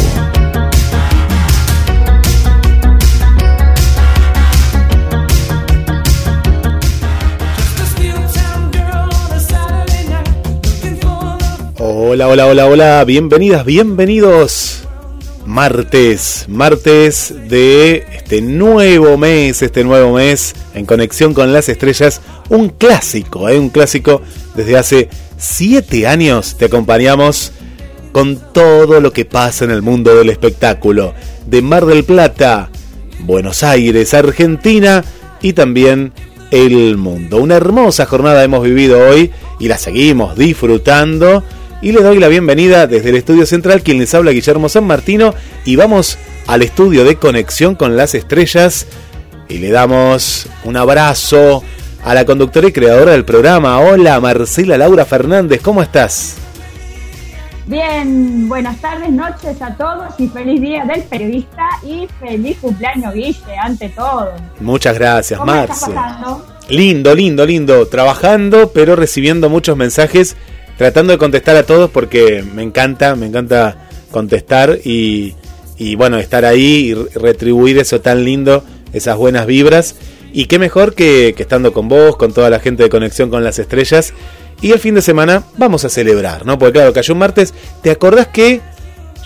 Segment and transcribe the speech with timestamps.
[11.78, 14.67] Hola, hola, hola, hola, bienvenidas, bienvenidos.
[15.48, 22.20] Martes, martes de este nuevo mes, este nuevo mes en conexión con las estrellas,
[22.50, 23.58] un clásico, ¿eh?
[23.58, 24.20] un clásico
[24.54, 25.08] desde hace
[25.38, 27.52] siete años te acompañamos
[28.12, 31.14] con todo lo que pasa en el mundo del espectáculo,
[31.46, 32.68] de Mar del Plata,
[33.20, 35.02] Buenos Aires, Argentina
[35.40, 36.12] y también
[36.50, 37.38] el mundo.
[37.38, 41.42] Una hermosa jornada hemos vivido hoy y la seguimos disfrutando
[41.80, 45.34] y le doy la bienvenida desde el estudio central quien les habla Guillermo San Martino
[45.64, 48.86] y vamos al estudio de conexión con las estrellas
[49.48, 51.62] y le damos un abrazo
[52.04, 53.78] a la conductora y creadora del programa.
[53.80, 56.36] Hola Marcela Laura Fernández, ¿cómo estás?
[57.66, 63.56] Bien, buenas tardes, noches a todos y feliz día del periodista y feliz cumpleaños Guille,
[63.62, 64.32] ante todo.
[64.58, 65.92] Muchas gracias, Marce.
[66.70, 67.86] Lindo, lindo, lindo.
[67.86, 70.34] Trabajando, pero recibiendo muchos mensajes
[70.78, 75.34] tratando de contestar a todos porque me encanta, me encanta contestar y,
[75.96, 79.96] bueno, estar ahí y retribuir eso tan lindo, esas buenas vibras.
[80.32, 83.44] Y qué mejor que, que estando con vos, con toda la gente de Conexión con
[83.44, 84.14] las Estrellas.
[84.60, 86.58] Y el fin de semana vamos a celebrar, ¿no?
[86.58, 87.54] Porque claro, cayó un martes.
[87.82, 88.60] ¿Te acordás que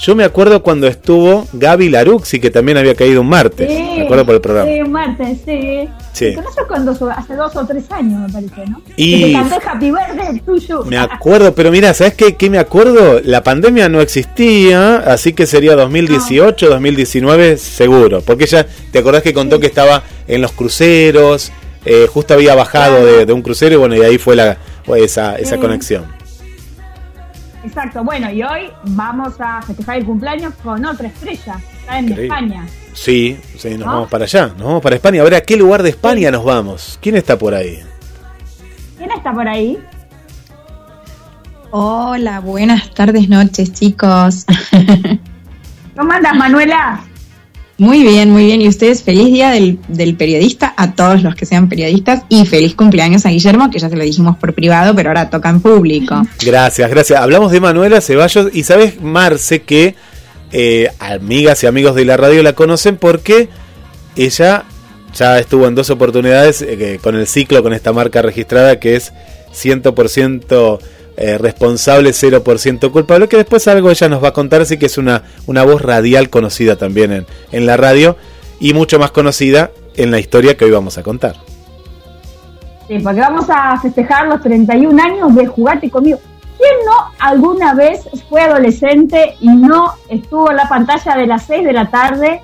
[0.02, 3.68] yo me acuerdo cuando estuvo Gaby Laruxi, que también había caído un martes.
[3.68, 4.68] me acuerdo por el programa.
[4.68, 5.88] Sí, un martes, sí.
[6.12, 6.34] Sí.
[6.66, 8.82] cuando hace dos o tres años, me parece, ¿no?
[8.96, 9.32] Y.
[9.34, 10.84] Happy Birthday tuyo.
[10.86, 13.20] Me acuerdo, pero mira, ¿sabes qué, qué me acuerdo?
[13.22, 18.22] La pandemia no existía, así que sería 2018, 2019, seguro.
[18.22, 21.52] Porque ella, ¿te acordás que contó que estaba en los cruceros?
[21.84, 24.58] Eh, justo había bajado de, un crucero y bueno, y ahí fue la,
[24.96, 26.21] esa, esa conexión.
[27.64, 32.66] Exacto, bueno, y hoy vamos a festejar el cumpleaños con otra estrella, está en España.
[32.92, 35.22] Sí, sí, nos vamos para allá, nos vamos para España.
[35.22, 36.98] Ahora, ¿a qué lugar de España nos vamos?
[37.00, 37.78] ¿Quién está por ahí?
[38.98, 39.78] ¿Quién está por ahí?
[41.70, 44.44] Hola, buenas tardes, noches, chicos.
[45.96, 47.00] ¿Cómo andas, Manuela?
[47.82, 48.62] Muy bien, muy bien.
[48.62, 53.26] Y ustedes, feliz día del, periodista a todos los que sean periodistas y feliz cumpleaños
[53.26, 56.22] a Guillermo, que ya se lo dijimos por privado, pero ahora toca en público.
[56.46, 57.20] Gracias, gracias.
[57.20, 59.96] Hablamos de Manuela Ceballos y sabes, Marce, que
[60.52, 63.48] eh, amigas y amigos de la radio la conocen porque
[64.14, 64.62] ella
[65.12, 69.12] ya estuvo en dos oportunidades eh, con el ciclo, con esta marca registrada que es
[69.60, 70.78] 100%
[71.16, 74.98] eh, responsable, 0% culpable, que después algo ella nos va a contar, así que es
[74.98, 78.16] una, una voz radial conocida también en, en la radio
[78.60, 81.36] y mucho más conocida en la historia que hoy vamos a contar.
[82.88, 86.18] Sí, porque vamos a festejar los 31 años de Jugate conmigo.
[86.58, 91.64] ¿Quién no alguna vez fue adolescente y no estuvo en la pantalla de las 6
[91.64, 92.40] de la tarde,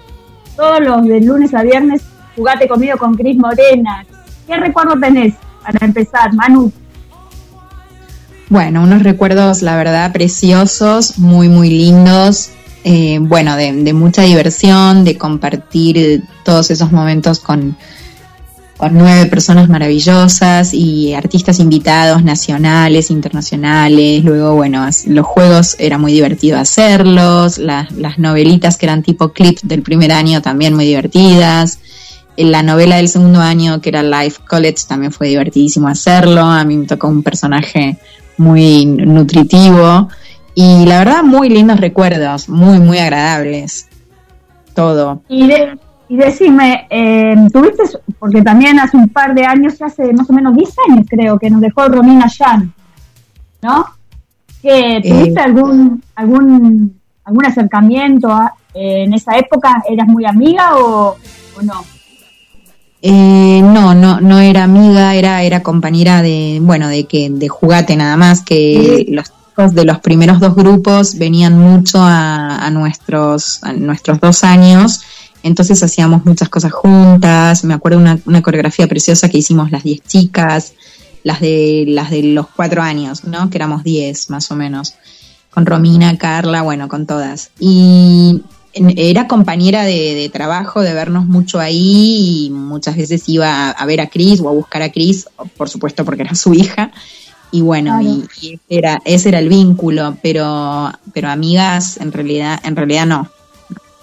[0.56, 2.03] todos los de lunes a viernes,
[2.37, 4.05] Jugate conmigo con Cris Morena?
[4.47, 6.73] ¿Qué recuerdo tenés para empezar, Manu?
[8.50, 12.50] Bueno, unos recuerdos, la verdad, preciosos, muy, muy lindos.
[12.82, 17.76] Eh, bueno, de, mucha diversión, de compartir todos esos momentos con,
[18.78, 24.25] con nueve personas maravillosas y artistas invitados nacionales, internacionales.
[24.25, 29.58] Luego, bueno, los juegos era muy divertido hacerlos, las, las novelitas que eran tipo clip
[29.62, 31.81] del primer año también muy divertidas.
[32.38, 36.41] La novela del segundo año, que era Life College, también fue divertidísimo hacerlo.
[36.42, 37.98] A mí me tocó un personaje
[38.38, 40.09] muy nutritivo
[40.54, 43.88] y la verdad muy lindos recuerdos, muy, muy agradables.
[44.75, 45.22] Todo.
[45.28, 45.50] Y,
[46.09, 47.82] y decime, eh, tuviste,
[48.19, 51.50] porque también hace un par de años, hace más o menos 10 años creo, que
[51.50, 52.72] nos dejó Romina Yan,
[53.62, 53.87] ¿no?
[54.62, 58.37] que ¿Tuviste eh, algún, algún, algún acercamiento
[58.75, 59.82] en esa época?
[59.88, 61.17] ¿Eras muy amiga o,
[61.56, 61.98] o no?
[63.00, 67.97] Eh, no, no, no era amiga, era, era compañera de, bueno, de que, de jugate
[67.97, 73.73] nada más, que los chicos de los primeros dos grupos venían mucho a, nuestros, a
[73.73, 75.03] nuestros dos años,
[75.45, 80.00] entonces hacíamos muchas cosas juntas, me acuerdo una, una coreografía preciosa que hicimos las diez
[80.05, 80.73] chicas,
[81.23, 83.49] las de, las de los cuatro años, ¿no?
[83.49, 84.95] Que éramos diez más o menos,
[85.50, 87.50] con Romina, Carla, bueno, con todas.
[87.61, 88.43] Y
[88.73, 94.09] era compañera de, trabajo, de vernos mucho ahí y muchas veces iba a, ver a
[94.09, 96.93] Cris o a buscar a Cris, por supuesto porque era su hija.
[97.50, 102.76] Y bueno, y, ese, era, ese era el vínculo, pero, pero amigas en realidad, en
[102.76, 103.29] realidad no.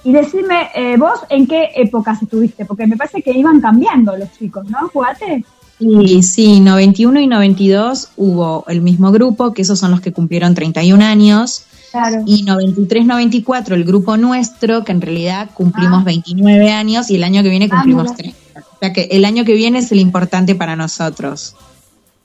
[0.04, 4.32] Y decime, eh, vos en qué épocas estuviste, porque me parece que iban cambiando los
[4.34, 4.88] chicos, ¿no?
[4.90, 5.44] ¿Jugate?
[5.80, 10.56] Y sí, 91 y 92 hubo el mismo grupo, que esos son los que cumplieron
[10.56, 11.66] 31 años.
[11.96, 12.24] Claro.
[12.26, 16.06] Y 93-94 el grupo nuestro, que en realidad cumplimos Ah.
[16.06, 18.16] 29 años y el año que viene Ah, cumplimos mira.
[18.18, 18.38] 30.
[18.60, 21.56] O sea que el año que viene es el importante para nosotros.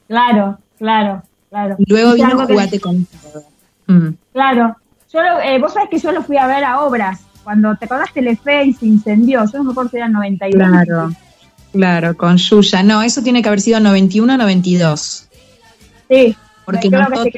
[0.09, 1.77] Claro, claro, claro.
[1.79, 3.45] Y luego vino que- Jugate con todo.
[3.87, 4.15] Mm.
[4.33, 4.77] Claro.
[5.13, 7.21] Yo lo- eh, vos sabés que yo lo fui a ver a obras.
[7.45, 10.71] Cuando te acordás Telefe y se incendió, yo no me acuerdo si era 91.
[10.85, 11.11] Claro,
[11.73, 12.83] claro, con Yuya.
[12.83, 15.27] No, eso tiene que haber sido 91-92.
[16.09, 16.37] Sí.
[16.65, 17.33] Porque creo que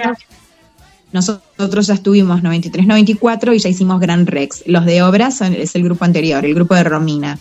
[1.12, 4.62] nosotros, ya estuvimos 93-94 y ya hicimos Gran Rex.
[4.66, 7.38] Los de obras son- es el grupo anterior, el grupo de Romina.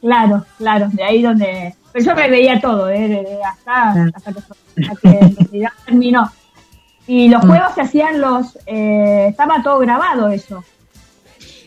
[0.00, 1.74] Claro, claro, de ahí donde...
[1.92, 3.24] Pero yo me veía todo, ¿eh?
[3.44, 4.10] hasta, Claro.
[4.14, 4.38] hasta que,
[4.82, 6.30] hasta que terminó.
[7.06, 7.48] Y los Mm.
[7.48, 8.58] juegos se hacían los...
[8.66, 10.64] eh, estaba todo grabado eso.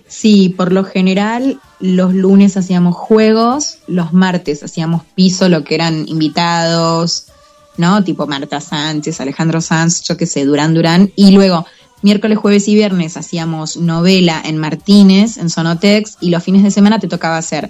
[0.08, 6.08] Sí, por lo general los lunes hacíamos juegos, los martes hacíamos piso, lo que eran
[6.08, 7.28] invitados,
[7.80, 8.04] ¿no?
[8.04, 11.12] Tipo Marta Sánchez, Alejandro Sanz, yo qué sé, Durán Durán.
[11.16, 11.66] Y luego
[12.04, 17.00] miércoles, jueves y viernes hacíamos novela en Martínez, en Sonotex, y los fines de semana
[17.00, 17.70] te tocaba hacer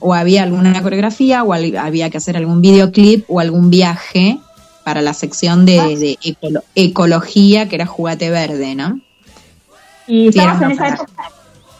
[0.00, 4.38] o había alguna coreografía o había que hacer algún videoclip o algún viaje
[4.84, 9.00] para la sección de, de ecolo- ecología que era Jugate Verde, ¿no?
[10.06, 11.12] Y Sí, estabas en esa época,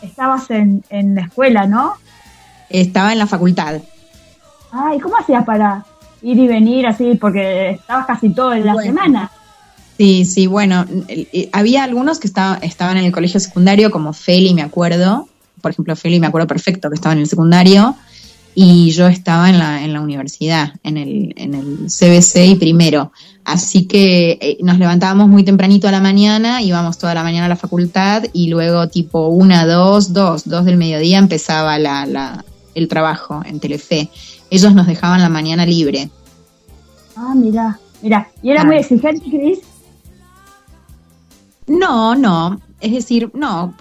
[0.03, 1.95] estabas en, en la escuela, ¿no?
[2.69, 3.81] Estaba en la facultad.
[4.71, 5.87] Ay, ¿cómo hacías para
[6.23, 7.15] ir y venir así?
[7.21, 8.87] Porque estabas casi todo en la Bueno.
[8.93, 9.31] semana.
[9.97, 10.85] Sí, sí, bueno,
[11.53, 15.29] había algunos que estaba- estaban en el colegio secundario, como Feli, me acuerdo.
[15.61, 17.97] Por ejemplo, Feli me acuerdo perfecto que estaba en el secundario.
[18.55, 23.13] Y yo estaba en la, en la universidad, en el, en el CBC y primero.
[23.45, 27.49] Así que eh, nos levantábamos muy tempranito a la mañana, íbamos toda la mañana a
[27.49, 32.45] la facultad y luego tipo una, dos, dos, dos del mediodía empezaba la, la,
[32.75, 34.09] el trabajo en Telefe.
[34.51, 36.11] Ellos nos dejaban la mañana libre.
[37.17, 38.29] Ah, mira, mira.
[38.43, 38.65] ¿Y era Ah.
[38.65, 39.59] muy exigente, Cris?
[41.67, 42.61] No, no.
[42.81, 43.75] Es decir, no,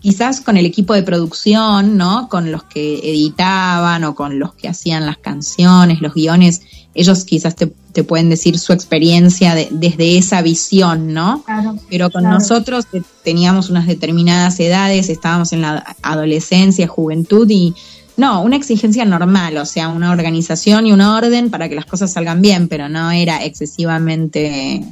[0.00, 2.28] quizás con el equipo de producción, ¿no?
[2.28, 6.60] Con los que editaban o con los que hacían las canciones, los guiones,
[6.94, 11.42] ellos quizás te, te pueden decir su experiencia de- desde esa visión, ¿no?
[11.44, 11.76] Claro.
[11.88, 12.38] Pero con Claro.
[12.38, 12.84] nosotros
[13.24, 17.74] teníamos unas determinadas edades, estábamos en la adolescencia, juventud y
[18.16, 22.12] no, una exigencia normal, o sea, una organización y un orden para que las cosas
[22.12, 24.82] salgan bien, pero no era excesivamente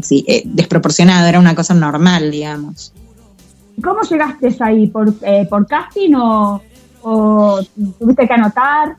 [0.00, 2.92] eh, desproporcionado, era una cosa normal, digamos.
[3.82, 4.86] ¿Cómo llegaste ahí?
[4.88, 6.60] ¿Por, eh, por casting o,
[7.02, 7.60] o
[7.98, 8.96] tuviste que anotar?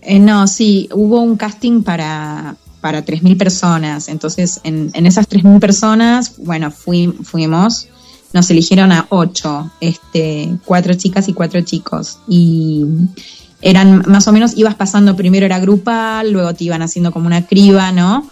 [0.00, 4.08] Eh, no, sí, hubo un casting para, para 3.000 personas.
[4.08, 7.88] Entonces, en, en esas 3.000 personas, bueno, fui- fuimos,
[8.32, 12.18] nos eligieron a 8, este, cuatro chicas y cuatro chicos.
[12.28, 12.84] Y
[13.60, 17.46] eran más o menos, ibas pasando, primero era grupal, luego te iban haciendo como una
[17.46, 18.28] criba, ¿no?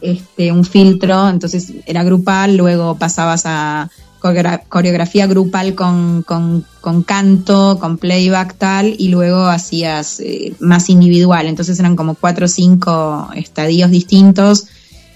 [0.00, 7.02] Este, un filtro, entonces era grupal, luego pasabas a coreogra- coreografía grupal con, con, con
[7.02, 11.46] canto, con playback tal, y luego hacías eh, más individual.
[11.46, 14.66] Entonces eran como cuatro o cinco estadios distintos,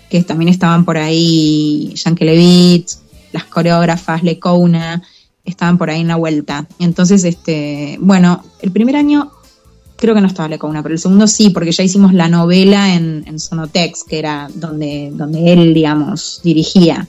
[0.09, 2.97] que también estaban por ahí Yankelevich,
[3.33, 5.03] las coreógrafas, Lecouna,
[5.45, 6.67] estaban por ahí en la vuelta.
[6.79, 9.31] Entonces, este, bueno, el primer año
[9.97, 13.25] creo que no estaba Lecouna, pero el segundo sí, porque ya hicimos la novela en,
[13.27, 17.09] en Sonotex, que era donde, donde él, digamos, dirigía.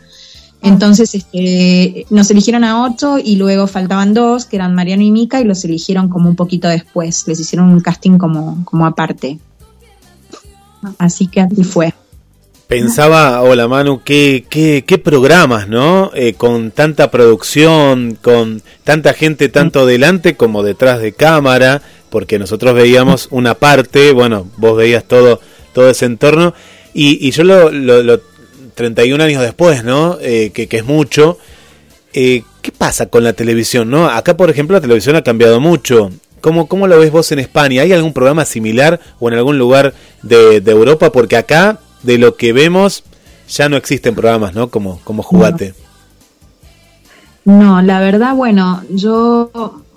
[0.61, 5.39] Entonces, este, nos eligieron a ocho y luego faltaban dos, que eran Mariano y Mica,
[5.39, 7.25] y los eligieron como un poquito después.
[7.27, 9.39] Les hicieron un casting como, como aparte.
[10.97, 11.93] Así que así fue.
[12.69, 16.11] Pensaba, hola Manu, qué, qué, qué programas, ¿no?
[16.13, 22.75] Eh, con tanta producción, con tanta gente tanto delante como detrás de cámara, porque nosotros
[22.75, 25.41] veíamos una parte, bueno, vos veías todo,
[25.73, 26.53] todo ese entorno,
[26.93, 28.21] y, y yo lo, lo, lo
[28.75, 30.19] 31 años después, ¿no?
[30.21, 31.39] Eh, que, que es mucho.
[32.13, 34.07] Eh, ¿Qué pasa con la televisión, no?
[34.07, 36.11] Acá, por ejemplo, la televisión ha cambiado mucho.
[36.39, 37.81] ¿Cómo, ¿Cómo lo ves vos en España?
[37.81, 41.11] ¿Hay algún programa similar o en algún lugar de, de Europa?
[41.11, 43.03] Porque acá, de lo que vemos,
[43.49, 44.69] ya no existen programas, ¿no?
[44.69, 45.73] Como, como Jugate.
[47.45, 49.49] No, la verdad, bueno, yo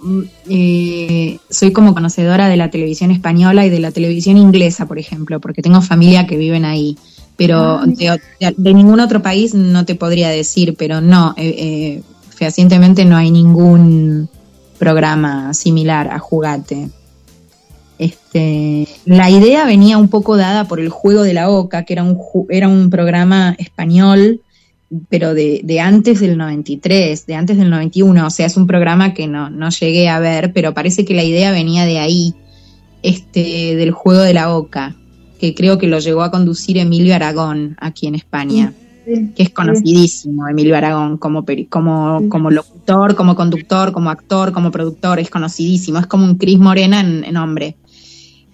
[0.02, 4.98] mm, eh, soy como conocedora de la televisión española y de la televisión inglesa, por
[4.98, 6.96] ejemplo, porque tengo familia que viven ahí.
[7.36, 11.54] Pero Ah, de, de- de ningún otro país no te podría decir, pero no, eh,
[11.58, 14.28] eh, fehacientemente no hay ningún
[14.78, 16.88] programa similar a Jugate.
[18.02, 22.02] Este, la idea venía un poco dada por el juego de la Oca, que era
[22.02, 22.18] un,
[22.48, 24.40] era un programa español
[25.08, 29.14] pero de, de antes del 93, de antes del 91, o sea, es un programa
[29.14, 32.34] que no, no llegué a ver, pero parece que la idea venía de ahí,
[33.02, 34.94] este, del juego de la oca,
[35.40, 39.50] que creo que lo llegó a conducir Emilio Aragón aquí en España, Sí, que es
[39.50, 45.98] conocidísimo Emilio Aragón como, como, como locutor, como conductor, como actor, como productor, es conocidísimo,
[45.98, 47.76] es como un Cris Morena en, en hombre.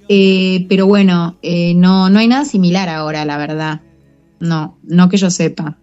[0.08, 3.80] Eh, pero bueno, eh, no, no hay nada similar ahora, la verdad.
[4.40, 5.76] No, no que yo sepa.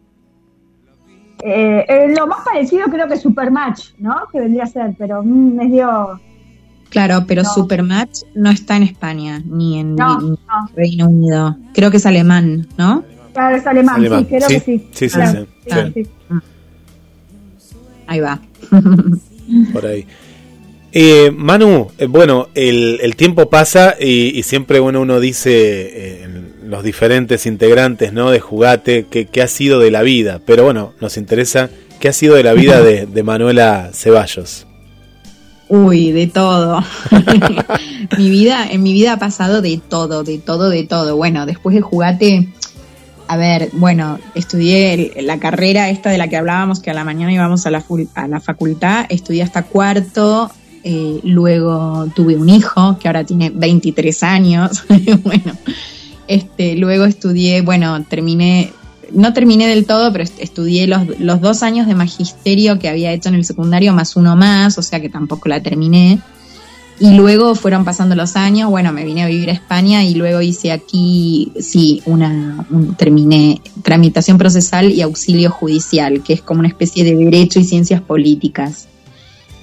[1.44, 4.16] Eh, eh, lo más parecido creo que es Supermatch, ¿no?
[4.32, 6.20] Que vendría a ser, pero mm, es dio...
[6.90, 7.50] Claro, pero No.
[7.50, 10.70] Supermatch no está en España, ni en, No, ni en no.
[10.76, 11.58] Reino Unido.
[11.74, 13.04] Creo que es alemán, ¿no?
[13.34, 14.20] Claro, es alemán, Alemán.
[14.22, 14.88] sí, creo Sí, que sí.
[14.94, 15.46] sí, sí, Claro,
[15.88, 16.10] sí, sí, sí.
[16.30, 16.36] sí.
[18.08, 18.40] Ahí va.
[19.74, 20.08] por ahí.
[20.98, 26.28] Eh, Manu, eh, bueno, el, el tiempo pasa y, y siempre bueno, uno dice eh,
[26.64, 28.32] los diferentes integrantes ¿no?
[28.32, 32.36] de Jugate que, ha sido de la vida, pero bueno, nos interesa qué ha sido
[32.36, 34.68] de la vida de, de Manuela Ceballos.
[35.68, 36.82] Uy, de todo.
[38.18, 41.18] mi vida, en mi vida ha pasado de todo, de todo, de todo.
[41.18, 42.48] Bueno, después de jugate,
[43.28, 47.34] a ver, bueno, estudié la carrera esta de la que hablábamos, que a la mañana
[47.34, 50.50] íbamos a la facultad, estudié hasta cuarto,
[50.86, 54.84] eh, luego tuve un hijo que ahora tiene 23 años,
[55.24, 55.52] bueno,
[56.28, 58.72] este, luego estudié, bueno, terminé,
[59.12, 63.12] no terminé del todo, pero est- estudié los, los dos años de magisterio que había
[63.12, 66.20] hecho en el secundario, más uno más, o sea que tampoco la terminé.
[66.98, 70.40] Y luego fueron pasando los años, bueno, me vine a vivir a España y luego
[70.42, 76.70] hice aquí, sí, una, un- terminé tramitación procesal y auxilio judicial, que es como una
[76.70, 78.88] especie de derecho y ciencias políticas.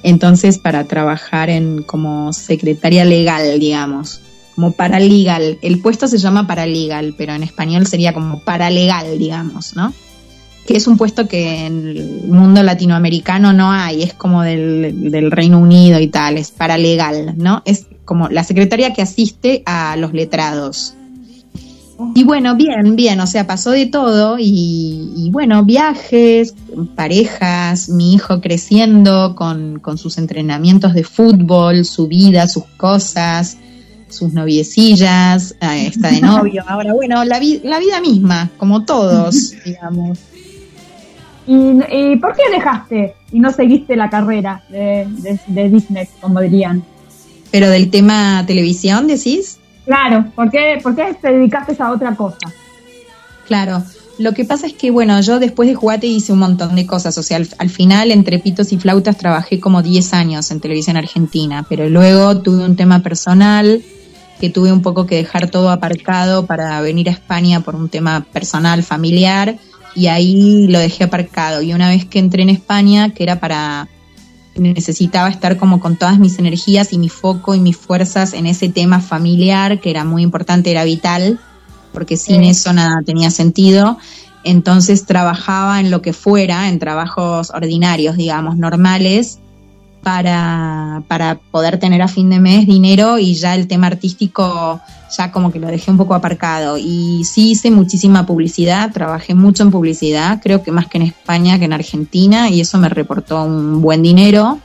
[0.02, 4.20] Entonces, para trabajar en como secretaria legal, digamos,
[4.54, 5.58] como paralegal.
[5.62, 9.92] El puesto se llama paralegal, pero en español sería como paralegal, digamos, ¿no?
[10.66, 15.30] Que es un puesto que en el mundo latinoamericano no hay, es como del, del
[15.30, 17.62] Reino Unido y tal, es paralegal, ¿no?
[17.64, 20.94] Es como la secretaria que asiste a los letrados.
[22.14, 26.54] Y bueno, bien, bien, o sea, pasó de todo y, y bueno, viajes,
[26.94, 33.56] parejas, mi hijo creciendo con, con sus entrenamientos de fútbol, su vida, sus cosas,
[34.08, 39.52] sus noviecillas, eh, está de novio, ahora bueno, la, vi- la vida misma, como todos,
[39.64, 40.18] digamos.
[41.46, 46.40] ¿Y, y por qué dejaste y no seguiste la carrera de, de, de Disney, como
[46.40, 46.84] dirían?
[47.50, 49.58] Pero del tema televisión, decís?
[49.84, 52.38] Claro, ¿por qué, por qué te dedicaste a otra cosa?
[53.46, 53.82] Claro.
[54.18, 57.16] Lo que pasa es que, bueno, yo después de Jugate hice un montón de cosas.
[57.18, 60.96] O sea, al, al final, entre pitos y flautas, trabajé como 10 años en televisión
[60.96, 61.64] argentina.
[61.68, 63.82] Pero luego tuve un tema personal
[64.40, 68.24] que tuve un poco que dejar todo aparcado para venir a España por un tema
[68.32, 69.56] personal, familiar.
[69.94, 71.62] Y ahí lo dejé aparcado.
[71.62, 73.88] Y una vez que entré en España, que era para
[74.54, 78.68] necesitaba estar como con todas mis energías y mi foco y mis fuerzas en ese
[78.68, 81.40] tema familiar que era muy importante, era vital,
[81.92, 82.50] porque sin Sí.
[82.50, 83.98] eso nada tenía sentido.
[84.44, 89.38] Entonces trabajaba en lo que fuera, en trabajos ordinarios, digamos, normales,
[90.02, 94.80] para, para poder tener a fin de mes dinero y ya el tema artístico
[95.16, 96.78] ya como que lo dejé un poco aparcado.
[96.78, 101.58] Y sí hice muchísima publicidad, trabajé mucho en publicidad, creo que más que en España
[101.58, 104.58] que en Argentina, y eso me reportó un buen dinero.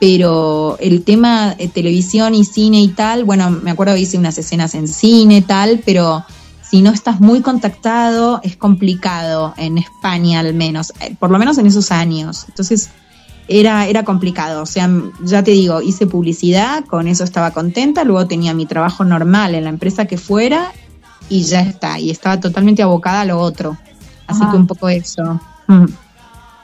[0.00, 4.36] Pero el tema de televisión y cine y tal, bueno, me acuerdo que hice unas
[4.38, 6.24] escenas en cine tal, pero
[6.68, 11.58] si no estás muy contactado es complicado en España al menos, eh, por lo menos
[11.58, 12.44] en esos años.
[12.48, 12.90] Entonces
[13.48, 14.62] era, era complicado.
[14.62, 14.88] O sea,
[15.22, 19.64] ya te digo, hice publicidad, con eso estaba contenta, luego tenía mi trabajo normal en
[19.64, 20.72] la empresa que fuera
[21.28, 21.98] y ya está.
[21.98, 23.76] Y estaba totalmente abocada a lo otro.
[24.26, 24.50] Así Ajá.
[24.52, 25.40] que un poco eso.
[25.66, 25.84] Mm.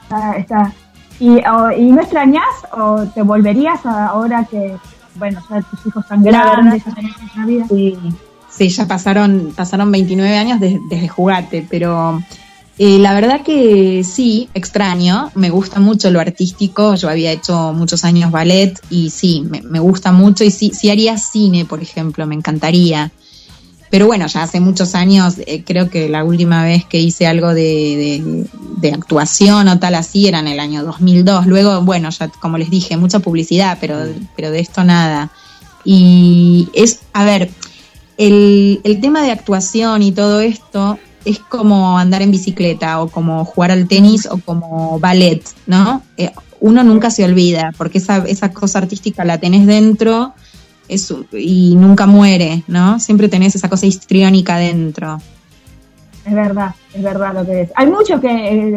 [0.03, 0.73] Está, está.
[1.19, 4.75] ¿Y, o- ¿Y no extrañas o te volverías ahora que,
[5.15, 7.65] bueno, ya tus hijos están grandes, verdad- ya tenés otra vida?
[7.69, 7.97] Sí,
[8.49, 12.21] sí, ya pasaron, pasaron 29 años de- desde Jugate, pero
[12.83, 18.03] eh, la verdad que sí, extraño, me gusta mucho lo artístico, yo había hecho muchos
[18.03, 22.25] años ballet y sí, me, me gusta mucho y sí, sí haría cine, por ejemplo,
[22.25, 23.11] me encantaría.
[23.91, 27.49] Pero bueno, ya hace muchos años, eh, creo que la última vez que hice algo
[27.49, 28.47] de, de,
[28.77, 31.45] de actuación o tal así era en el año 2002.
[31.45, 35.29] Luego, bueno, ya como les dije, mucha publicidad, pero, pero de esto nada.
[35.85, 37.51] Y es, a ver,
[38.17, 43.45] el, el tema de actuación y todo esto es como andar en bicicleta o como
[43.45, 46.01] jugar al tenis o como ballet, ¿no?
[46.17, 50.33] Eh, uno nunca se olvida porque esa, esa cosa artística la tenés dentro
[50.87, 52.99] es, y nunca muere, ¿no?
[52.99, 55.21] Siempre tenés esa cosa histriónica dentro.
[56.25, 57.71] Es verdad, es verdad lo que es.
[57.75, 58.27] Hay muchos que,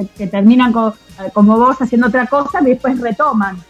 [0.00, 0.94] eh, que terminan co-
[1.34, 3.62] como vos haciendo otra cosa y después retoman.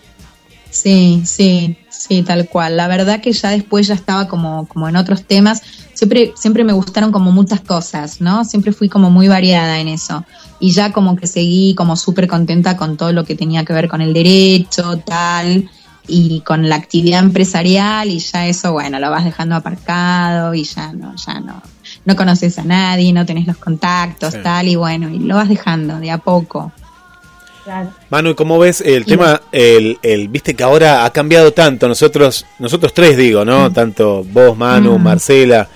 [0.71, 2.77] Sí, sí, sí, tal cual.
[2.77, 5.63] La verdad que ya después ya estaba como, como en otros temas.
[5.95, 8.45] Siempre, siempre me gustaron como muchas cosas, ¿no?
[8.45, 10.25] Siempre fui como muy variada en eso.
[10.61, 13.89] Y ya como que seguí como súper contenta con todo lo que tenía que ver
[13.89, 15.69] con el derecho, tal,
[16.07, 20.93] y con la actividad empresarial, y ya eso, bueno, lo vas dejando aparcado y ya
[20.93, 21.63] no, ya no.
[22.05, 25.99] No conoces a nadie, no tenés los contactos, tal, y bueno, y lo vas dejando
[25.99, 26.73] de a poco.
[28.11, 29.41] Manu, ¿y cómo ves el tema?
[29.51, 31.89] El, el, Viste que ahora ha cambiado tanto.
[31.89, 33.71] Nosotros, nosotros tres digo, ¿no?
[33.71, 33.73] Mm.
[33.73, 35.03] Tanto vos, Manu, mm.
[35.03, 35.67] Marcela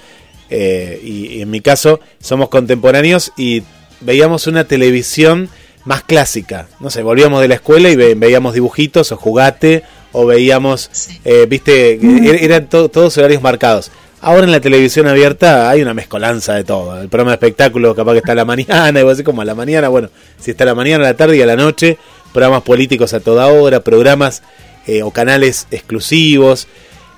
[0.50, 3.62] eh, y, en mi caso somos contemporáneos y
[4.00, 5.48] veíamos una televisión
[5.84, 6.68] más clásica.
[6.80, 10.90] No sé, volvíamos de la escuela y veíamos dibujitos o jugate o veíamos,
[11.24, 13.90] eh, viste, er, eran todos horarios marcados.
[14.20, 17.00] Ahora en la televisión abierta hay una mezcolanza de todo.
[17.00, 19.54] El programa de espectáculo capaz que está a la mañana, y así como a la
[19.54, 21.98] mañana, bueno, si está a la mañana, a la tarde y a la noche,
[22.32, 24.42] programas políticos a toda hora, programas
[24.86, 26.66] eh, o canales exclusivos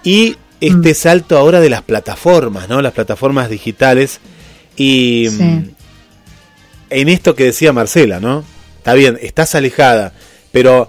[0.04, 0.95] y este mm.
[0.95, 2.83] salto ahora de las plataformas, ¿no?
[2.83, 4.21] Las plataformas digitales
[4.76, 5.62] y mm,
[6.90, 8.45] en esto que decía Marcela, ¿no?
[8.79, 10.12] Está bien, estás alejada,
[10.52, 10.88] pero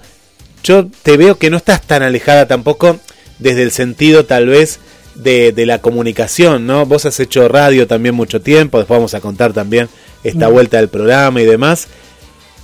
[0.63, 2.99] yo te veo que no estás tan alejada tampoco
[3.39, 4.79] desde el sentido tal vez
[5.15, 6.85] de, de, la comunicación, ¿no?
[6.85, 9.89] Vos has hecho radio también mucho tiempo, después vamos a contar también
[10.23, 10.53] esta mm.
[10.53, 11.87] vuelta del programa y demás.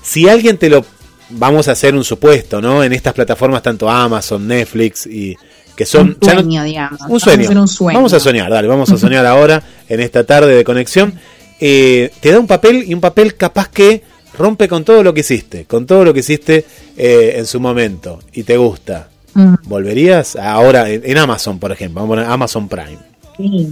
[0.02, 0.86] Si alguien te lo...
[1.30, 2.86] Vamos a hacer un supuesto, ¿no?
[2.86, 5.36] En estas plataformas, tanto Amazon, Netflix y
[5.77, 6.17] que son...
[6.19, 7.00] Un sueño, digamos.
[7.07, 7.50] Un sueño.
[7.93, 11.13] Vamos a soñar, dale, vamos a soñar ahora, en esta tarde de conexión.
[11.60, 14.03] Eh, te da un papel y un papel capaz que
[14.38, 16.65] rompe con todo lo que hiciste, con todo lo que hiciste
[16.98, 19.10] eh, en su momento y te gusta.
[19.36, 19.53] Mm.
[19.65, 22.01] ¿Volverías ahora en, Amazon, por ejemplo?
[22.01, 22.98] Vamos a poner Amazon Prime.
[23.38, 23.69] Sí,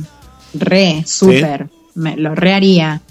[0.54, 1.68] re, súper.
[1.96, 3.02] Lo re haría.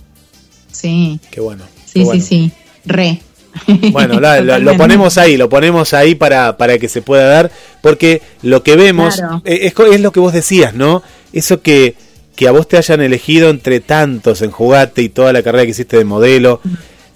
[0.70, 1.18] Sí.
[1.32, 1.64] Qué bueno.
[1.84, 2.52] Sí, sí, sí.
[2.84, 3.20] Re.
[3.92, 8.62] Bueno, lo, ponemos ahí, lo ponemos ahí para, para que se pueda dar, porque lo
[8.62, 11.02] que vemos es, es, lo que vos decías, ¿no?
[11.32, 11.94] Eso que,
[12.36, 15.70] que a vos te hayan elegido entre tantos en Jugate y toda la carrera que
[15.70, 16.60] hiciste de modelo,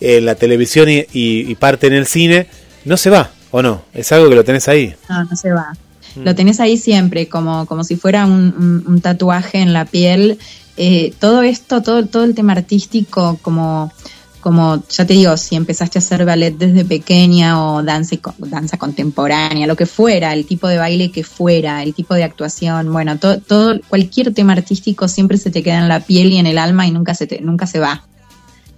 [0.00, 2.46] en la televisión y, y parte en el cine,
[2.84, 3.30] no se va.
[3.50, 3.82] ¿O no?
[3.94, 4.94] ¿Es algo que lo tenés ahí?
[5.08, 5.72] No, no se va.
[6.16, 6.22] Mm.
[6.22, 10.38] Lo tenés ahí siempre, como, como si fuera un, tatuaje en la piel.
[10.76, 13.92] Eh, todo esto, todo, todo el tema artístico, como,
[14.40, 19.66] como ya te digo, si empezaste a hacer ballet desde pequeña o danza, danza contemporánea,
[19.66, 23.40] lo que fuera, el tipo de baile que fuera, el tipo de actuación, bueno, todo,
[23.40, 26.86] todo, cualquier tema artístico siempre se te queda en la piel y en el alma
[26.86, 28.04] y nunca se, te, nunca se va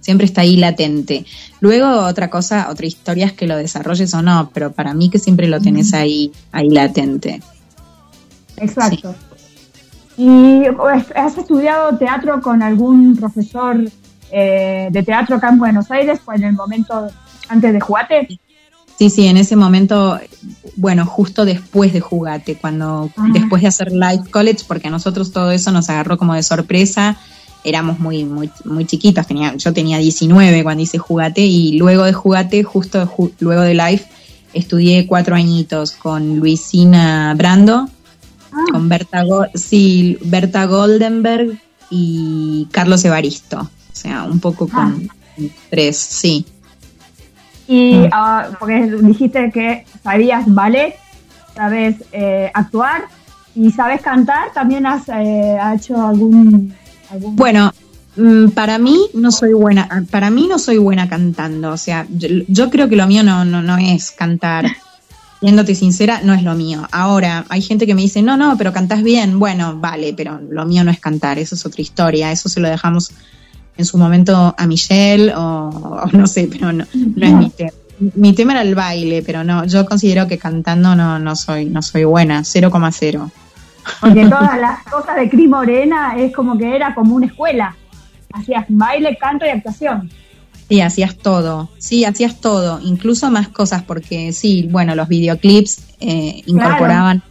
[0.01, 1.25] siempre está ahí latente.
[1.61, 5.19] Luego otra cosa, otra historia es que lo desarrolles o no, pero para mí que
[5.19, 7.41] siempre lo tenés ahí, ahí latente.
[8.57, 9.15] Exacto.
[10.17, 10.63] ¿Y
[11.15, 13.89] has estudiado teatro con algún profesor
[14.31, 17.07] eh, de teatro acá en Buenos Aires en el momento
[17.49, 18.39] antes de Jugate?
[18.97, 20.19] Sí, sí, en ese momento,
[20.75, 23.27] bueno, justo después de Jugate, cuando ah.
[23.33, 27.17] después de hacer Live College, porque a nosotros todo eso nos agarró como de sorpresa
[27.63, 32.13] éramos muy, muy, muy chiquitos, tenía, yo tenía 19 cuando hice Jugate y luego de
[32.13, 34.05] Jugate, justo luego de Life,
[34.53, 37.89] estudié cuatro añitos con Luisina Brando,
[38.51, 38.65] ah.
[38.71, 43.69] con Berta, sí, Berta Goldenberg y Carlos Evaristo,
[44.01, 45.43] sea, un poco con ah.
[45.69, 46.45] tres, sí.
[47.67, 48.09] Y mm.
[48.11, 50.95] ah, porque dijiste que sabías ballet,
[51.55, 53.03] sabes eh, actuar
[53.55, 56.73] y sabes cantar, también has eh, hecho algún
[57.19, 57.73] bueno,
[58.15, 62.69] mm, para mí no soy buena, para mí no soy buena cantando, o sea, yo,
[62.69, 64.65] creo que lo mío no, no, no es cantar.
[65.41, 66.87] Siéndote sincera, no es lo mío.
[66.91, 69.39] Ahora, hay gente que me dice, no, no, pero cantas bien.
[69.39, 72.31] Bueno, vale, pero lo mío no es cantar, eso es otra historia.
[72.31, 73.11] Eso se lo dejamos
[73.77, 77.71] en su momento a Michelle o, no sé, pero no, no es mi tema.
[78.15, 81.83] Mi tema era el baile, pero no, yo considero que cantando no, no soy, no
[81.83, 83.31] soy buena, 0,0.
[83.99, 87.75] Porque todas las cosas de Cris Morena es como que era como una escuela.
[88.33, 90.09] Hacías baile, canto y actuación.
[90.67, 91.69] Sí, hacías todo.
[91.77, 92.79] Sí, hacías todo.
[92.81, 97.21] Incluso más cosas, porque sí, bueno, los videoclips eh, incorporaban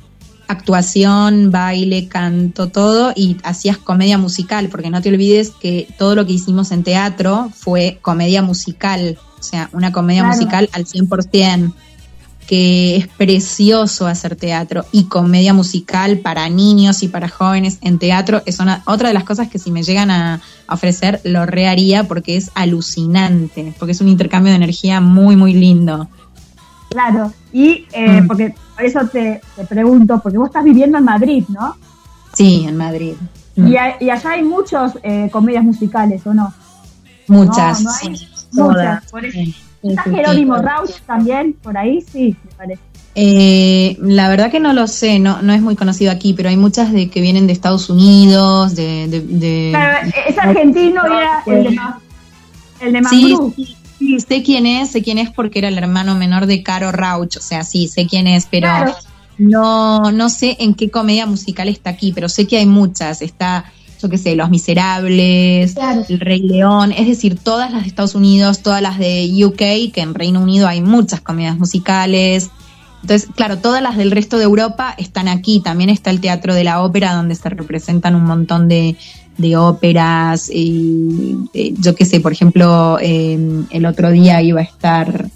[0.51, 6.27] actuación, baile, canto, todo, y hacías comedia musical, porque no te olvides que todo lo
[6.27, 11.73] que hicimos en teatro fue comedia musical, o sea, una comedia musical al 100%
[12.51, 18.43] que es precioso hacer teatro y comedia musical para niños y para jóvenes en teatro.
[18.45, 22.37] Es una, otra de las cosas que si me llegan a, ofrecer lo reharía porque
[22.37, 26.09] es alucinante, porque es un intercambio de energía muy, muy lindo.
[26.89, 28.27] Claro, y eh, mm.
[28.27, 31.77] porque por eso te, pregunto, porque vos estás viviendo en Madrid, ¿no?
[32.35, 33.15] Sí, en Madrid.
[33.57, 33.77] Y, mm.
[33.77, 36.53] allá hay muchos eh, comedias musicales, ¿o no?
[37.29, 37.83] Muchas.
[37.83, 39.11] muchas.
[39.11, 42.03] Por ¿Está Jerónimo Rauch también por ahí?
[42.03, 42.83] Sí, me parece.
[43.15, 46.57] Eh, la verdad que no lo sé, no, no es muy conocido aquí, pero hay
[46.57, 49.09] muchas de que vienen de Estados Unidos, de...
[49.09, 52.01] de, Claro, es argentino y era el de, Ma-
[52.81, 53.53] el de Mambrú.
[53.57, 53.77] sí, sí,
[54.19, 57.41] sé quién es, sé quién es porque era el hermano menor de Caro Rauch, o
[57.41, 58.95] sea, sí, sé quién es, pero Claro.
[59.39, 63.65] no, no sé en qué comedia musical está aquí, pero sé que hay muchas, está,
[64.03, 66.05] yo qué sé, Los Miserables, Claro.
[66.09, 70.01] El Rey León, es decir, todas las de Estados Unidos, todas las de UK, que
[70.01, 72.51] en Reino Unido hay muchas comedias musicales.
[73.03, 75.61] Entonces, claro, todas las del resto de Europa están aquí.
[75.61, 78.97] También está el Teatro de la Ópera, donde se representan un montón de,
[79.41, 80.51] de óperas.
[80.53, 83.39] Y, eh, yo qué sé, por ejemplo, eh,
[83.71, 85.27] el otro día iba a estar,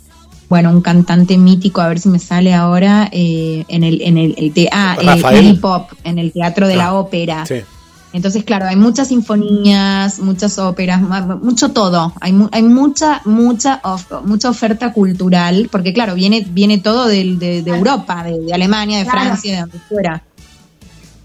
[0.48, 4.34] bueno, un cantante mítico, a ver si me sale ahora, eh, en el, en el,
[4.36, 7.46] el te- ah, eh, Pop, en el Teatro de Ah, la Ópera.
[7.46, 7.56] Sí.
[8.12, 11.00] Entonces, claro, hay muchas sinfonías, muchas óperas,
[11.42, 12.12] mucho todo.
[12.20, 17.34] Hay, mu- hay mucha, mucha, of- mucha oferta cultural, porque claro, viene, viene todo de,
[17.36, 19.20] de Europa, de, de Alemania, de Claro.
[19.20, 20.22] Francia, de donde fuera.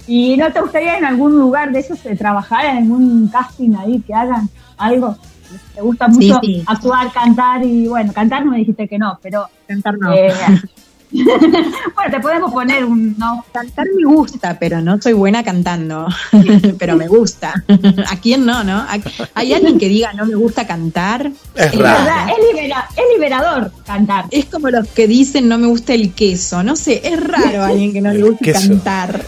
[0.10, 4.02] ¿Y no te gustaría en algún lugar de esos eh, trabajar, en algún casting ahí
[4.02, 5.16] que hagan algo?
[5.76, 6.64] ¿Te gusta Sí, mucho sí.
[6.66, 10.12] actuar, cantar y bueno, cantar no me dijiste que no, pero Cantar no.
[10.12, 10.32] eh,
[11.12, 13.44] bueno, te podemos poner un no.
[13.52, 16.08] Cantar me gusta, pero no soy buena cantando.
[16.80, 17.54] pero me gusta.
[18.10, 18.78] ¿A quién no, no?
[18.78, 19.00] ¿A-
[19.34, 21.32] ¿Hay alguien que diga no me gusta cantar?
[21.56, 22.00] Es Es raro.
[22.04, 24.26] verdad, es, libera- es liberador cantar.
[24.32, 26.62] Es como los que dicen no me gusta el queso.
[26.64, 28.68] No sé, es raro alguien que no le guste queso.
[28.70, 29.22] cantar.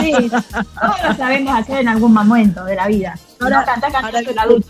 [0.00, 3.18] Sí, todos lo sabemos hacer en algún momento de la vida.
[3.40, 4.68] Ahora- no cantar, cantar ahora- en la ducha.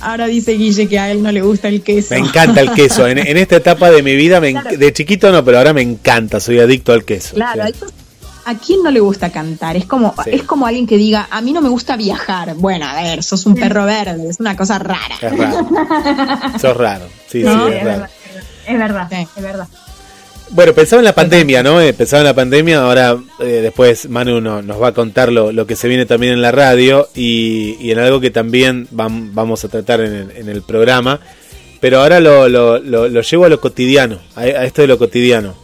[0.00, 2.14] Ahora dice Guille que a él no le gusta el queso.
[2.14, 3.06] Me encanta el queso.
[3.06, 6.38] En, en esta etapa de mi vida, me de chiquito no, pero ahora me encanta.
[6.40, 7.34] Soy adicto al queso.
[7.34, 7.62] Claro,
[8.44, 9.76] ¿a quién no le gusta cantar?
[9.76, 10.30] Es como, Sí.
[10.32, 12.54] es como alguien que diga, a mí no me gusta viajar.
[12.54, 15.16] Bueno, a ver, sos un perro verde, es una cosa rara.
[15.20, 15.68] Es raro.
[16.60, 17.06] Sos raro.
[17.26, 17.84] Sí, Sí, sí, es es raro.
[17.84, 18.10] verdad,
[18.66, 19.28] es verdad, Sí.
[19.36, 19.68] es verdad.
[20.50, 21.80] Bueno, pensaba en la pandemia, ¿no?
[21.80, 25.50] Eh, pensaba en la pandemia, ahora eh, después Manu no- nos va a contar lo,
[25.50, 29.30] lo que se viene también en la radio y, y en algo que también vam-
[29.32, 31.18] vamos a tratar en el, en el programa,
[31.80, 35.54] pero ahora lo, lo- lo- llevo a lo cotidiano, a, a esto de lo cotidiano.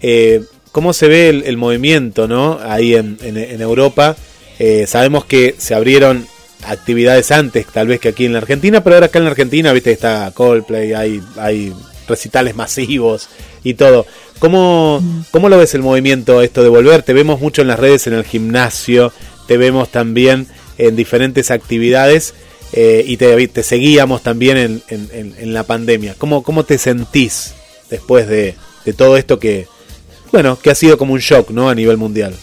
[0.00, 2.60] Eh, ¿Cómo se ve el, el movimiento, ¿no?
[2.62, 4.14] Ahí en, en- en Europa.
[4.60, 6.26] Eh, sabemos que se abrieron
[6.64, 9.72] actividades antes, tal vez que aquí en la Argentina, pero ahora acá en la Argentina,
[9.72, 11.72] viste, está Coldplay, hay, hay
[12.08, 13.28] recitales masivos
[13.64, 14.06] y todo.
[14.38, 17.02] ¿Cómo, ¿Cómo lo ves el movimiento esto de volver?
[17.02, 19.12] Te vemos mucho en las redes, en el gimnasio,
[19.46, 20.46] te vemos también
[20.78, 22.34] en diferentes actividades
[22.72, 26.14] eh, y te, te seguíamos también en, en- la pandemia.
[26.18, 27.54] ¿Cómo, ¿Cómo te sentís
[27.90, 29.66] después de, de todo esto que,
[30.30, 31.68] bueno, que ha sido como un shock, ¿no?
[31.68, 32.34] A nivel mundial.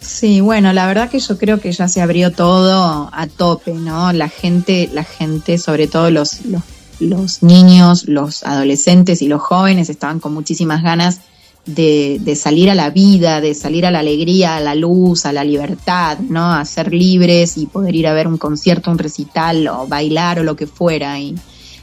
[0.00, 4.12] Sí, bueno, la verdad que yo creo que ya se abrió todo a tope, ¿no?
[4.12, 6.62] La gente, la gente, sobre todo los, los,
[7.02, 11.20] los niños, los adolescentes y los jóvenes estaban con muchísimas ganas
[11.66, 15.32] de, de salir a la vida, de salir a la alegría, a la luz, a
[15.32, 16.52] la libertad, ¿no?
[16.52, 20.44] A ser libres y poder ir a ver un concierto, un recital o bailar o
[20.44, 21.18] lo que fuera.
[21.20, 21.34] Y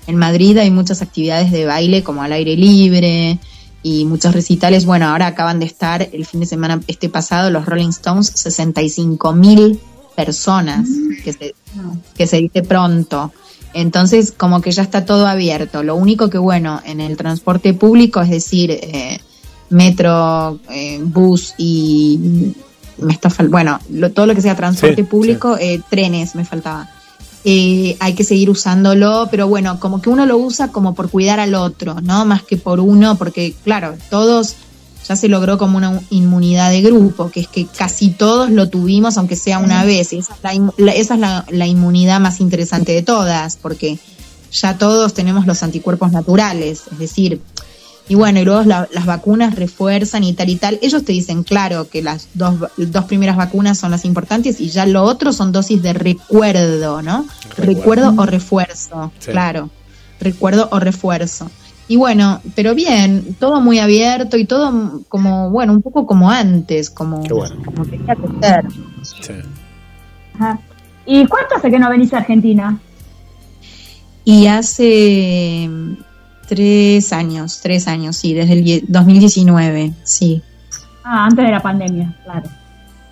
[0.08, 3.40] en Madrid hay muchas actividades de baile como al aire libre
[3.84, 4.86] y muchos recitales.
[4.86, 9.34] Bueno, ahora acaban de estar el fin de semana este pasado los Rolling Stones, 65
[9.34, 9.80] mil
[10.16, 10.90] personas,
[11.24, 11.56] que se,
[12.18, 13.32] que se dice pronto.
[13.74, 15.84] Entonces, como que ya está todo abierto.
[15.84, 19.20] Lo único que, bueno, en el transporte público, es decir, eh,
[19.70, 22.20] metro, eh, bus y
[22.98, 26.44] me está fal- bueno, lo- todo lo que sea transporte Sí, público, eh, trenes me
[26.46, 26.90] faltaba.
[27.46, 31.40] Eh, hay que seguir usándolo, pero bueno, como que uno lo usa como por cuidar
[31.40, 32.26] al otro, ¿no?
[32.26, 34.56] Más que por uno, porque claro, todos
[35.10, 39.18] ya se logró como una inmunidad de grupo, que es que casi todos lo tuvimos,
[39.18, 42.20] aunque sea una vez, y esa es, la, inmu- la- esa es la- la inmunidad
[42.20, 43.98] más interesante de todas, porque
[44.54, 47.42] ya todos tenemos los anticuerpos naturales, es decir,
[48.08, 50.80] y bueno, y luego la- las vacunas refuerzan y tal y tal.
[50.82, 54.86] Ellos te dicen, claro, que las dos, dos primeras vacunas son las importantes y ya
[54.88, 57.26] lo otro son dosis de recuerdo, ¿no?
[57.58, 57.66] Recuerdo.
[57.66, 59.32] Recuerdo, o refuerzo, Sí.
[59.32, 59.70] claro.
[60.20, 61.50] Recuerdo o refuerzo.
[61.90, 66.90] Y bueno, pero bien, todo muy abierto y todo como, bueno, un poco como antes,
[66.90, 67.56] como, Qué bueno.
[67.66, 68.66] como tenía que ser.
[69.02, 69.34] Sí.
[70.36, 70.60] Ajá.
[71.06, 72.80] ¿Y cuánto hace que no venís a Argentina?
[74.24, 75.68] Y hace
[76.48, 80.42] tres años, tres años, sí, desde el die- 2019, sí.
[81.04, 82.48] Ah, antes de la pandemia, claro.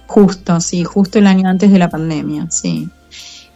[0.05, 2.87] Justo, sí, justo el año antes de la pandemia, sí.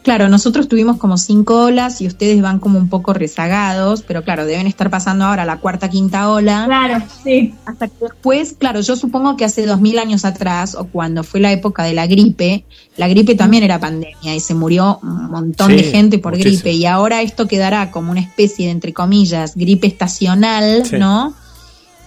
[0.04, 4.46] Claro, nosotros tuvimos como cinco olas y ustedes van como un poco rezagados, pero claro,
[4.46, 6.64] deben estar pasando ahora la cuarta, quinta ola.
[6.66, 7.54] Claro, sí.
[7.66, 11.40] Hasta que después, claro, yo supongo que hace dos mil años atrás, o cuando fue
[11.40, 12.66] la época de la gripe,
[12.98, 16.62] la gripe también era pandemia y se murió un montón Sí, de gente por muchísimo.
[16.64, 16.72] gripe.
[16.74, 20.98] Y ahora esto quedará como una especie de, entre comillas, gripe estacional, Sí.
[20.98, 21.36] ¿no?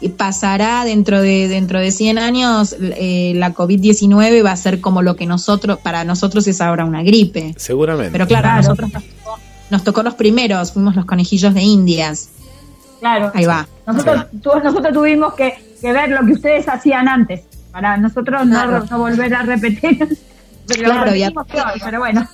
[0.01, 5.03] Y pasará dentro de dentro de 100 años eh, la COVID-19 va a ser como
[5.03, 7.55] lo que nosotros para nosotros es ahora una gripe.
[7.57, 8.13] Seguramente.
[8.13, 9.39] Pero claro, a nosotros nos tocó,
[9.71, 12.29] nos tocó los primeros, fuimos los conejillos de Indias.
[13.01, 13.31] Claro.
[13.35, 13.67] Ahí va.
[13.87, 18.53] Nosotros, tu- nosotros tuvimos que, que ver lo que ustedes hacían antes, para nosotros no,
[18.63, 18.85] Claro.
[18.91, 20.19] no volver a repetir.
[20.67, 22.27] Pero Claro, y repetimos peor, pero bueno.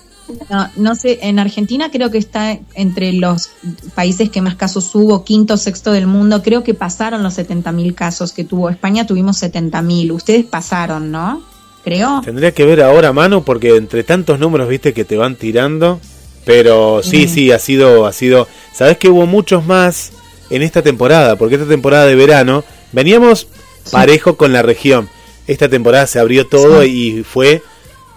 [0.49, 3.51] No, no sé, en Argentina creo que está entre los
[3.95, 6.43] países que más casos hubo, quinto, sexto del mundo.
[6.43, 8.71] Creo que pasaron los 70.000 casos que tuvo.
[8.71, 10.13] España tuvimos 70.000.
[10.13, 11.43] Ustedes pasaron, ¿no?
[11.85, 12.21] Creo.
[12.25, 16.01] Tendría que ver ahora, Manu, porque entre tantos números, viste, que te van tirando.
[16.45, 17.29] Pero sí, Mm.
[17.29, 18.49] sí, ha sido, ha sido.
[18.75, 20.13] Sabes que hubo muchos más
[20.51, 23.47] en esta temporada, porque esta temporada de verano veníamos
[23.93, 25.09] parejo con la región.
[25.47, 27.63] Esta temporada se abrió todo y fue.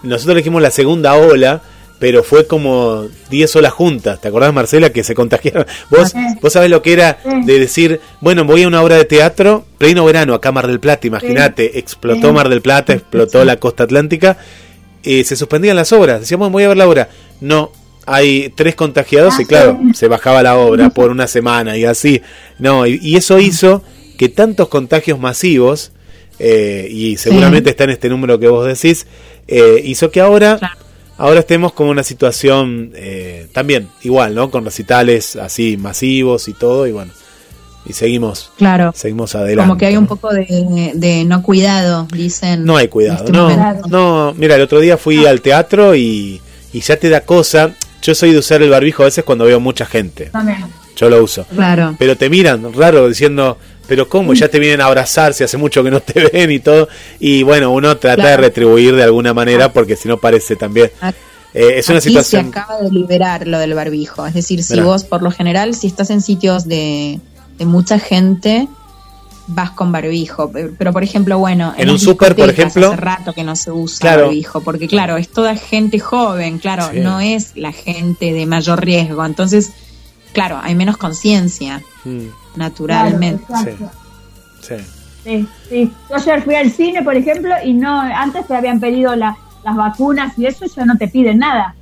[0.02, 1.62] Nosotros elegimos la segunda ola,
[2.04, 4.20] pero fue como 10 olas juntas.
[4.20, 5.64] ¿Te acordás, Marcela, que se contagiaron?
[5.88, 6.18] Vos, Sí.
[6.42, 10.04] vos sabés lo que era de decir, bueno, voy a una obra de teatro, pleno
[10.04, 12.30] verano, acá Mar del Plata, imagínate, explotó.
[12.34, 14.36] Mar del Plata, explotó la costa atlántica,
[15.02, 16.20] eh, se suspendían las obras.
[16.20, 17.08] Decíamos, voy a ver la obra.
[17.40, 17.72] No,
[18.04, 19.94] hay tres contagiados Ah, y claro, sí.
[19.94, 22.20] se bajaba la obra por una semana y así.
[22.58, 23.82] No, y, y eso hizo
[24.18, 25.92] que tantos contagios masivos,
[26.38, 29.06] eh, y seguramente está en este número que vos decís,
[29.48, 30.83] eh, hizo que ahora, Claro.
[31.18, 34.50] Ahora estemos con una situación eh, también igual, ¿no?
[34.50, 37.12] Con recitales así masivos y todo, y bueno,
[37.86, 38.92] y seguimos, Claro.
[38.94, 39.68] seguimos adelante.
[39.68, 42.64] Como que hay un poco de, de no cuidado, dicen.
[42.64, 43.88] No hay cuidado, este no, momento.
[43.88, 46.40] no, mira, el otro día fui al teatro y,
[46.72, 47.72] y ya te da cosa.
[48.02, 50.26] Yo soy de usar el barbijo a veces cuando veo mucha gente.
[50.26, 50.58] También.
[50.96, 51.44] Yo lo uso.
[51.54, 51.96] Claro.
[51.98, 54.32] Pero te miran raro diciendo, pero ¿cómo?
[54.34, 56.88] Ya te vienen a abrazar si hace mucho que no te ven y todo.
[57.20, 60.90] Y bueno, uno trata de retribuir de alguna manera porque si no parece también.
[61.52, 62.52] Eh, es una Aquí situación...
[62.52, 64.26] se acaba de liberar lo del barbijo.
[64.26, 67.20] Es decir, si vos, por lo general, si estás en sitios de,
[67.58, 68.66] de mucha gente,
[69.46, 70.50] vas con barbijo.
[70.50, 72.88] Pero, por ejemplo, bueno, En las un súper, por ejemplo.
[72.88, 74.22] Hace rato que no se usa Claro.
[74.26, 74.62] barbijo.
[74.62, 76.98] Porque, claro, es toda gente joven, claro, Sí.
[77.00, 79.24] no es la gente de mayor riesgo.
[79.24, 79.70] Entonces,
[80.32, 83.44] claro, hay menos conciencia, Mm, naturalmente.
[83.46, 83.70] Claro,
[84.60, 84.74] sí.
[85.24, 85.92] Sí, sí.
[86.10, 89.76] Yo ayer fui al cine, por ejemplo, y no antes te habían pedido la- las
[89.76, 91.74] vacunas y eso ya no te piden nada.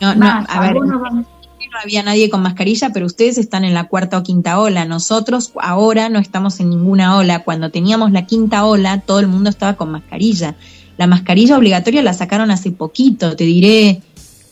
[0.00, 1.26] No, no, Más, a ver, algunos van-
[1.72, 4.84] no había nadie con mascarilla, pero ustedes están en la cuarta o quinta ola.
[4.84, 7.44] Nosotros ahora no estamos en ninguna ola.
[7.44, 10.54] Cuando teníamos la quinta ola, todo el mundo estaba con mascarilla.
[10.98, 14.02] La mascarilla obligatoria la sacaron hace poquito, te diré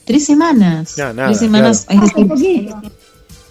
[0.06, 0.96] tres semanas.
[0.96, 2.72] No, nada, tres semanas, es decir.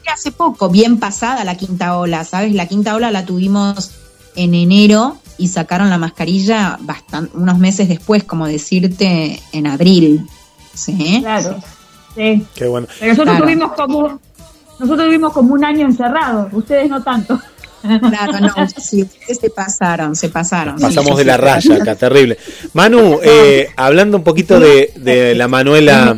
[0.10, 2.54] Hace poco, bien pasada la quinta ola, ¿sabes?
[2.54, 3.91] La quinta ola la tuvimos
[4.36, 10.28] en enero y sacaron la mascarilla bastan- unos meses después, como decirte, en abril.
[10.74, 11.19] ¿Sí?
[11.22, 11.58] Claro.
[12.15, 12.45] Sí.
[12.56, 12.88] Qué bueno.
[13.00, 13.45] Pero nosotros Claro.
[13.45, 14.19] tuvimos como
[14.80, 17.39] nosotros tuvimos como un año encerrados, ustedes no tanto.
[17.82, 20.78] Claro, no, sí, ustedes se pasaron, se pasaron.
[20.80, 21.41] Pasamos sí, de la sí.
[21.41, 22.38] raya acá, terrible.
[22.74, 26.17] Manu, eh, hablando un poquito de, de la Manuela...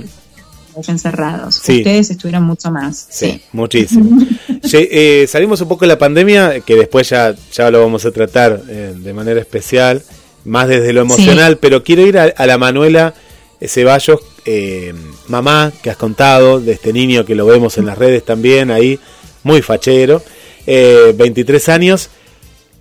[0.89, 1.55] encerrados.
[1.55, 1.77] Sí.
[1.79, 3.07] Ustedes estuvieron mucho más.
[3.09, 3.41] Sí, Sí.
[3.53, 4.17] muchísimo.
[4.65, 4.87] Che,
[5.23, 8.61] eh, salimos un poco de la pandemia, que después ya, ya lo vamos a tratar
[8.69, 10.01] eh, de manera especial,
[10.45, 13.13] más desde lo emocional, pero quiero ir a, a la Manuela
[13.59, 14.93] eh, Ceballos, eh,
[15.27, 18.99] mamá, que has contado, de este niño que lo vemos en las redes también, ahí,
[19.43, 20.23] muy fachero,
[20.67, 22.09] eh, 23 años.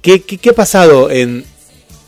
[0.03, 1.45] ¿Qué, qué, qué ha pasado en,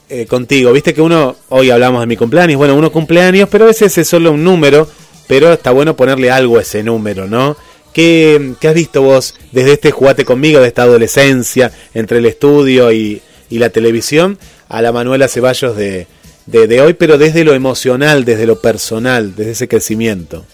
[0.08, 0.72] eh, contigo?
[0.72, 4.08] Viste que uno, hoy hablamos de mi cumpleaños, bueno, uno cumpleaños, pero a veces es
[4.08, 4.88] solo un número,
[5.32, 7.56] pero está bueno ponerle algo a ese número, ¿no?
[7.94, 12.92] ¿Qué, qué has visto vos desde este jugate conmigo, de esta adolescencia, entre el estudio
[12.92, 14.36] y, y la televisión,
[14.68, 16.06] a la Manuela Ceballos de,
[16.44, 20.44] de, de hoy, pero desde lo emocional, desde lo personal, desde ese crecimiento?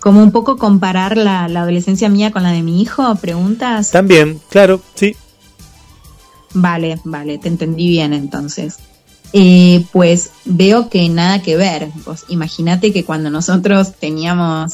[0.00, 3.90] Como un poco comparar la, la adolescencia mía con la de mi hijo, preguntas.
[3.90, 5.16] También, claro, sí.
[6.52, 8.76] Vale, vale, te entendí bien entonces.
[9.32, 11.88] Eh, pues veo que nada que ver.
[12.04, 14.72] Vos imagínate que cuando nosotros teníamos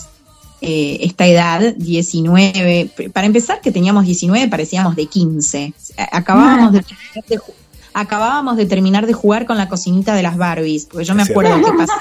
[0.60, 5.72] eh, esta edad, 19, p- para empezar que teníamos 19 parecíamos de 15.
[5.96, 7.38] A- Acabábamos de, terminar de
[7.94, 11.56] acabábamos de terminar de jugar con la cocinita de las Barbies, porque yo me acuerdo
[11.64, 11.92] que pasé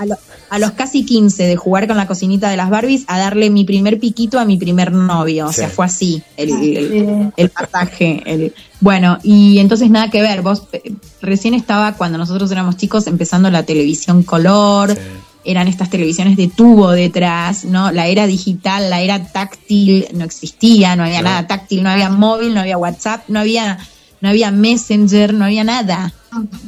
[0.00, 0.16] a, lo-
[0.50, 3.64] a los casi 15 de jugar con la cocinita de las Barbies a darle mi
[3.64, 5.46] primer piquito a mi primer novio.
[5.46, 5.56] O Sí.
[5.60, 7.32] sea, fue así el- el, Sí.
[7.36, 8.22] el pasaje.
[8.26, 10.42] El, bueno, y entonces nada que ver.
[10.42, 14.92] Vos eh, recién estaba cuando nosotros éramos chicos empezando la televisión color.
[14.94, 14.98] Sí.
[15.42, 17.90] Eran estas televisiones de tubo detrás, ¿no?
[17.92, 22.52] La era digital, la era táctil no existía, no había nada táctil, no había móvil,
[22.52, 23.78] no había WhatsApp, no había,
[24.20, 26.12] no había Messenger, no había nada,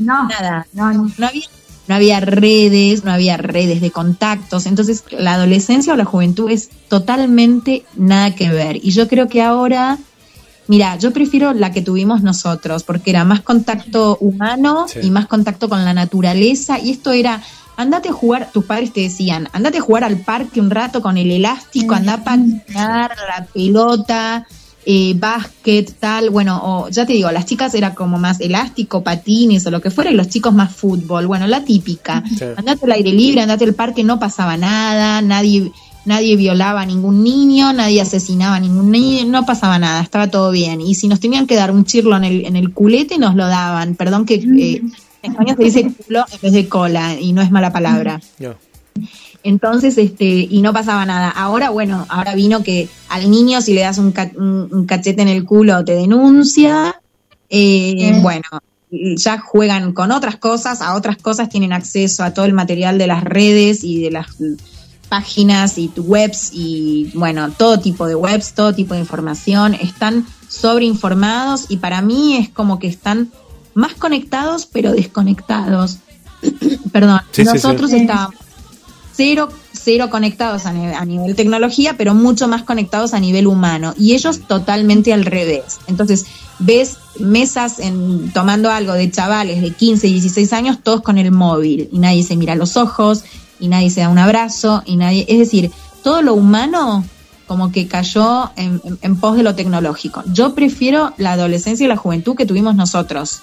[0.00, 0.66] No, nada.
[0.72, 1.10] no, no.
[1.18, 1.44] No había,
[1.88, 4.66] no había redes, no había redes de contactos.
[4.66, 8.76] Entonces, la adolescencia o la juventud es totalmente nada que ver.
[8.82, 9.98] Y yo creo que ahora
[10.68, 15.00] Mira, yo prefiero la que tuvimos nosotros, porque era más contacto humano Sí.
[15.02, 16.78] y más contacto con la naturaleza.
[16.78, 17.42] Y esto era,
[17.76, 21.18] andate a jugar, tus padres te decían, andate a jugar al parque un rato con
[21.18, 24.46] el elástico, anda a patinar, la pelota,
[24.86, 26.30] eh, básquet, tal.
[26.30, 29.90] Bueno, o ya te digo, las chicas era como más elástico, patines o lo que
[29.90, 31.26] fuera, y los chicos más fútbol.
[31.26, 32.22] Bueno, la típica.
[32.28, 32.44] Sí.
[32.56, 35.72] Andate al aire libre, andate al parque, no pasaba nada, nadie
[36.04, 40.50] nadie violaba a ningún niño, nadie asesinaba a ningún niño, no pasaba nada, estaba todo
[40.50, 40.80] bien.
[40.80, 43.46] Y si nos tenían que dar un chirlo en el, en el culete, nos lo
[43.46, 43.94] daban.
[43.94, 44.82] Perdón que eh,
[45.22, 48.20] en español se dice culo en vez de cola, y no es mala palabra.
[48.38, 48.54] No.
[49.44, 51.30] Entonces, este, y no pasaba nada.
[51.30, 55.28] Ahora, bueno, ahora vino que al niño si le das un, ca- un- cachete en
[55.28, 57.00] el culo te denuncia.
[57.50, 58.44] Eh, Bueno,
[59.16, 63.06] ya juegan con otras cosas, a otras cosas tienen acceso a todo el material de
[63.06, 64.26] las redes y de las
[65.08, 71.66] páginas y webs y bueno, todo tipo de webs, todo tipo de información, están sobreinformados
[71.68, 73.30] y para mí es como que están
[73.74, 75.98] más conectados pero desconectados.
[76.92, 77.54] Perdón, Sí, sí, sí.
[77.54, 78.36] nosotros estábamos
[79.14, 83.94] cero, cero conectados a, nivel- a nivel tecnología, pero mucho más conectados a nivel humano.
[83.98, 85.78] Y ellos totalmente al revés.
[85.86, 86.26] Entonces,
[86.58, 91.88] ves mesas en, tomando algo de chavales de 15, 16 años, todos con el móvil.
[91.92, 93.24] Y nadie se mira a los ojos,
[93.60, 95.24] y nadie se da un abrazo, y nadie.
[95.28, 95.70] Es decir,
[96.02, 97.04] todo lo humano
[97.46, 100.22] como que cayó en, en- en pos de lo tecnológico.
[100.32, 103.40] Yo prefiero la adolescencia y la juventud que tuvimos nosotros.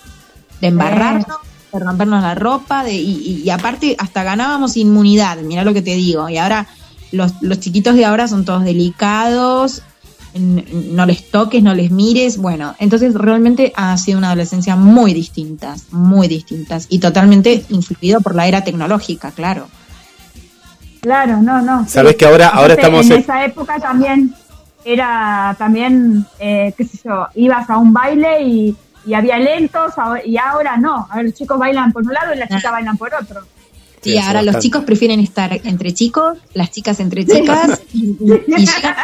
[0.62, 1.38] De embarrarnos,
[1.74, 5.82] de rompernos la ropa, de, y, y- y aparte hasta ganábamos inmunidad, mira lo que
[5.82, 6.28] te digo.
[6.30, 6.68] Y ahora
[7.12, 9.82] los, los chiquitos de ahora son todos delicados,
[10.36, 12.38] no les toques, no les mires.
[12.38, 18.36] Bueno, entonces realmente ha sido una adolescencia muy distintas, muy distintas y totalmente influido por
[18.36, 19.68] la era tecnológica, claro.
[21.02, 21.86] Claro, no, no.
[21.86, 21.92] sí.
[21.92, 24.34] Sabés que ahora- ahora estamos En en- esa época también
[24.84, 30.26] era también, eh, qué sé yo, ibas a un baile y, y había lentos ahora-
[30.26, 31.08] y ahora no.
[31.10, 33.42] Ahora los chicos bailan por un lado y las chicas bailan por otro.
[34.02, 38.56] Sí, ahora los chicos prefieren estar entre chicos, las chicas entre chicas, y, y- y
[38.66, 38.96] llegan,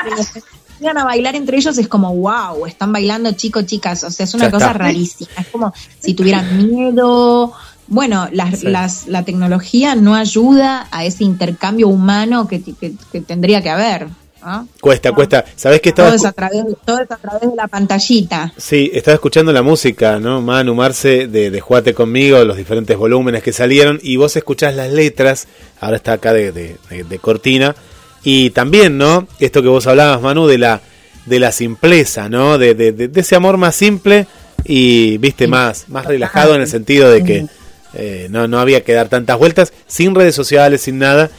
[0.79, 4.33] llegan a bailar entre ellos, es como, wow, están bailando chicos, chicas, o sea, es
[4.33, 4.77] una Ya cosa está.
[4.77, 7.51] rarísima, es como si tuvieran miedo.
[7.87, 8.67] Bueno, las, Sí.
[8.67, 14.07] las, la tecnología no ayuda a ese intercambio humano que, que- que tendría que haber.
[14.45, 14.67] ¿No?
[14.79, 15.43] Cuesta, cuesta.
[15.55, 18.53] ¿Sabés que estaba Todo, es a través, todo es a través de la pantallita.
[18.57, 20.41] Sí, estaba escuchando la música, ¿no?
[20.41, 24.91] Manu, Marce, de, de Jugate conmigo, los diferentes volúmenes que salieron, y vos escuchás las
[24.91, 25.47] letras,
[25.81, 27.75] ahora está acá de, de- de- de cortina,
[28.23, 29.27] y también, ¿no?
[29.39, 30.81] Esto que vos hablabas, Manu, de la,
[31.25, 32.57] de la simpleza, ¿no?
[32.57, 34.27] De, de- de- de ese amor más simple
[34.63, 37.45] y, viste, más, más relajado en el sentido de que
[37.93, 41.29] eh, no, no había que dar tantas vueltas, sin redes sociales, sin nada,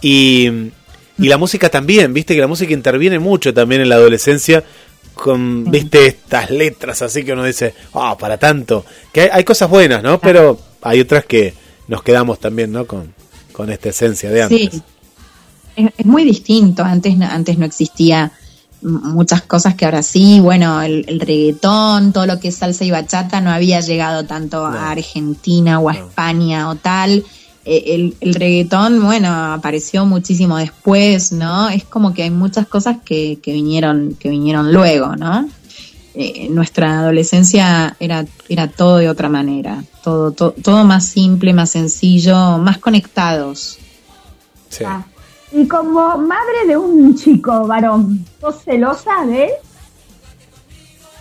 [0.00, 0.70] y,
[1.24, 4.62] y la música también, viste que la música interviene mucho también en la adolescencia
[5.14, 8.84] con, viste, estas letras así que uno dice, ah, para tanto.
[9.12, 10.20] Que hay, hay cosas buenas, ¿no?
[10.20, 11.54] Pero hay otras que
[11.88, 12.86] nos quedamos también, ¿no?
[12.86, 13.14] Con,
[13.52, 14.58] con esta esencia de antes.
[14.72, 14.82] Sí,
[15.76, 16.82] es, es muy distinto.
[16.84, 18.30] Antes, no- antes no existía
[18.82, 20.38] muchas cosas que ahora sí.
[20.40, 24.68] Bueno, el, el reggaetón, todo lo que es salsa y bachata no había llegado tanto
[24.70, 24.76] No.
[24.76, 26.06] a Argentina o a No.
[26.08, 27.24] España o tal.
[27.68, 31.68] Eh, El, el reggaetón, bueno, apareció muchísimo después, ¿no?
[31.68, 35.48] Es como que hay muchas cosas que, que vinieron, que vinieron luego, ¿no?
[36.14, 41.70] Eh, nuestra adolescencia era, era todo de otra manera, todo, to- todo más simple, más
[41.70, 43.78] sencillo, más conectados.
[44.70, 44.84] Sí.
[44.86, 45.04] Ah.
[45.52, 49.50] Y como madre de un chico varón, ¿sos celosa de él?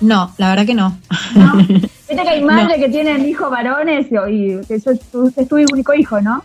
[0.01, 0.97] No, la verdad que no.
[1.35, 1.53] ¿No?
[2.07, 5.93] Viste que hay madres que tienen hijos varones y, eso es tu, es tu único
[5.93, 6.43] hijo, ¿no?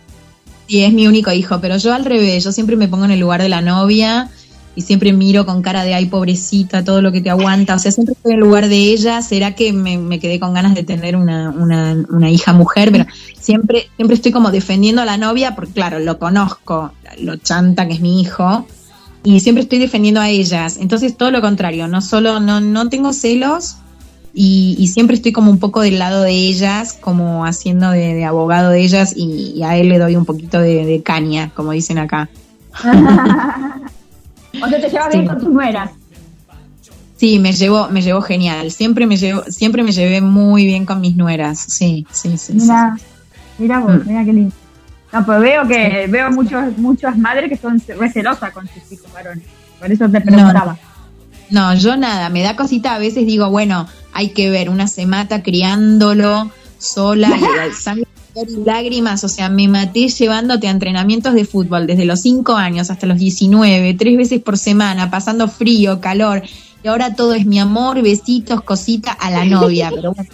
[0.67, 3.19] Sí, es mi único hijo, pero yo al revés, yo siempre me pongo en el
[3.19, 4.29] lugar de la novia
[4.75, 7.91] y siempre miro con cara de ay pobrecita, todo lo que te aguanta, o sea,
[7.91, 10.83] siempre estoy en el lugar de ella, será que me, me quedé con ganas de
[10.83, 13.05] tener una, una, una hija mujer, pero
[13.37, 17.95] siempre, siempre estoy como defendiendo a la novia, porque claro, lo conozco, lo chanta que
[17.95, 18.65] es mi hijo,
[19.23, 23.11] y siempre estoy defendiendo a ellas, entonces todo lo contrario, no solo, no, no tengo
[23.13, 23.75] celos,
[24.33, 28.25] y, y siempre estoy como un poco del lado de ellas, como haciendo de, de
[28.25, 31.71] abogado de ellas y, y a él le doy un poquito de, de caña, como
[31.71, 32.29] dicen acá.
[34.63, 35.27] o sea, te llevas bien Sí.
[35.27, 35.91] con tus nueras.
[37.17, 38.71] Sí, me llevo, me llevo genial.
[38.71, 41.59] Siempre me llevo, siempre me llevé muy bien con mis nueras.
[41.59, 42.53] Sí, sí, sí.
[42.53, 42.53] sí.
[42.61, 42.97] Mira,
[43.59, 44.07] mira vos, Mm.
[44.07, 44.55] mira qué lindo.
[45.13, 49.11] No, pues veo que veo muchos, muchas madres que son re celosas con sus hijos
[49.13, 49.43] varones.
[49.79, 50.77] Por eso te preguntaba.
[51.49, 55.05] No, yo nada, me da cosita, a veces digo, bueno, hay que ver, una se
[55.05, 57.29] mata criándolo sola
[57.79, 62.55] sangre y lágrimas, o sea, me maté llevándote a entrenamientos de fútbol desde los 5
[62.55, 66.41] años hasta los 19, tres veces por semana, pasando frío, calor,
[66.83, 70.29] y ahora todo es mi amor, besitos, cosita a la novia, pero bueno.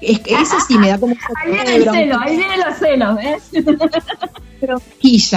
[0.00, 2.00] Es que eso sí me da como Ahí viene de el bronca.
[2.00, 3.42] celo, ahí vienen los celos, ¿ves?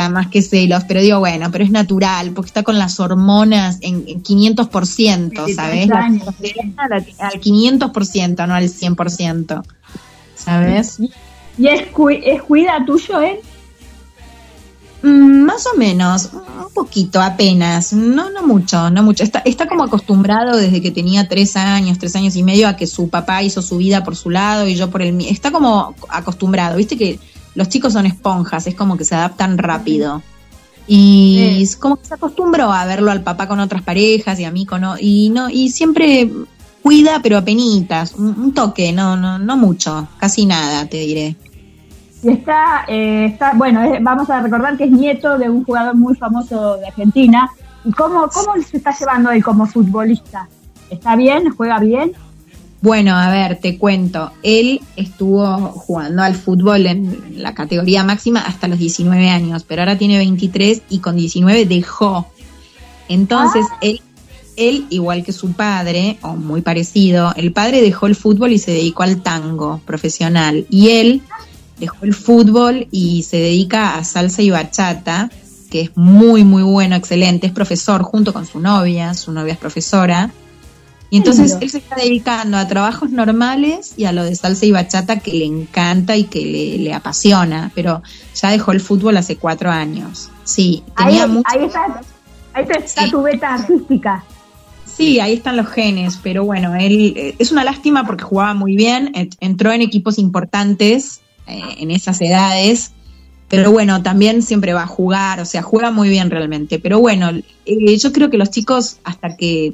[0.10, 4.04] Más que celos, pero digo, bueno, pero es natural, porque está con las hormonas en,
[4.08, 5.72] en 500%, Sí, ¿sabes?
[5.88, 6.26] 30 La años.
[6.26, 9.64] testosterona la- al 500%, no al 100%,
[10.36, 11.00] ¿sabes?
[11.58, 13.42] ¿Y es, cui- es cuida tuyo, eh?
[15.04, 19.24] Mm, más o menos, un poquito, apenas, no, no mucho, no mucho.
[19.24, 22.88] Está, está como acostumbrado desde que tenía tres años, tres años y medio a que
[22.88, 25.28] su papá hizo su vida por su lado y yo por el mío.
[25.30, 27.20] Está como acostumbrado, viste que
[27.58, 30.22] los chicos son esponjas, es como que se adaptan rápido.
[30.88, 31.64] Y Sí.
[31.64, 34.66] es como que se acostumbró a verlo al papá con otras parejas y a mí
[34.66, 36.30] con y no y siempre
[36.82, 41.36] cuida pero apenitas, un, un toque, no no no mucho, casi nada, te diré.
[42.24, 45.96] Y está, eh, está bueno, eh, vamos a recordar que es nieto de un jugador
[45.96, 47.50] muy famoso de Argentina.
[47.84, 50.48] ¿Y cómo, cómo se está llevando él como futbolista?
[50.90, 51.50] ¿Está bien?
[51.56, 52.14] ¿Juega bien?
[52.82, 54.32] Bueno, a ver, te cuento.
[54.44, 59.98] Él estuvo jugando al fútbol en la categoría máxima hasta los 19 años, pero ahora
[59.98, 62.28] tiene 23 y con 19 dejó.
[63.10, 64.02] Entonces, él,
[64.58, 68.72] él, igual que su padre, o muy parecido, el padre dejó el fútbol y se
[68.72, 70.68] dedicó al tango profesional.
[70.70, 71.22] Y él
[71.80, 75.32] dejó el fútbol y se dedica a salsa y bachata,
[75.72, 77.48] que es muy, muy bueno, excelente.
[77.48, 80.32] Es profesor junto con su novia, su novia es profesora.
[81.10, 84.72] Y entonces él se está dedicando a trabajos normales y a lo de salsa y
[84.72, 88.02] bachata que le encanta y que le, le apasiona, pero
[88.36, 90.30] ya dejó el fútbol hace cuatro años.
[90.44, 91.44] Sí, Ahí, mucho.
[91.46, 92.02] ahí está,
[92.54, 93.10] ahí está Sí.
[93.12, 94.24] tu beta artística.
[94.86, 98.76] Sí, ahí están los genes, pero bueno, él eh, es una lástima porque jugaba muy
[98.76, 102.92] bien, entró en equipos importantes eh, en esas edades,
[103.48, 106.80] pero bueno, también siempre va a jugar, o sea, juega muy bien realmente.
[106.80, 107.30] Pero bueno,
[107.66, 109.74] eh, yo creo que los chicos, hasta que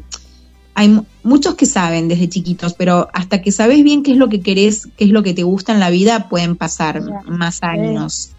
[0.76, 4.30] hay mu- muchos que saben desde chiquitos, pero hasta que sabes bien qué es lo
[4.30, 8.32] que querés, qué es lo que te gusta en la vida, pueden pasar más años.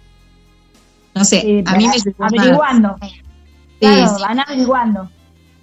[1.14, 2.97] No sé, Sí, a mí me averiguando.
[3.01, 3.09] Sí,
[3.80, 4.22] Claro, sí.
[4.22, 5.11] van averiguando.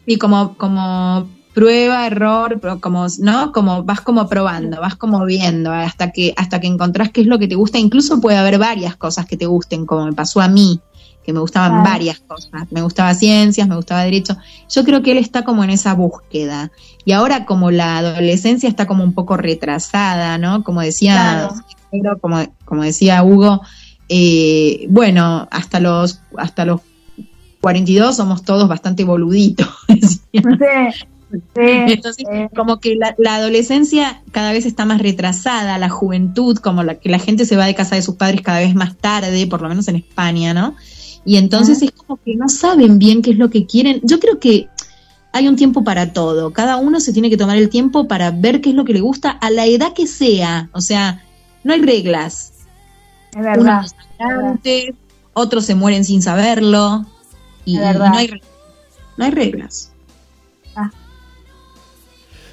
[0.06, 3.52] Sí, como, como prueba, error, como, ¿no?
[3.52, 7.38] Como vas como probando, vas como viendo hasta que, hasta que encontrás qué es lo
[7.40, 7.78] que te gusta.
[7.78, 10.80] Incluso puede haber varias cosas que te gusten, como me pasó a mí,
[11.24, 12.72] que me gustaban varias cosas.
[12.72, 14.38] Me gustaba ciencias, me gustaba derecho.
[14.70, 16.72] Yo creo que él está como en esa búsqueda.
[17.06, 20.64] Y ahora como la adolescencia está como un poco retrasada, ¿no?
[20.64, 21.52] Como decía,
[21.92, 22.20] Claro.
[22.20, 23.62] como, como decía Hugo,
[24.10, 26.82] eh, bueno, hasta los, hasta los
[27.62, 29.68] 42 somos todos bastante boluditos.
[31.32, 36.58] Sí, Entonces, eh, como que la, la adolescencia cada vez está más retrasada, la juventud,
[36.58, 38.98] como la que la gente se va de casa de sus padres cada vez más
[38.98, 40.76] tarde, por lo menos en España, ¿no?
[41.26, 44.00] Y entonces es como que no saben bien qué es lo que quieren.
[44.04, 44.68] Yo creo que
[45.34, 46.52] hay un tiempo para todo.
[46.52, 49.02] Cada uno se tiene que tomar el tiempo para ver qué es lo que le
[49.02, 50.70] gusta a la edad que sea.
[50.74, 51.24] O sea,
[51.64, 52.54] no hay reglas.
[53.36, 53.60] es verdad.
[53.60, 54.94] Unos antes,
[55.34, 57.06] otros se mueren sin saberlo.
[57.66, 58.10] Y, Es verdad.
[58.10, 58.42] no, hay, re-
[59.18, 59.88] no hay reglas.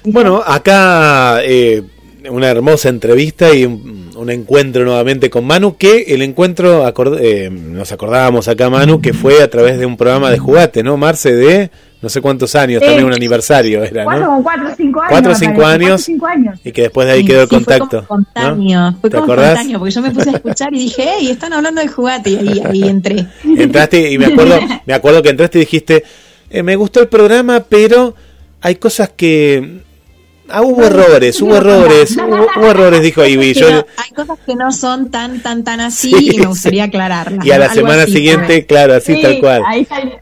[0.05, 1.83] Bueno, acá eh,
[2.29, 7.49] una hermosa entrevista y un, un encuentro nuevamente con Manu, que el encuentro, acord- eh,
[7.49, 10.97] nos acordábamos acá, Manu, que fue a través de un programa de jugate, ¿no?
[10.97, 12.85] Marce, de no sé cuántos años, Sí.
[12.87, 14.43] también un aniversario era, Cuatro, ¿no?
[14.43, 15.11] cuatro o cinco años.
[15.11, 15.79] Cuatro o cinco años.
[15.89, 16.59] cuatro o cinco años.
[16.63, 17.89] Y que después de ahí Sí, quedó el sí, contacto.
[17.89, 18.23] Fue como ¿no?
[18.23, 19.49] espontáneo, fue ¿Te como acordás?
[19.51, 22.37] espontáneo, porque yo me puse a escuchar y dije, hey, están hablando de jugate, y
[22.37, 23.25] ahí, ahí entré.
[23.43, 26.03] Entraste y me acuerdo, me acuerdo que entraste y dijiste,
[26.49, 28.15] eh, me gustó el programa, pero
[28.61, 29.87] hay cosas que...
[30.51, 33.53] Ah, hubo errores, hubo errores, hubo, hubo errores, dijo Ivy.
[33.53, 37.45] Yo, hay cosas que no son tan, tan, tan así Sí, y me gustaría aclararlas.
[37.45, 39.63] y a la semana así, siguiente, claro, así Sí, tal cual.
[39.65, 40.19] Ahí salió.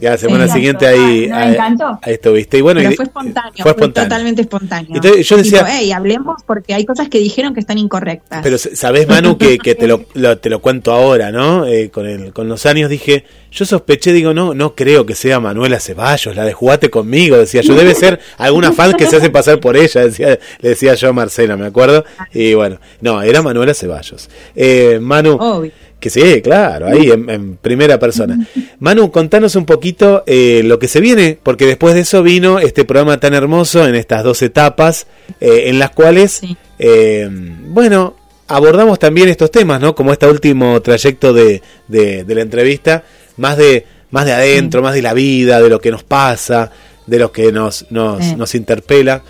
[0.00, 0.54] Y a la semana Exacto.
[0.58, 1.98] siguiente ahí, Ah, ahí, encantó.
[2.02, 2.58] ahí estuviste.
[2.58, 4.08] Y bueno, Pero fue espontáneo, fue espontáneo.
[4.08, 4.94] totalmente espontáneo.
[4.94, 8.40] Entonces, yo decía- Tipo, hey, hablemos porque hay cosas que dijeron que están incorrectas.
[8.42, 11.66] Pero s- sabés, Manu, que, que te, lo, lo- te lo cuento ahora, ¿no?
[11.66, 15.40] Eh, con, el, con los años dije, yo sospeché, digo, no, no creo que sea
[15.40, 19.30] Manuela Ceballos, la de Jugate conmigo, decía yo, debe ser alguna fan que se hace
[19.30, 22.04] pasar por ella, decía, le decía yo a Marcela, me acuerdo.
[22.32, 24.28] Y bueno, no, era Manuela Ceballos.
[24.54, 25.72] Eh, Manu, Obvio.
[26.00, 28.38] Que sí, claro, ahí en, en primera persona.
[28.80, 32.84] Manu, contanos un poquito eh, lo que se viene, porque después de eso vino este
[32.84, 35.06] programa tan hermoso en estas dos etapas,
[35.40, 36.56] eh, en las cuales, Sí.
[36.78, 39.94] eh, bueno, abordamos también estos temas, ¿no?
[39.94, 43.02] Como este último trayecto de, de, de la entrevista,
[43.36, 46.70] más de, más de adentro, más de la vida, de lo que nos pasa,
[47.06, 48.36] de lo que nos, nos, Sí.
[48.36, 49.22] nos interpela.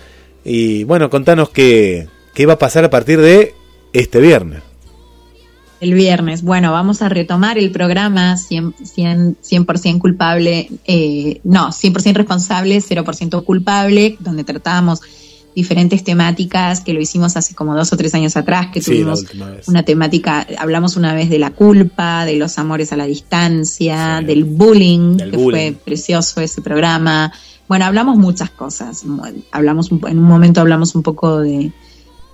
[0.45, 3.53] Y bueno, contanos qué, qué va a pasar a partir de
[3.91, 4.61] este viernes.
[5.81, 6.41] El viernes.
[6.41, 14.17] Bueno, vamos a retomar el programa 100%, 100, culpable, eh, no, 100% responsable, 0% culpable,
[14.19, 15.01] donde tratábamos
[15.55, 19.25] diferentes temáticas que lo hicimos hace como dos o tres años atrás, que tuvimos
[19.67, 24.43] una temática, hablamos una vez de la culpa, de los amores a la distancia, del
[24.43, 27.33] bullying, que fue precioso ese programa.
[27.67, 29.03] Bueno, hablamos muchas cosas.
[29.51, 31.71] Hablamos en un momento hablamos un poco de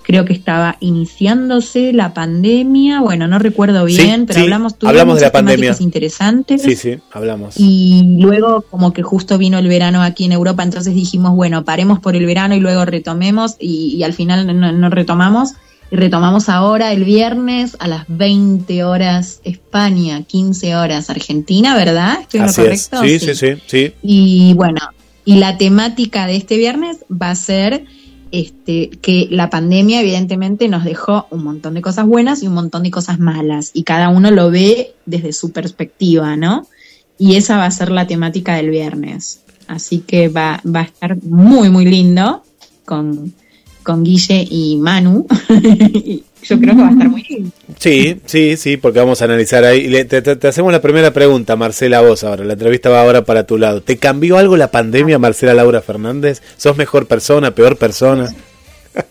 [0.06, 5.32] creo que estaba iniciándose la pandemia, bueno, no recuerdo bien, pero hablamos, hablamos de la
[5.32, 6.62] pandemia interesantes.
[6.62, 7.56] Sí, sí, hablamos.
[7.58, 12.00] Y luego como que justo vino el verano aquí en Europa, entonces dijimos, bueno, paremos
[12.00, 15.54] por el verano y luego retomemos y, al final no, retomamos.
[15.92, 22.22] Y retomamos ahora el viernes a las 20 horas España, 15 horas Argentina, ¿verdad?
[22.22, 23.02] ¿Estoy en lo correcto?
[23.04, 23.94] Sí, sí, sí, sí.
[24.02, 24.82] Y bueno,
[25.26, 27.86] y la temática de este viernes va a ser
[28.40, 32.84] este, que la pandemia evidentemente nos dejó un montón de cosas buenas y un montón
[32.84, 36.68] de cosas malas, y cada uno lo ve desde su perspectiva, ¿no?
[37.18, 39.42] Y esa va a ser la temática del viernes.
[39.68, 42.44] Así que va, va a estar muy, muy lindo
[42.84, 43.34] con,
[43.84, 45.26] con Guille y Manu.
[46.48, 47.52] Yo creo que va a estar muy lindo.
[47.80, 50.06] Sí, sí, sí, porque vamos a analizar ahí.
[50.06, 52.44] te, hacemos la primera pregunta, Marcela, vos ahora.
[52.44, 53.82] La entrevista va ahora para tu lado.
[53.82, 56.44] ¿Te cambió algo la pandemia, Marcela Laura Fernández?
[56.58, 58.30] ¿Sos mejor persona, peor persona?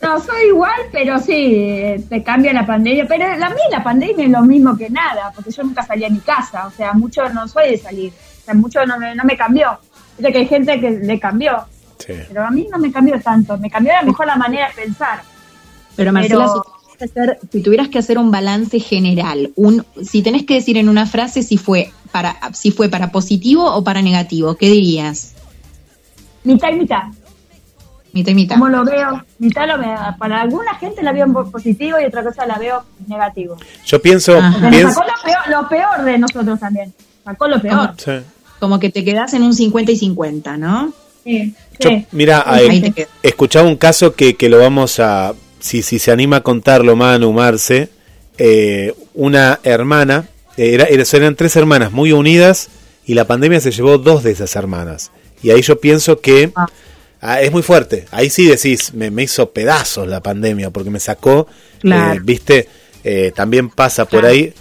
[0.01, 3.07] No, soy igual, pero sí, te cambia la pandemia.
[3.07, 6.11] Pero a mí la pandemia es lo mismo que nada, porque yo nunca salía a
[6.11, 6.66] mi casa.
[6.66, 8.12] O sea, mucho no soy de salir.
[8.43, 9.78] O sea, mucho no me, no me cambió.
[10.16, 11.64] Dice que hay gente que le cambió.
[12.07, 13.59] Pero a mí no me cambió tanto.
[13.59, 15.22] Me cambió a lo mejor la manera de pensar.
[15.97, 16.47] Pero Marcela,
[17.51, 21.42] si tuvieras que hacer un balance general, un, si tenés que decir en una frase
[21.42, 25.34] si fue para si fue para positivo o para negativo, ¿qué dirías?
[26.45, 27.03] Mitad y mitad.
[28.12, 28.57] Mitad y mitad.
[28.57, 29.99] Como lo veo, mitad lo veo.
[30.18, 33.57] Para alguna gente la veo positivo y otra cosa la veo negativo.
[33.84, 34.40] Yo pienso.
[34.40, 35.03] Sacó
[35.51, 36.92] lo peor, de nosotros también.
[37.24, 37.95] Sacó lo peor.
[38.61, 40.92] Como, que te quedas en un 50 y 50, ¿no?
[41.24, 41.55] Sí.
[42.12, 42.45] mira,
[43.22, 45.34] escuchaba un caso que, que lo vamos a
[45.65, 47.89] si, si se anima a contarlo Manu, Marce,
[48.37, 52.69] eh, una hermana, era, eran tres hermanas muy unidas
[53.07, 55.11] y la pandemia se llevó dos de esas hermanas.
[55.43, 56.67] Y ahí yo pienso que ah.
[57.23, 58.05] Ah, es muy fuerte.
[58.11, 61.47] Ahí sí decís, me, me, hizo pedazos la pandemia porque me sacó,
[61.83, 62.69] eh, viste,
[63.03, 64.53] eh, también pasa por ahí.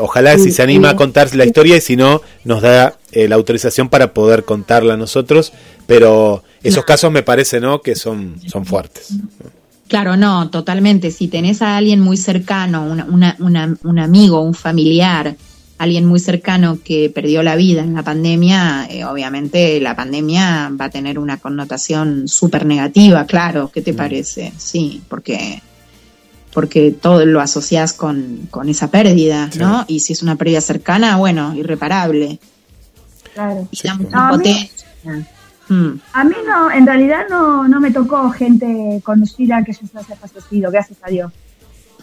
[0.00, 3.88] ojalá si se anima a contar la historia y si no, nos da la autorización
[3.88, 5.54] para poder contarla a nosotros.
[5.86, 7.80] Pero esos casos me parece, ¿no?
[7.80, 9.14] Que son, son fuertes.
[9.92, 11.10] Claro, no, totalmente.
[11.10, 15.36] Si tenés a alguien muy cercano, un amigo, un familiar,
[15.76, 20.86] alguien muy cercano que perdió la vida en la pandemia, eh, obviamente la pandemia va
[20.86, 23.70] a tener una connotación súper negativa, claro.
[23.70, 23.96] ¿Qué te mm.
[23.96, 24.54] parece?
[24.56, 25.60] Sí, porque
[26.54, 29.84] porque todo lo asocias con, esa pérdida, ¿no?
[29.88, 32.38] Y si es una pérdida cercana, bueno, irreparable.
[33.34, 33.68] Claro.
[33.70, 33.76] Y
[35.72, 36.00] Mm.
[36.12, 40.70] A mí no, en realidad no, no me tocó gente conocida que se haya fallecido,
[40.70, 41.32] gracias a Dios.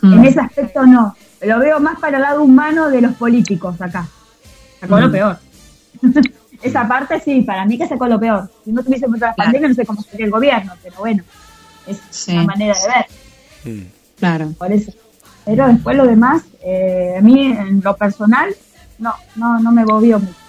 [0.02, 0.14] Mm.
[0.14, 1.16] En ese aspecto no.
[1.42, 4.08] Lo veo más para el lado humano de los políticos acá.
[4.80, 5.12] Sacó lo mm.
[5.12, 5.38] peor.
[6.64, 8.50] Esa parte sí, para mí que sacó lo peor.
[8.66, 11.24] Si no tuviese la pandemia no sé cómo sería el gobierno, pero bueno,
[11.88, 13.88] es una manera de ver.
[14.18, 14.52] Claro.
[14.58, 14.92] Por eso.
[15.46, 18.50] Pero después lo demás, eh, a mí en lo personal,
[18.98, 20.49] no, no, no me movió mucho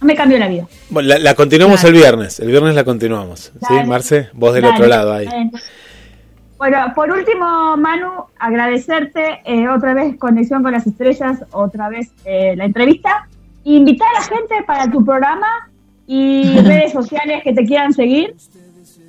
[0.00, 0.66] me cambió la vida.
[0.90, 3.52] Bueno, la, continuamos el viernes, el viernes la continuamos.
[3.66, 4.28] ¿Sí, Marce?
[4.32, 5.26] Vos del otro lado ahí.
[6.58, 12.54] Bueno, por último, Manu, agradecerte eh, otra vez Conexión con las Estrellas, otra vez eh,
[12.56, 13.28] la entrevista.
[13.64, 15.68] Invitar a la gente para tu programa
[16.06, 18.34] y redes sociales que te quieran seguir.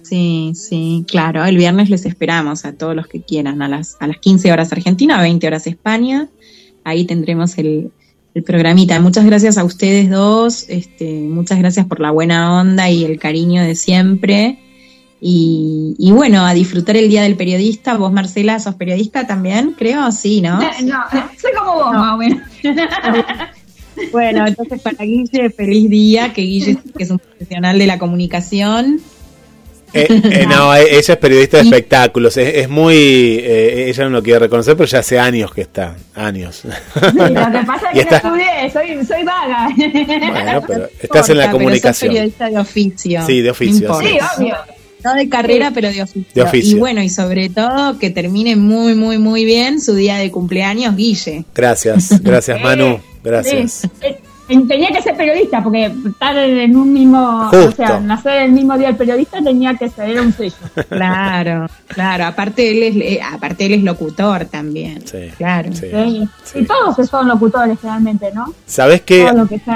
[0.03, 1.45] Sí, sí, claro.
[1.45, 4.71] El viernes les esperamos a todos los que quieran, a las, a las 15 horas
[4.71, 6.27] Argentina, 20 horas España.
[6.83, 7.91] Ahí tendremos el,
[8.37, 8.99] el programita.
[8.99, 13.63] Muchas gracias a ustedes dos, este, muchas gracias por la buena onda y el cariño
[13.63, 14.59] de siempre.
[15.19, 17.97] Y, bueno, a disfrutar el Día del Periodista.
[17.97, 20.59] Vos, Marcela, sos periodista también, creo, sí, ¿no?
[20.59, 21.03] No,
[21.41, 22.19] soy como vos, más
[24.11, 29.01] bueno, entonces para Guille, feliz día, que Guille que es un profesional de la comunicación.
[29.97, 32.95] Eh, eh, no, eh, ella es periodista de espectáculos, es, muy,
[33.43, 36.63] ella no lo quiere reconocer, pero ya hace años que está, años.
[36.65, 39.69] lo que pasa es que estudié, soy, soy vaga.
[40.31, 42.11] Bueno, pero estás en la comunicación.
[42.11, 43.25] Pero periodista de oficio.
[43.25, 43.99] Sí, de oficio.
[43.99, 44.55] sí, obvio.
[45.03, 46.25] No de carrera, pero de oficio.
[46.33, 46.75] de oficio.
[46.75, 50.95] Y bueno, y sobre todo que termine muy, muy, muy bien su día de cumpleaños,
[50.95, 51.45] Guille.
[51.53, 53.87] Gracias, gracias Manu, gracias.
[54.47, 58.89] Tenía que ser periodista, porque estar en un mismo, o sea, nacer el mismo día
[58.89, 60.55] el periodista tenía que ser un sello.
[60.89, 65.05] Claro, claro, aparte él es, eh, aparte él es locutor también.
[65.05, 65.69] Sí, claro.
[65.73, 66.27] Sí.
[66.55, 68.53] Y todos son locutores realmente, ¿no?
[68.65, 69.29] ¿Sabes qué?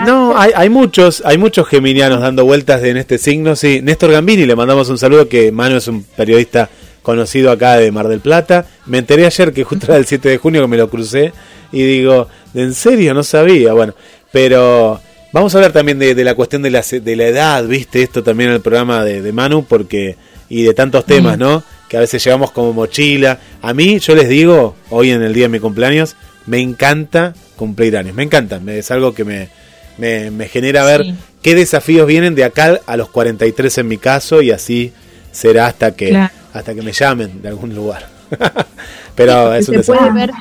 [0.05, 3.81] no, hay, hay muchos, hay muchos geminianos dando vueltas en este signo, sí.
[3.83, 6.69] Néstor Gambini, le mandamos un saludo, que Manu es un periodista
[7.01, 8.65] conocido acá de Mar del Plata.
[8.85, 11.33] Me enteré ayer que justo era el 7 de junio que me lo crucé
[11.71, 13.13] y digo, ¿en serio?
[13.13, 13.73] No sabía.
[13.73, 13.93] Bueno,
[14.31, 14.99] pero
[15.31, 18.01] vamos a hablar también de, la cuestión de la, de la edad, ¿viste?
[18.01, 20.15] Esto también en el programa de, Manu, porque
[20.49, 21.63] y de tantos temas, ¿no?
[21.87, 23.39] Que a veces llevamos como mochila.
[23.61, 26.15] A mí, yo les digo, hoy en el día de mi cumpleaños,
[26.45, 29.49] me encanta cumplir años, me encanta, es algo que me,
[29.97, 34.51] me, genera ver qué desafíos vienen de acá a los 43 en mi caso y
[34.51, 34.91] así
[35.31, 36.17] será hasta que,
[36.53, 38.07] hasta que me llamen de algún lugar.
[39.15, 40.31] Pero es un se puede ver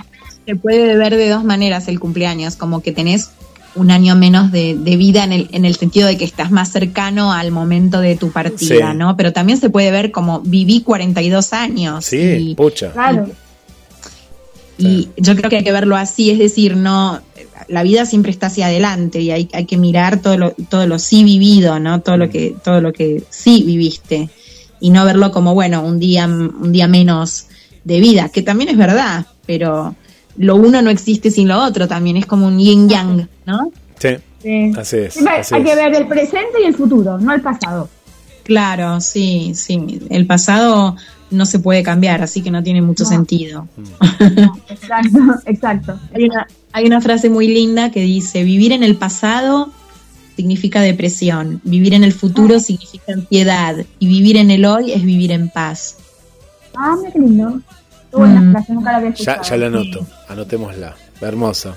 [0.46, 3.30] Se puede ver de dos maneras el cumpleaños, como que tenés
[3.74, 7.32] un año menos de, vida en el, en el sentido de que estás más cercano
[7.32, 9.16] al momento de tu partida, ¿no?
[9.16, 12.04] Pero también se puede ver como viví 42 años.
[12.04, 12.92] Sí, y, pucha.
[12.92, 13.28] Claro.
[14.78, 17.20] Y yo creo que hay que verlo así, es decir, no,
[17.68, 20.98] la vida siempre está hacia adelante y hay, hay que mirar todo lo, todo lo
[20.98, 22.00] sí vivido, ¿no?
[22.00, 22.30] Todo lo mm.
[22.30, 24.30] que, todo lo que sí viviste.
[24.80, 27.46] Y no verlo como, bueno, un día, un día menos
[27.84, 29.94] de vida, que también es verdad, pero
[30.36, 33.70] lo uno no existe sin lo otro también, es como un yin yang, ¿no?
[33.98, 35.18] Sí, así es.
[35.52, 37.88] hay que ver el presente y el futuro, no el pasado.
[38.42, 40.00] Claro, sí, sí.
[40.08, 40.96] El pasado
[41.30, 43.68] no se puede cambiar, así que no tiene mucho sentido.
[44.68, 46.00] exacto, exacto.
[46.14, 49.70] Hay una, hay una frase muy linda que dice, vivir en el pasado
[50.36, 52.60] significa depresión, vivir en el futuro ah.
[52.60, 55.98] significa ansiedad y vivir en el hoy es vivir en paz.
[56.74, 57.60] Ah, qué lindo.
[58.12, 58.56] Mm.
[59.14, 60.94] Ya, ya la anoto, anotémosla.
[61.20, 61.74] Hermosa.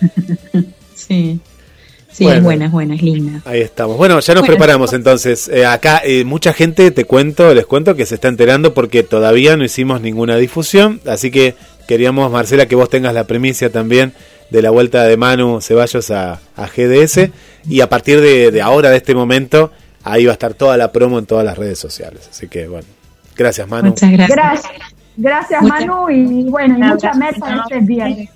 [0.94, 1.40] sí.
[2.12, 3.40] Sí, es buena, es buena, es linda.
[3.44, 3.96] Ahí estamos.
[3.96, 5.48] Bueno, ya nos preparamos entonces.
[5.48, 9.56] Eh, acá eh, mucha gente, te cuento, les cuento que se está enterando porque todavía
[9.56, 11.00] no hicimos ninguna difusión.
[11.06, 11.54] Así que
[11.86, 14.12] queríamos, Marcela, que vos tengas la premicia también
[14.50, 17.30] de la vuelta de Manu Ceballos a, GDS.
[17.68, 19.70] Y a partir de, de, ahora, de este momento,
[20.02, 22.28] ahí va a estar toda la promo en todas las redes sociales.
[22.28, 22.88] Así que, bueno,
[23.36, 23.90] gracias, Manu.
[23.90, 24.36] Muchas gracias.
[24.36, 24.72] Gracias,
[25.62, 28.30] Manu, y bueno, y mucha meta este viernes.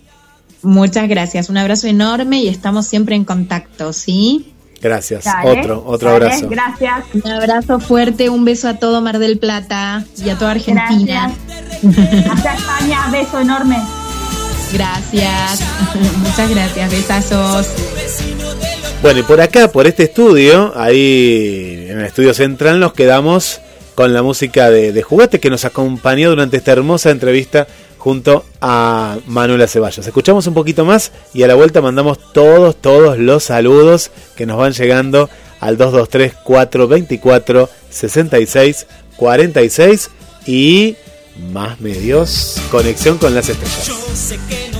[0.63, 4.55] Muchas gracias, un abrazo enorme y estamos siempre en contacto, ¿sí?
[4.81, 6.49] Gracias, otro, otro abrazo.
[6.49, 7.05] Gracias.
[7.15, 11.31] Un abrazo fuerte, un beso a todo Mar del Plata y a toda Argentina.
[12.31, 13.79] Hasta España, beso enorme.
[14.73, 15.63] Gracias,
[16.19, 17.69] muchas gracias, besazos.
[19.01, 23.61] Bueno, y por acá, por este estudio, ahí en el estudio central nos quedamos
[23.95, 27.67] con la música de, de Jugate que nos acompañó durante esta hermosa entrevista
[28.05, 30.07] junto a Manuela Ceballos.
[30.07, 34.59] Escuchamos un poquito más y a la vuelta mandamos todos, todos los saludos que nos
[34.59, 35.31] van llegando
[35.61, 38.87] al 223 424 66
[39.17, 40.11] 46
[40.47, 40.97] y
[41.51, 44.74] más medios, conexión con las estrellas.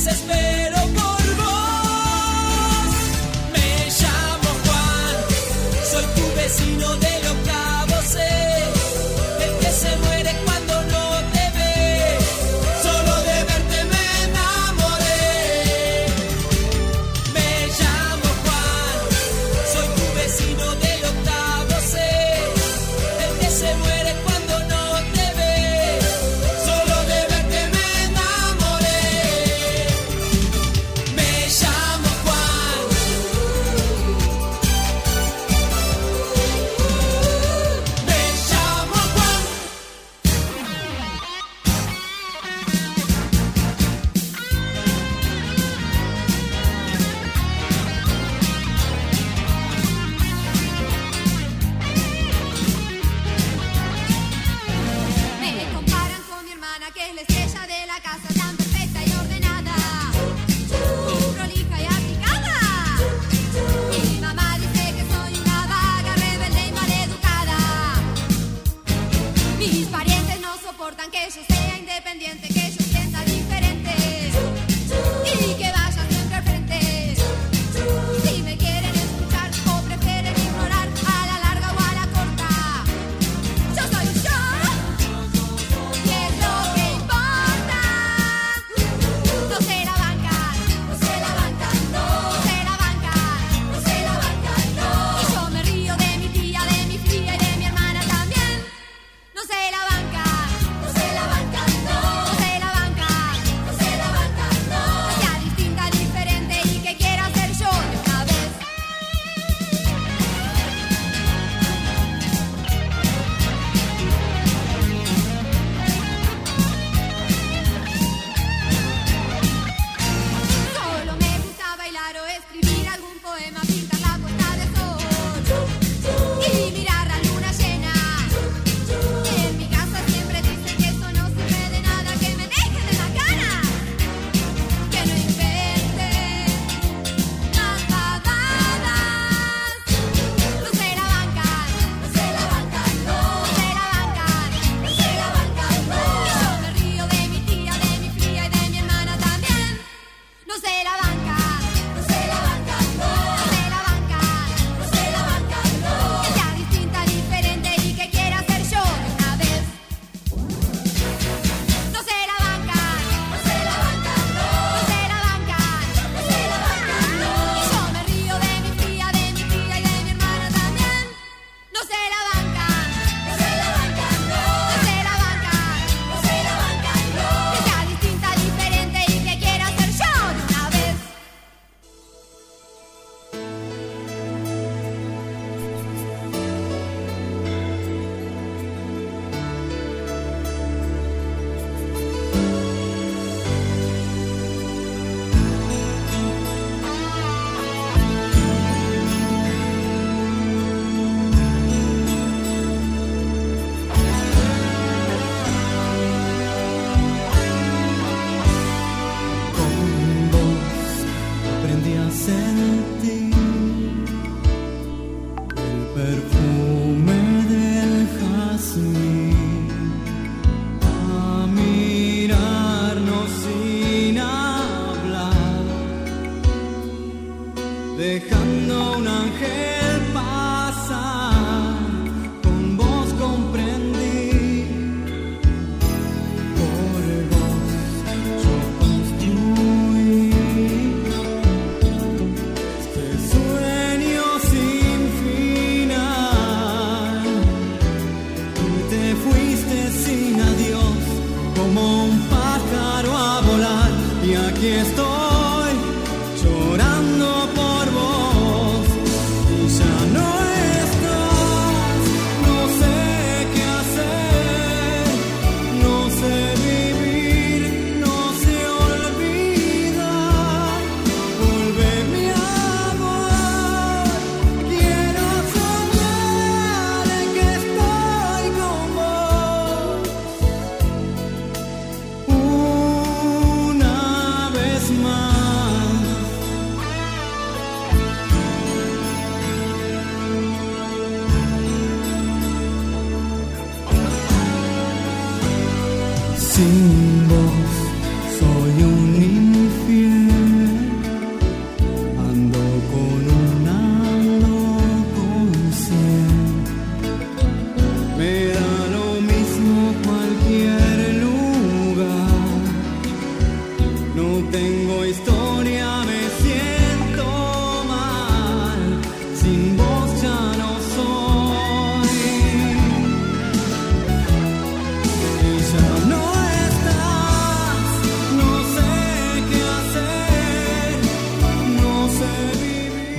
[0.00, 0.59] Desespero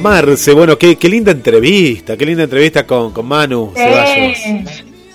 [0.02, 4.38] Marce, bueno, qué, qué linda entrevista, qué linda entrevista con, con Manu Ceballos.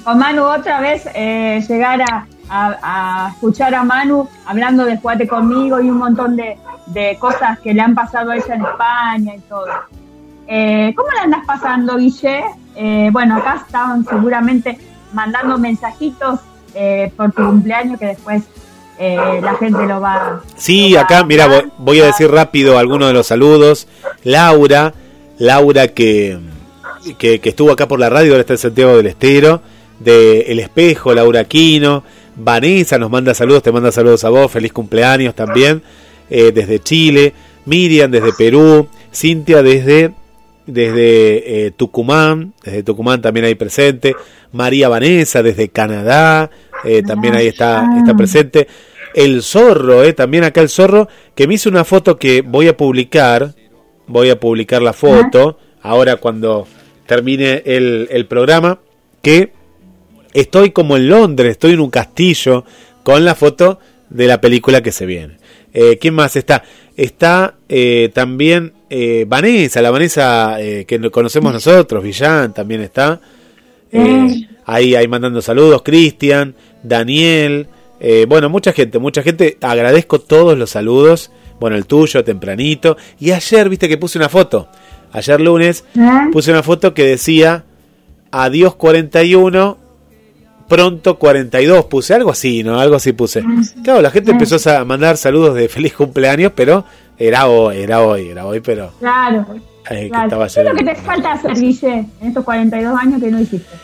[0.05, 5.27] Con Manu otra vez eh, llegar a, a- a escuchar a Manu hablando de Jugate
[5.27, 6.57] conmigo y un montón de,
[6.87, 9.67] de cosas que le han pasado a ella en España y todo.
[10.47, 12.45] Eh, ¿Cómo la andas pasando, Guille?
[12.77, 14.79] Eh, bueno, acá estaban seguramente
[15.13, 16.39] mandando mensajitos
[16.75, 18.45] eh, por tu cumpleaños que después
[18.99, 22.79] eh, la gente lo va Sí, lo va acá, mira, voy, voy a decir rápido
[22.79, 23.89] algunos de los saludos.
[24.25, 24.95] Laura,
[25.39, 26.39] Laura que,
[27.19, 29.61] que, que estuvo acá por la radio, ahora está en Santiago del Estero,
[30.01, 32.05] de El Espejo, Laura Aquino,
[32.37, 35.83] Vanessa nos manda saludos, te manda saludos a vos, feliz cumpleaños también,
[36.29, 37.33] eh, desde Chile,
[37.65, 40.13] Miriam desde Perú, Cintia desde,
[40.67, 44.15] desde eh, Tucumán, desde Tucumán también ahí presente,
[44.53, 46.51] María Vanessa desde Canadá,
[46.87, 48.67] eh, también ahí está, está presente.
[49.15, 52.77] El zorro, eh, también acá el zorro, que me hizo una foto que voy a
[52.77, 53.55] publicar,
[54.07, 56.67] voy a publicar la foto, ahora cuando
[57.07, 58.79] termine el, el programa,
[59.23, 59.53] que
[60.35, 62.65] estoy como en Londres, estoy en un castillo
[63.03, 63.79] con la foto
[64.11, 65.39] de la película que se viene.
[65.73, 66.63] Eh, ¿Quién más está?
[66.97, 70.57] Está eh, también eh, Vanessa, la Vanessa
[70.87, 73.21] que no- conocemos nosotros, Villán también está.
[74.69, 76.55] Ahí, ahí mandando saludos, Cristian,
[76.89, 77.69] Daniel,
[78.01, 79.59] eh, bueno, mucha gente, mucha gente.
[79.61, 81.31] Agradezco todos los saludos.
[81.61, 82.97] Bueno, el tuyo, tempranito.
[83.19, 84.69] Y ayer, viste que puse una foto.
[85.13, 86.01] Ayer lunes ¿Eh?
[86.33, 87.65] puse una foto que decía
[88.31, 89.79] adiós 41,
[90.69, 91.87] pronto 42.
[91.87, 92.79] Puse algo así, ¿no?
[92.79, 93.43] Algo así puse.
[93.83, 96.85] Claro, la gente empezó a mandar saludos de feliz cumpleaños, pero
[97.19, 99.47] era hoy, era hoy, era hoy, pero Claro.
[99.91, 100.25] eh, que claro.
[100.25, 103.41] estaba ¿Qué es lo que te falta hacer, Guille, en estos 42 años que no
[103.41, 103.77] hiciste?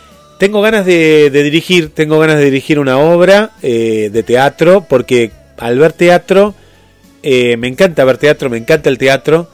[0.42, 5.30] Tengo ganas de, de dirigir, tengo ganas de dirigir una obra eh, de teatro, porque
[5.56, 6.52] al ver teatro,
[7.22, 9.48] eh, me encanta ver teatro, me encanta el teatro,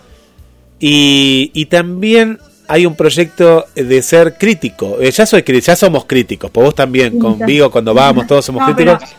[0.80, 4.96] y, y también hay un proyecto de ser crítico.
[4.98, 8.66] Eh, ya soy ya somos críticos, pues vos también, con Vigo cuando vamos, todos somos
[8.66, 9.10] No, críticos.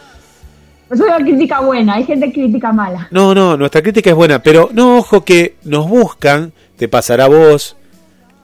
[0.90, 3.08] es una crítica buena, hay gente que crítica mala.
[3.12, 7.28] No, no, nuestra crítica es buena, pero no, ojo que nos buscan, te pasará a
[7.28, 7.76] vos.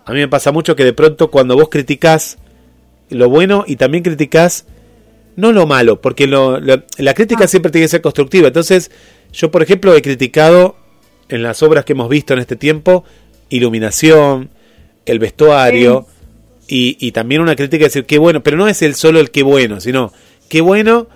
[0.05, 2.37] A mí me pasa mucho que de pronto cuando vos criticás
[3.09, 4.65] lo bueno y también criticás
[5.35, 7.47] no lo malo, porque lo- lo- la crítica Ah.
[7.47, 8.47] siempre tiene que ser constructiva.
[8.47, 8.89] Entonces,
[9.33, 10.77] yo por ejemplo he criticado
[11.29, 13.03] en las obras que hemos visto en este tiempo,
[13.49, 14.49] iluminación,
[15.05, 16.05] el vestuario,
[16.67, 19.29] y, y también una crítica de decir qué bueno, pero no es el solo el
[19.31, 20.11] qué bueno, sino
[20.49, 21.07] qué bueno,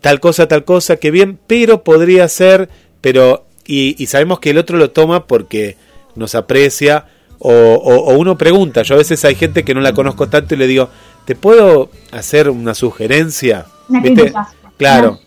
[0.00, 2.68] tal cosa, tal cosa, qué bien, pero podría ser,
[3.00, 5.76] pero, y, y sabemos que el otro lo toma porque
[6.14, 7.06] nos aprecia,
[7.38, 10.54] o, o- o uno pregunta, yo a veces hay gente que no la conozco tanto
[10.54, 10.88] y le digo,
[11.24, 13.66] ¿te puedo hacer una sugerencia?
[13.88, 14.48] Una crítica.
[14.76, 15.20] Claro.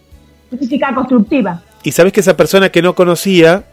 [0.52, 1.64] Una crítica constructiva.
[1.84, 3.66] Y sabes que esa persona que no conocía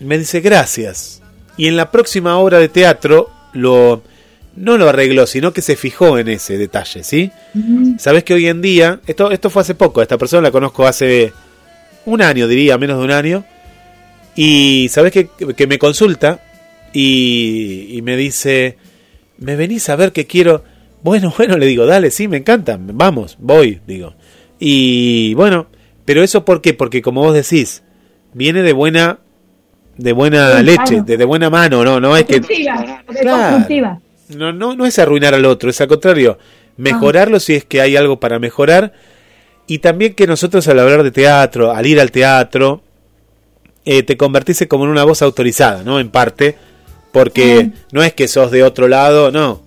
[0.00, 1.22] Me dice, gracias.
[1.56, 4.02] Y en la próxima obra de teatro lo
[4.56, 7.32] no lo arregló, sino que se fijó en ese detalle, ¿sí?
[7.98, 11.32] Sabes que hoy en día, esto, esto fue hace poco, esta persona la conozco hace
[12.06, 13.44] un año, diría, menos de un año,
[14.36, 16.40] y sabes que, que me consulta
[16.92, 18.78] y, y me dice,
[19.38, 20.62] ¿me venís a ver que quiero?
[21.04, 24.14] Bueno, bueno, le digo, dale, sí, me encanta, vamos, voy, digo.
[24.58, 25.68] Y bueno,
[26.04, 26.74] pero eso ¿por qué?
[26.74, 27.84] Porque como vos decís,
[28.32, 29.20] viene de buena
[29.96, 32.40] de buena Sí, leche, de, de buena mano, no, no es que
[33.20, 33.64] Claro.
[34.30, 36.38] no, no, no es arruinar al otro, es al contrario,
[36.76, 38.92] mejorarlo si es que hay algo para mejorar.
[39.66, 42.82] Y también que nosotros al hablar de teatro, al ir al teatro,
[43.84, 46.00] eh, te convertís como en una voz autorizada, ¿no?
[46.00, 46.56] En parte,
[47.12, 49.62] porque no es que sos de otro lado, no.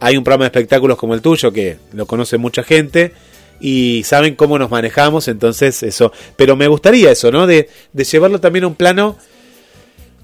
[0.00, 3.12] Hay un programa de espectáculos como el tuyo que lo conoce mucha gente
[3.60, 6.12] y saben cómo nos manejamos, entonces eso.
[6.36, 7.46] Pero me gustaría eso, ¿no?
[7.46, 9.16] De, de llevarlo también a un plano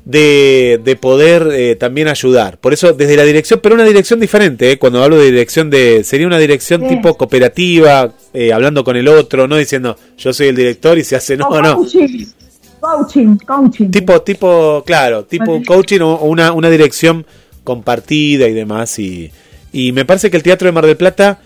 [0.04, 2.58] de, de poder eh, también ayudar.
[2.58, 4.78] Por eso desde la dirección, pero una dirección diferente, ¿eh?
[4.78, 6.88] cuando hablo de dirección de, sería una dirección Sí.
[6.88, 11.16] tipo cooperativa, eh, hablando con el otro, no diciendo yo soy el director y se
[11.16, 11.76] hace, no, no.
[11.76, 12.26] coaching,
[12.80, 13.90] coaching, coaching.
[13.90, 17.24] Tipo, tipo, claro, tipo coaching o o una, una dirección
[17.64, 18.98] compartida y demás.
[18.98, 19.32] Y,
[19.74, 21.40] y me parece que el Teatro de Mar del Plata,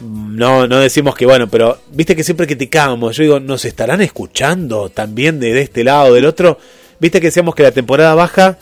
[0.00, 3.16] mm, no, no decimos que bueno, pero viste que siempre criticábamos.
[3.16, 6.58] Yo digo, ¿nos estarán escuchando también de, de este lado, del otro?
[6.98, 8.58] Viste que decíamos que la temporada baja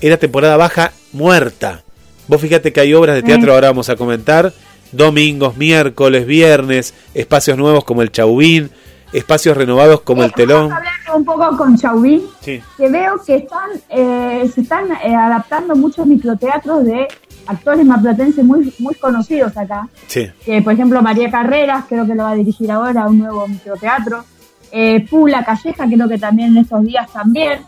[0.00, 1.82] era temporada baja muerta.
[2.28, 3.50] Vos fíjate que hay obras de teatro, Sí.
[3.50, 4.52] ahora vamos a comentar.
[4.92, 8.70] Domingos, miércoles, viernes, espacios nuevos como el Chaubín,
[9.16, 10.68] espacios renovados como el telón.
[10.68, 12.60] Vamos a hablar un poco con Chauvin, Sí.
[12.76, 17.08] que veo que están eh, se están eh, adaptando muchos microteatros de
[17.46, 19.88] actores marplatenses muy, muy conocidos acá.
[20.06, 20.26] Sí.
[20.44, 24.24] Que, por ejemplo, María Carreras, creo que lo va a dirigir ahora un nuevo microteatro.
[24.70, 27.60] Eh, Pula Calleja, creo que también en estos días también.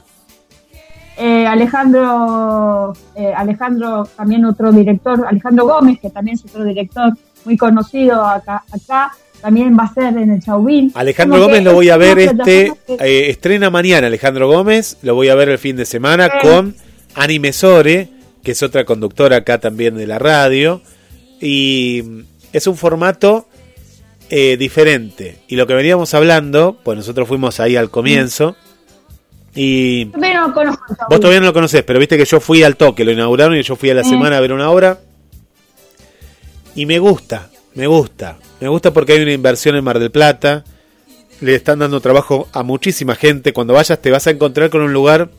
[1.16, 2.92] Eh, Alejandro,
[3.36, 7.12] Alejandro, también otro director, Alejandro Gómez, que también es otro director
[7.44, 10.90] muy conocido acá, acá también va a ser en el Chauvin.
[10.94, 15.34] Alejandro Gómez lo voy a ver este eh, estrena mañana Alejandro Gómez, lo voy a
[15.34, 16.48] ver el fin de semana Sí.
[16.48, 16.74] con
[17.14, 18.08] Ani Mesore,
[18.42, 20.82] que es otra conductora acá también de la radio
[21.40, 22.02] y
[22.52, 23.46] es un formato
[24.30, 28.56] eh, diferente y lo que veníamos hablando, pues nosotros fuimos ahí al comienzo
[29.54, 30.84] y no conozco.
[31.08, 33.62] Vos todavía no lo conocés, pero viste que yo fui al toque, lo inauguraron y
[33.62, 34.10] yo fui a la Sí.
[34.10, 34.98] semana a ver una obra.
[36.74, 38.38] Y me gusta, me gusta.
[38.60, 40.64] Me gusta porque hay una inversión en Mar del Plata.
[41.40, 43.52] Le están dando trabajo a muchísima gente.
[43.52, 45.30] Cuando vayas te vas a encontrar con un lugar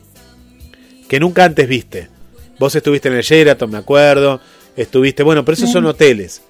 [1.07, 2.07] que nunca antes viste.
[2.59, 4.39] Vos estuviste en el Sheraton, me acuerdo.
[4.75, 6.41] Estuviste, bueno, pero esos son hoteles.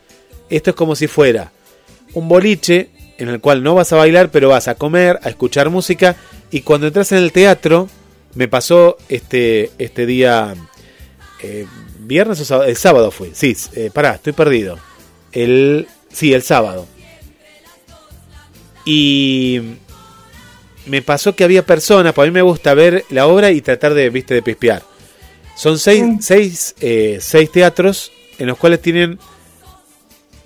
[0.50, 1.52] Esto es como si fuera
[2.14, 5.70] un boliche en el cual no vas a bailar, pero vas a comer, a escuchar
[5.70, 6.16] música.
[6.52, 7.90] Y cuando entras en el teatro,
[8.36, 10.54] me pasó este, este día,
[11.42, 11.66] eh,
[12.00, 14.80] viernes o sábado, el sábado fue, sí, eh, pará, estoy perdido.
[15.32, 16.88] El, sí, el sábado.
[18.86, 19.62] Y
[20.86, 24.10] me pasó que había personas, para mí me gusta ver la obra y tratar de,
[24.10, 24.84] viste, de pispear.
[25.56, 26.18] Son seis, Sí.
[26.22, 29.20] seis, eh, seis teatros en los cuales tienen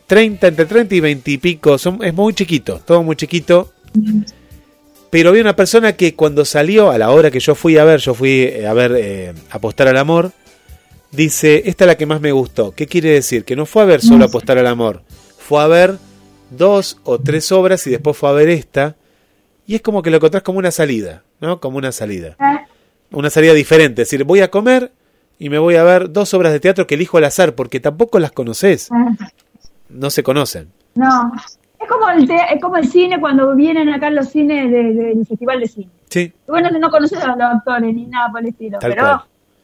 [0.07, 3.71] 30, entre 30 y 20 y pico, son, es muy chiquito, todo muy chiquito.
[5.11, 7.99] Pero había una persona que cuando salió a la hora que yo fui a ver,
[7.99, 10.31] yo fui eh, a ver eh, Apostar al Amor,
[11.14, 12.72] dice, esta es la que más me gustó.
[12.72, 13.45] ¿Qué quiere decir?
[13.45, 15.03] Que no fue a ver solo Apostar al Amor,
[15.38, 15.97] fue a ver
[16.49, 18.95] dos o tres obras y después fue a ver esta.
[19.66, 21.59] Y es como que lo encontrás como una salida, ¿no?
[21.61, 22.36] Como una salida.
[23.11, 24.01] Una salida diferente.
[24.01, 24.91] Es decir, voy a comer
[25.39, 28.20] y me voy a ver dos obras de teatro que elijo al azar porque tampoco
[28.20, 28.89] las conoces.
[29.89, 30.70] No se conocen.
[30.95, 31.32] No,
[31.80, 35.59] es como el es como el cine cuando vienen acá los cines de- del Festival
[35.59, 35.89] de Cine.
[36.09, 39.22] Sí, Bueno, no conoces a los actores ni nada por el estilo, Tal pero cual.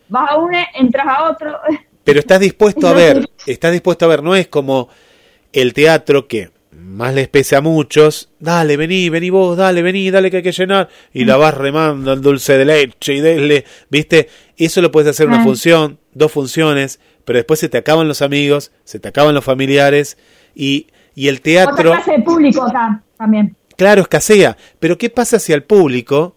[0.09, 1.57] Vas a uno, entras a otro.
[2.03, 4.89] Pero estás dispuesto a ver, estás dispuesto a ver, no es como
[5.53, 10.31] el teatro que más les pese a muchos, dale, vení, vení vos, dale, vení, dale
[10.31, 14.27] que hay que llenar, y la vas remando el dulce de leche y dele, viste,
[14.57, 15.43] eso lo puedes hacer una Ah.
[15.43, 20.17] función, dos funciones, pero después se te acaban los amigos, se te acaban los familiares,
[20.55, 23.55] y, y el teatro, Otra clase de público acá también.
[23.75, 26.35] claro, escasea, pero ¿qué pasa si al público,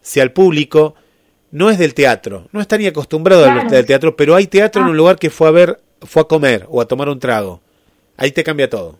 [0.00, 0.94] si al público
[1.50, 3.70] no es del teatro, no está ni acostumbrado al Claro.
[3.70, 4.90] del teatro, pero hay teatro en Ah.
[4.90, 7.60] un lugar que fue a ver, fue a comer o a tomar un trago.
[8.16, 8.98] Ahí te cambia todo.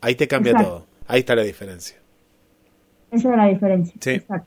[0.00, 0.70] Ahí te cambia Exacto.
[0.70, 0.86] todo.
[1.08, 1.96] Ahí está la diferencia.
[3.10, 3.94] Esa es la diferencia.
[4.00, 4.10] Sí.
[4.10, 4.46] Exacto.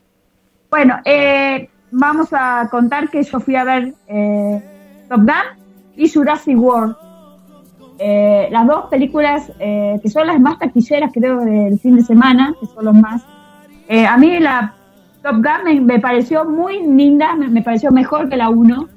[0.69, 4.61] Bueno, eh, vamos a contar que yo fui a ver eh,
[5.09, 5.63] Top Gun
[5.97, 6.95] y Jurassic World.
[7.99, 12.55] Eh, las dos películas eh, que son las más taquilleras, creo, del fin de semana,
[12.59, 13.21] que son los más.
[13.87, 14.73] Eh, a mí la,
[15.23, 18.89] Top Gun me, pareció muy linda, me, pareció mejor que la 1,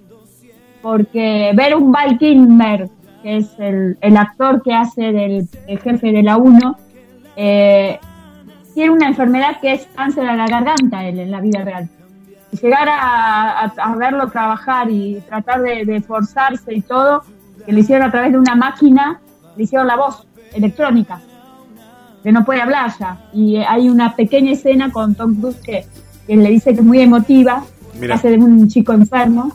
[0.83, 2.89] porque ver un Val Kilmer,
[3.23, 6.77] que es el, el actor que hace del el jefe de la 1,
[7.37, 7.99] eh,
[8.75, 11.89] tiene una enfermedad que es cáncer a la garganta él, en la vida real.
[12.53, 17.23] Y llegar a, a- verlo trabajar y tratar de, de forzarse y todo,
[17.65, 19.21] que lo hicieron a través de una máquina,
[19.57, 21.21] le hicieron la voz electrónica,
[22.23, 23.19] que no puede hablar ya.
[23.33, 25.85] Y hay una pequeña escena con Tom Cruise que,
[26.27, 27.65] que le dice que es muy emotiva,
[28.01, 28.15] Mira.
[28.17, 29.53] hace de un chico enfermo.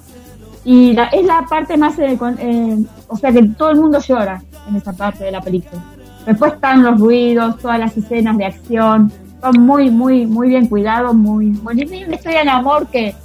[0.64, 4.00] Y la- es la parte más, eh, con- eh, o sea que todo el mundo
[4.00, 5.82] llora en esa parte de la película.
[6.26, 9.12] Después están los ruidos, todas las escenas de acción,
[9.42, 13.16] son muy, muy, muy bien cuidados, muy, muy y una historia de amor que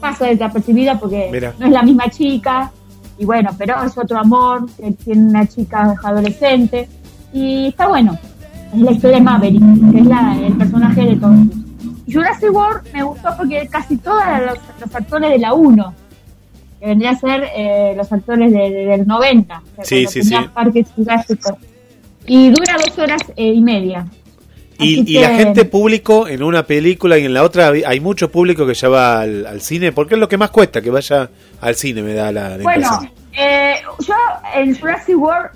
[0.00, 1.54] pasa desapercibida porque Mira.
[1.58, 2.72] no es la misma chica,
[3.16, 6.88] y bueno, pero es otro amor, que tiene una chica adolescente,
[7.32, 8.18] y está bueno.
[8.74, 11.12] Es la historia de Maverick, que es la- el personaje de.
[11.12, 11.16] Y
[12.12, 15.94] Jurassic World me gustó porque casi todos los, los actores de la 1,
[16.80, 20.30] que vendría a ser eh, los actores de- de- del 90, o sea, Sí.
[20.54, 21.52] Parques Jurásicos.
[22.26, 24.06] Y dura dos horas eh, y media.
[24.78, 28.30] Y, y la gente público en una película y en la otra hay- hay mucho
[28.30, 31.28] público que ya va al, al cine, porque es lo que más cuesta, que vaya
[31.60, 33.10] al cine, me da la, la Bueno, impresión.
[33.38, 33.74] eh,
[34.06, 34.14] yo
[34.54, 35.50] en Jurassic World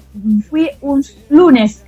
[0.50, 1.84] fui un lunes.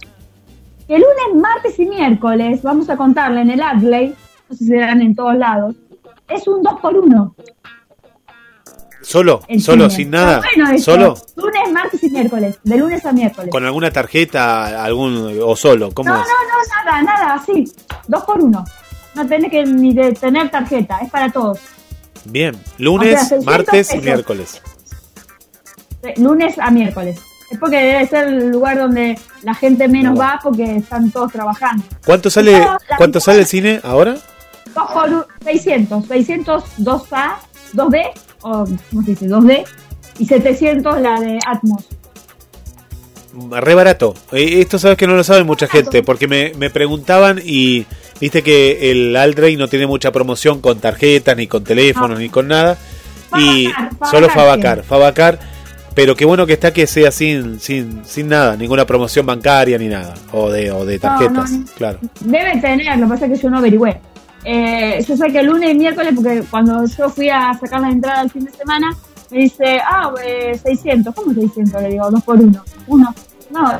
[0.89, 4.15] El lunes, martes y miércoles, vamos a contarle en el Adley,
[4.49, 5.75] no si serán en todos lados,
[6.29, 7.35] es un 2 por 1
[9.03, 9.97] Solo, el solo, cine.
[10.05, 13.51] sin nada, Está bueno solo, Lunes, martes y miércoles, de lunes a miércoles.
[13.53, 16.29] con alguna tarjeta, algún o solo, ¿cómo no, no, es?
[16.29, 17.71] no, nada, nada, así,
[18.09, 18.65] 2 por 1
[19.15, 21.61] No tenés que ni de tener tarjeta, es para todos.
[22.25, 24.63] Bien, lunes, O sea, 600 martes y miércoles.
[26.03, 27.21] De lunes a miércoles.
[27.51, 30.21] Es porque debe ser el lugar donde la gente menos No.
[30.21, 31.85] va porque están todos trabajando.
[32.05, 34.17] ¿Cuánto sale, No, cuánto mitad- sale el cine ahora?
[34.77, 37.37] Dos por un- 600, 600 2A,
[37.73, 38.11] 2B,
[38.43, 39.27] o ¿cómo se dice?
[39.27, 39.65] 2D,
[40.19, 41.85] y 700 la de Atmos.
[43.51, 44.15] Re barato.
[44.33, 47.85] Eh, Esto sabes que no lo sabe mucha gente, porque me, me preguntaban y
[48.21, 52.19] viste que el Aldrey no tiene mucha promoción con tarjetas, ni con teléfonos, No.
[52.19, 52.79] ni con nada.
[53.37, 54.83] Y Fabacar, Fabacar solo Fabacar.
[54.85, 55.39] Fabacar.
[55.95, 59.89] Pero qué bueno que está que sea sin, sin, sin nada, ninguna promoción bancaria ni
[59.89, 60.15] nada.
[60.33, 61.65] O de, o de tarjetas, no, no.
[61.77, 61.99] claro.
[62.21, 64.01] Debe tener, lo que pasa es que yo no averigüé.
[64.49, 67.91] Eh, yo sé que el lunes y miércoles, porque cuando yo fui a sacar la
[67.91, 68.97] entrada el fin de semana,
[69.31, 71.13] me dice, ah, eh, 600.
[71.15, 71.83] ¿Cómo 600?
[71.83, 72.65] Le digo, 2 por 1.
[72.87, 73.15] Uno.
[73.51, 73.73] No.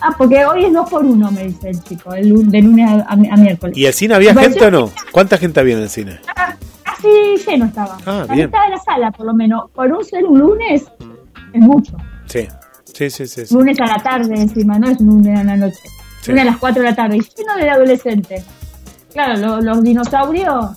[0.00, 2.94] Ah, porque hoy es 2 por 1, me dice el chico, el, de lunes a,
[3.08, 3.76] a- a miércoles.
[3.76, 4.90] ¿Y el cine había gente o no?
[5.12, 6.18] ¿Cuánta gente había en el cine?
[6.34, 7.08] Ah, Casi
[7.46, 7.98] lleno estaba.
[8.06, 8.46] Ah, la bien.
[8.46, 9.70] mitad de la sala, por lo menos.
[9.72, 10.84] Por un ser un lunes,
[11.52, 11.94] es mucho.
[12.26, 12.46] Sí,
[12.84, 13.44] sí, sí, sí.
[13.46, 13.54] sí.
[13.54, 15.76] Lunes a la tarde encima, no es un lunes a la noche.
[16.22, 16.30] Sí.
[16.30, 17.16] Lunes a las 4 de la tarde.
[17.18, 18.44] Y lleno de adolescentes.
[19.16, 20.76] Claro, lo- los dinosaurios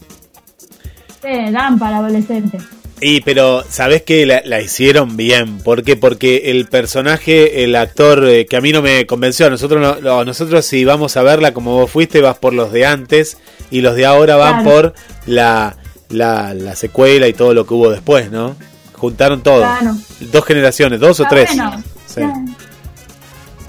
[1.22, 2.64] se dan para adolescentes.
[3.02, 5.96] Y pero sabes que la, la hicieron bien, ¿por qué?
[5.96, 10.26] Porque el personaje, el actor eh, que a mí no me convenció, nosotros no- no,
[10.26, 13.38] nosotros si vamos a verla como vos fuiste vas por los de antes
[13.72, 14.70] y los de ahora van Claro.
[14.70, 14.94] por
[15.28, 15.78] la,
[16.10, 18.56] la, la secuela y todo lo que hubo después, ¿no?
[18.94, 19.62] Juntaron todo.
[19.62, 19.96] Claro.
[20.32, 21.50] Dos generaciones, dos o tres.
[21.56, 21.82] bueno.
[22.06, 22.22] Sí.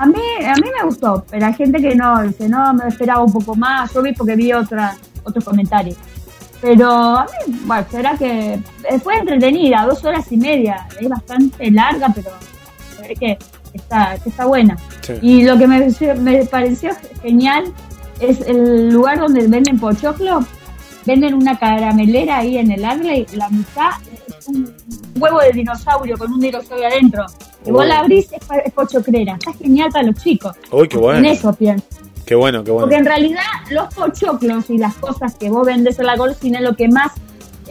[0.01, 3.23] A mí, a mí me gustó, pero hay gente que no, dice, no, me esperaba
[3.23, 3.93] un poco más.
[3.93, 5.99] Yo vi porque vi otra, otros comentarios.
[6.63, 8.59] Pero a mí, bueno, será que
[9.03, 10.89] fue entretenida, dos horas y media.
[10.99, 12.31] Es bastante larga, pero
[12.97, 13.39] se ve que
[13.75, 14.79] está, que está buena.
[15.03, 15.19] Sí.
[15.21, 15.87] Y lo que me,
[16.17, 17.71] me pareció genial
[18.21, 20.41] es el lugar donde venden pochoclo.
[21.05, 23.91] Venden una caramelera ahí en el árbol y la mitad
[24.39, 24.75] es un
[25.17, 27.27] huevo de dinosaurio con un dinosaurio adentro.
[27.67, 29.35] Y vos la abrís, es, pochocrera.
[29.35, 30.57] Está genial para los chicos.
[30.71, 31.29] Uy, qué En bueno.
[31.29, 31.85] eso pienso.
[32.25, 32.99] Qué bueno, qué Porque bueno.
[32.99, 33.41] en realidad
[33.71, 37.13] los pochoclos y las cosas que vos vendés en la golfina es lo que más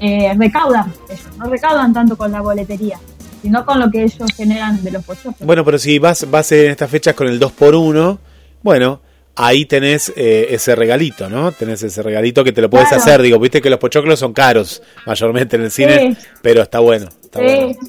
[0.02, 1.22] eh, recaudan ellos.
[1.38, 3.00] No recaudan tanto con la boletería,
[3.42, 5.40] sino con lo que ellos generan de los pochoclos.
[5.42, 8.18] Bueno, pero si vas, vas en estas fechas con el 2x1,
[8.62, 9.02] bueno,
[9.36, 11.52] ahí tenés eh, ese regalito, ¿no?
[11.54, 13.02] Tenés ese regalito que te lo puedes Claro.
[13.04, 13.22] hacer.
[13.22, 16.28] Digo, viste que los pochoclos son caros, mayormente en el cine, Sí.
[16.42, 17.08] pero está bueno.
[17.24, 17.46] Está Sí.
[17.46, 17.80] bueno.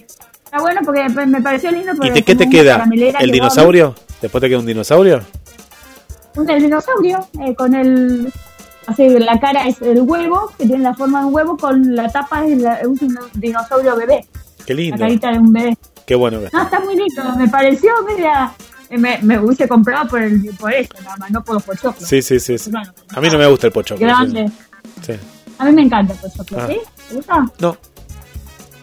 [0.51, 1.92] Está bueno porque pues, me pareció lindo.
[2.03, 2.84] ¿Y te, qué te queda?
[3.20, 3.94] ¿El dinosaurio?
[4.20, 5.20] ¿Después te queda un dinosaurio?
[6.36, 8.32] Un dinosaurio eh, con el.
[8.86, 12.09] Así, la cara es el huevo, que tiene la forma de un huevo, con la
[12.09, 12.98] tapa es, la- un
[13.34, 14.26] dinosaurio bebé.
[14.66, 14.98] Qué La lindo.
[14.98, 15.76] carita de un bebé.
[16.05, 16.40] Qué bueno.
[16.53, 17.22] No, está muy lindo.
[17.36, 18.53] Me pareció, media.
[18.88, 22.09] eh, Me, me hubiese comprado por, el, por eso, nada más, no por los pochoclos.
[22.09, 22.59] Sí, sí, sí.
[22.59, 22.70] sí.
[22.72, 24.05] Bueno, A mí no me gusta el pochoclo.
[24.05, 24.51] Grande.
[25.07, 25.12] Sí.
[25.59, 26.66] A mí me encanta el pochoclo, Ah.
[26.66, 26.80] ¿sí?
[27.09, 27.46] ¿Te gusta?
[27.61, 27.76] No,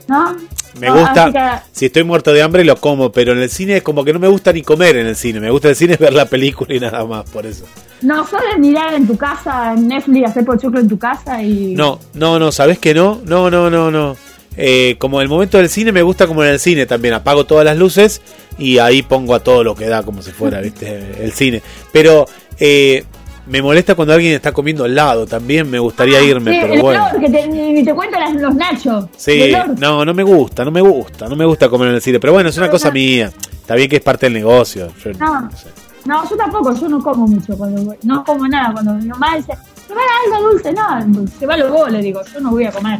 [0.07, 0.35] ¿No?
[0.79, 3.77] Me No, gusta, que- si estoy muerto de hambre lo como, pero en el cine
[3.77, 5.93] es como que no me gusta ni comer en el cine, me gusta el cine
[5.93, 7.65] es ver la película y nada más, por eso.
[8.01, 11.73] No, sueles mirar en tu casa, en Netflix, hacer pochoclo en tu casa y...
[11.75, 13.21] No, no, no, ¿sabes que no?
[13.25, 14.15] No, no, no, no.
[14.59, 17.63] Eh, como el momento del cine me gusta como en el cine también, apago todas
[17.63, 18.21] las luces
[18.57, 21.61] y ahí pongo a todo lo que da como si fuera, viste, el cine.
[21.91, 22.25] Pero
[22.59, 23.03] eh,
[23.49, 26.81] me molesta cuando alguien está comiendo al lado, también me gustaría irme, Sí, pero el
[26.81, 27.05] bueno.
[27.09, 29.05] olor, que te, ni te cuentan las- los nachos.
[29.17, 32.19] Sí, no, no me gusta, no me gusta, no me gusta comer en el cine,
[32.19, 33.31] pero bueno, es una cosa mía.
[33.51, 34.91] Está bien que es parte del negocio.
[35.03, 35.41] yo No.
[35.41, 35.67] no sé.
[36.05, 37.97] No, yo tampoco, yo no como mucho cuando voy.
[38.03, 38.71] No como nada.
[38.71, 39.51] Cuando mi mamá dice,
[39.87, 40.01] se va
[40.37, 42.99] algo dulce, no, se va lo vos, le digo, yo no voy a comer.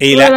[0.00, 0.28] Y la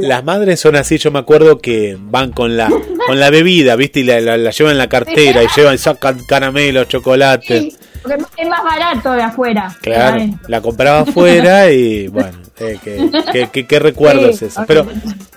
[0.00, 2.70] las madres son así, yo me acuerdo que van con la
[3.08, 4.00] con la bebida, ¿viste?
[4.00, 7.60] Y la, la- la llevan en la cartera y llevan, sacan caramelos, chocolates.
[7.60, 9.76] Sí, porque es más barato de afuera.
[9.82, 14.64] Claro, la compraba afuera y bueno, eh, qué, qué- qué- qué recuerdos Sí, eso.
[14.66, 14.86] Pero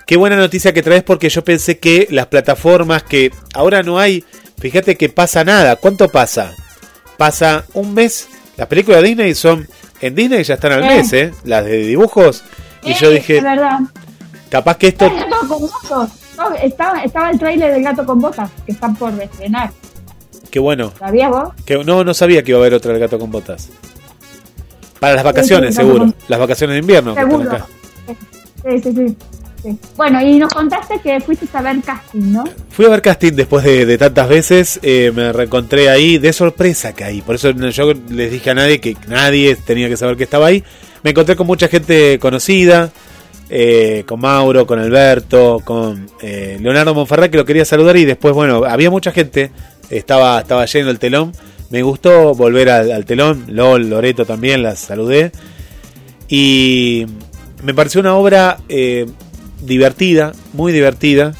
[0.05, 4.23] qué buena noticia que traes porque yo pensé que las plataformas que ahora no hay,
[4.59, 5.75] fíjate que pasa nada.
[5.77, 6.53] ¿Cuánto pasa?
[7.17, 8.27] Pasa un mes.
[8.57, 9.67] Las películas de Disney son
[10.01, 10.87] en Disney ya están al Eh.
[10.97, 11.33] mes, ¿eh?
[11.45, 12.43] Las de dibujos.
[12.83, 13.79] Y Eh, yo dije, Es verdad.
[14.49, 15.09] capaz que esto
[16.61, 19.71] estaba, estaba el trailer del gato con botas que están por estrenar.
[20.53, 20.93] Qué bueno.
[20.99, 21.49] ¿Sabías vos?
[21.65, 23.69] Que, no, no sabía que iba a haber otro El gato con botas.
[24.99, 25.99] Para las vacaciones, Sí, sí, seguro.
[26.05, 27.15] con- Las vacaciones de invierno.
[27.15, 27.51] que están Seguro.
[27.55, 27.65] acá.
[28.05, 29.17] Sí, sí, sí,
[29.63, 29.77] sí.
[29.97, 32.43] Bueno, y nos contaste que fuiste a ver casting, ¿no?
[32.69, 34.79] Fui a ver casting después de, de tantas veces.
[34.83, 37.23] eh, me reencontré ahí de sorpresa caí.
[37.23, 40.63] Por eso yo les dije a nadie que nadie tenía que saber que estaba ahí.
[41.01, 42.91] Me encontré con mucha gente conocida.
[43.49, 48.33] eh, con Mauro, con Alberto, con eh, Leonardo Monfarrá que lo quería saludar y después,
[48.33, 49.51] bueno, había mucha gente,
[49.97, 51.33] estaba, estaba lleno el telón,
[51.69, 55.31] me gustó volver al, al telón, LOL, Loreto también, las saludé.
[56.27, 57.05] Y
[57.63, 59.05] me pareció una obra eh,
[59.61, 61.33] divertida, muy divertida,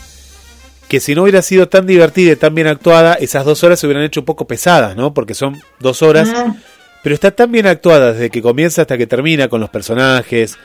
[0.88, 3.88] que si no hubiera sido tan divertida y tan bien actuada, esas dos horas se
[3.88, 5.14] hubieran hecho un poco pesadas, ¿no?
[5.14, 6.56] Porque son dos horas, Ah,
[7.04, 10.58] pero está tan bien actuada desde que comienza hasta que termina con los personajes,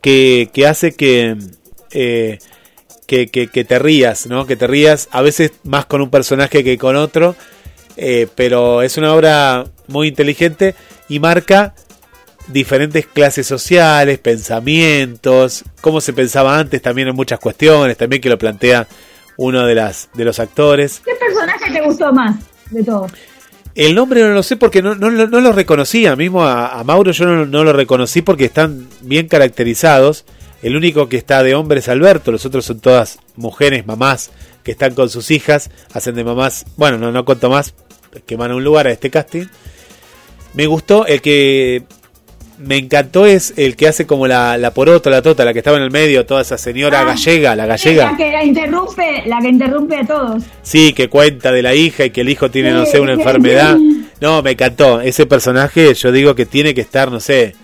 [0.00, 1.36] que, que hace que,
[1.92, 2.38] eh,
[3.10, 4.46] que, que, que te rías, ¿no?
[4.46, 7.34] Que te rías a veces más con un personaje que con otro,
[7.96, 10.76] eh, pero es una obra muy inteligente
[11.08, 11.74] y marca
[12.46, 18.38] diferentes clases sociales, pensamientos, cómo se pensaba antes también en muchas cuestiones, también que lo
[18.38, 18.86] plantea
[19.36, 21.02] uno de las de los actores.
[21.04, 22.36] ¿Qué personaje te gustó más
[22.70, 23.10] de todos?
[23.74, 26.84] El nombre no lo sé porque no, no, lo- no lo reconocía, mismo a, a
[26.84, 30.24] Mauro yo no, no lo reconocí porque están bien caracterizados.
[30.62, 34.30] El único que está de hombre es Alberto, los otros son todas mujeres, mamás,
[34.62, 37.74] que están con sus hijas, hacen de mamás, bueno, no, no cuento más,
[38.26, 39.46] que van a un lugar a este casting.
[40.52, 41.84] Me gustó, el que
[42.58, 45.78] me encantó es el que hace como la, la porota, la tota, la que estaba
[45.78, 48.10] en el medio, toda esa señora Ah, gallega, la gallega.
[48.10, 50.42] La que la interrumpe, la que interrumpe a todos.
[50.62, 53.20] Sí, que cuenta de la hija y que el hijo tiene, no sé, una sí,
[53.20, 53.76] enfermedad.
[53.76, 53.96] sí.
[54.20, 55.00] No, me encantó.
[55.00, 57.54] Ese personaje, yo digo que tiene que estar, no sé,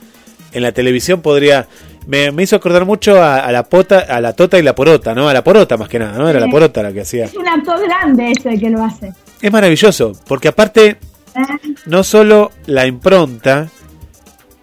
[0.53, 1.69] en la televisión podría...
[2.07, 5.15] Me, me hizo acordar mucho a, a la pota, a la tota y la porota,
[5.15, 5.29] ¿no?
[5.29, 6.29] A la porota más que nada, ¿no?
[6.29, 7.25] Era la porota la que hacía.
[7.25, 9.13] Es un actor grande ese que lo hace.
[9.43, 10.87] Es maravilloso, porque aparte,
[11.35, 11.75] ¿Eh?
[11.87, 13.69] no solo la impronta,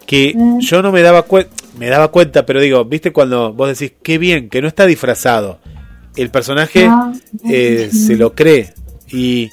[0.06, 0.60] que Mm.
[0.60, 4.18] yo no me daba cuenta, me daba cuenta, pero digo, viste cuando vos decís, qué
[4.18, 5.60] bien, que no está disfrazado.
[6.15, 7.14] El personaje No.
[7.49, 8.74] eh, se lo cree.
[9.10, 9.49] Y,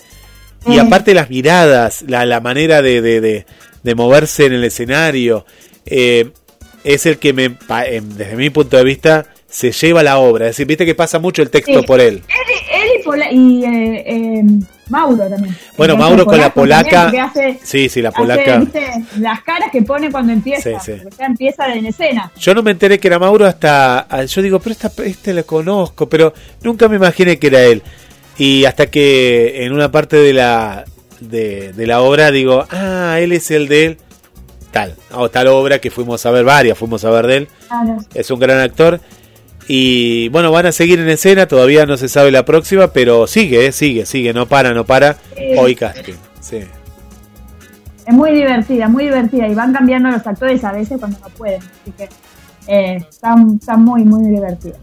[0.67, 0.81] y Eh.
[0.81, 3.47] aparte las miradas, la, la manera de, de, de-
[3.83, 5.47] de moverse en el escenario,
[5.87, 6.31] eh,
[6.85, 10.47] es el que me, em, desde mi punto de vista, se lleva la obra.
[10.47, 11.87] Es decir, viste que pasa mucho el texto Sí.
[11.87, 12.23] por él.
[12.29, 14.43] Él, él y, Pola- y eh, eh,
[14.89, 15.57] Mauro también.
[15.77, 17.03] Bueno, Mauro con la polaca.
[17.05, 18.59] también, que hace- Sí, sí, la hace, polaca.
[18.59, 18.87] ¿viste?
[19.19, 20.79] las caras que pone cuando empieza.
[20.81, 22.31] Sí, ya empieza en escena.
[22.39, 24.07] Yo no me enteré que era Mauro hasta.
[24.09, 26.33] ah, Yo digo, pero esta, este lo conozco, pero
[26.63, 27.83] nunca me imaginé que era él.
[28.39, 30.85] Y hasta que en una parte de la,
[31.21, 33.99] de, de la obra digo, ah, él es el de él.
[34.71, 37.49] Tal, o tal obra que fuimos a ver, varias fuimos a ver de él.
[37.67, 37.99] Claro.
[38.15, 39.01] Es un gran actor.
[39.67, 43.67] Y bueno, van a seguir en escena, todavía no se sabe la próxima, pero sigue,
[43.67, 45.15] eh, sigue, sigue, no para, no para.
[45.37, 45.55] Sí.
[45.59, 46.59] Hoy casting, sí.
[48.07, 49.47] Es muy divertida, muy divertida.
[49.47, 51.61] Y van cambiando los actores a veces cuando no pueden.
[51.63, 52.09] Así que
[52.67, 54.79] eh, están, están muy, muy divertidas.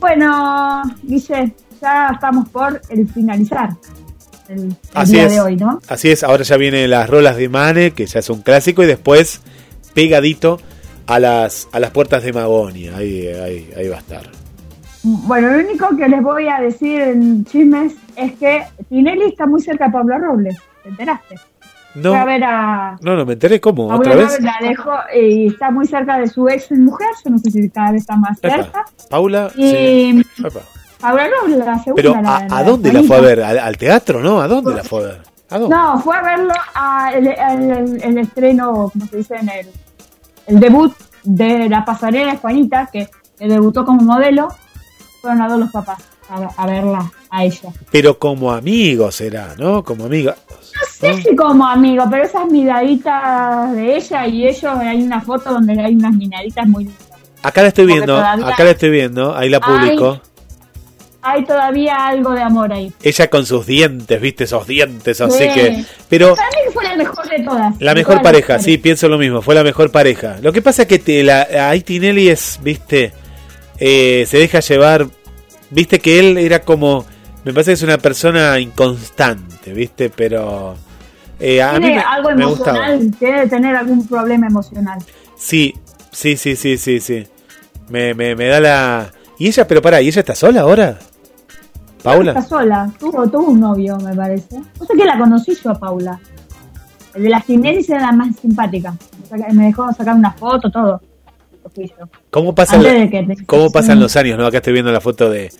[0.00, 3.70] Bueno, Guille, ya estamos por el finalizar
[4.52, 5.32] el, Así día es.
[5.32, 5.80] de hoy, ¿no?
[5.88, 8.86] Así es, ahora ya vienen las rolas de Mane, que ya es un clásico, y
[8.86, 9.40] después
[9.94, 10.58] pegadito
[11.06, 12.96] a las, a las puertas de Magonia.
[12.96, 14.22] Ahí, ahí, ahí va a estar.
[15.02, 19.60] Bueno, lo único que les voy a decir en chismes es que Tinelli está muy
[19.60, 20.56] cerca de Pablo Robles.
[20.82, 21.36] ¿Te enteraste?
[21.94, 22.98] No, Fue a ver a...
[23.02, 24.40] no, no me enteré cómo, otra vez.
[24.40, 27.08] La dejó y está muy cerca de su ex mujer.
[27.24, 28.84] Yo no sé si cada vez está más Epa, cerca.
[29.10, 29.62] Paula, sí.
[29.62, 30.60] Y Epa.
[31.02, 31.94] Ahora no, la segunda.
[31.94, 33.42] Pero la- ¿a, la- a dónde la fue a ver?
[33.42, 34.40] ¿Al, al teatro, no?
[34.40, 35.22] ¿A dónde la fue a ver?
[35.50, 35.76] ¿A dónde?
[35.76, 39.66] No, fue a verlo a el, estreno, como se dice, en el,
[40.46, 40.92] el debut
[41.24, 43.08] de la pasarela Juanita, que,
[43.38, 44.48] debutó como modelo.
[45.20, 45.98] Fueron a dos los papás
[46.30, 47.70] a, a verla a ella.
[47.90, 49.84] Pero como amigos será, ¿no?
[49.84, 50.36] Como amiga.
[50.48, 55.52] No sé si como amigo, pero esas miraditas de ella y ellos, hay una foto
[55.52, 57.02] donde hay unas miraditas muy lindas.
[57.42, 60.20] Acá la estoy Porque viendo, todavía- acá la estoy viendo, ahí la publico.
[61.24, 62.92] Hay todavía algo de amor ahí.
[63.02, 65.48] Ella con sus dientes, viste, esos dientes, así Sí.
[65.54, 65.84] que...
[66.08, 67.74] Pero Para mí fue la mejor de todas.
[67.80, 70.38] la mejor todas pareja, sí, pienso lo mismo, fue la mejor pareja.
[70.42, 73.12] Lo que pasa es que te, la, ahí Tinelli es, viste,
[73.78, 75.06] eh, se deja llevar,
[75.70, 77.04] viste que él era como...
[77.44, 80.74] Me parece que es una persona inconstante, viste, pero...
[81.38, 82.78] eh, a mí Tiene me, algo me gustaba.
[82.88, 84.98] emocional, debe tener algún problema emocional.
[85.36, 85.74] Sí,
[86.10, 87.24] sí, sí, sí, sí, sí.
[87.88, 89.12] Me, me, me da la...
[89.38, 90.98] ¿Y ella, pero pará, ¿y ella está sola ahora?
[92.02, 92.42] Está ¿Paula?
[92.42, 94.58] sola, tuvo, tuvo un novio, me parece.
[94.58, 96.18] No sé que la conocí yo a Paula.
[97.14, 98.94] El de las Tinelli era la más simpática.
[99.52, 101.00] Me dejó sacar una foto, todo.
[102.30, 104.36] ¿Cómo pasan, te- cómo pasan los años?
[104.38, 105.52] no Acá estoy viendo la foto de,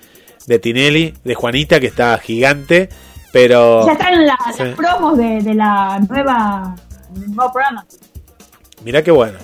[0.47, 2.89] de Tinelli, de Juanita, que está gigante,
[3.33, 3.87] pero...
[3.87, 4.63] Ya están la- Sí.
[4.65, 6.75] las promos de, de la nueva
[7.15, 7.87] del nuevo programa.
[8.85, 9.39] Mirá qué bueno.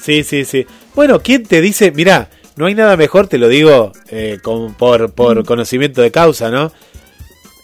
[0.00, 0.64] Sí, sí, sí.
[0.94, 1.90] Bueno, ¿quién te dice?
[1.90, 6.50] Mirá, no hay nada mejor, te lo digo eh, con- por, por conocimiento de causa,
[6.50, 6.72] ¿no?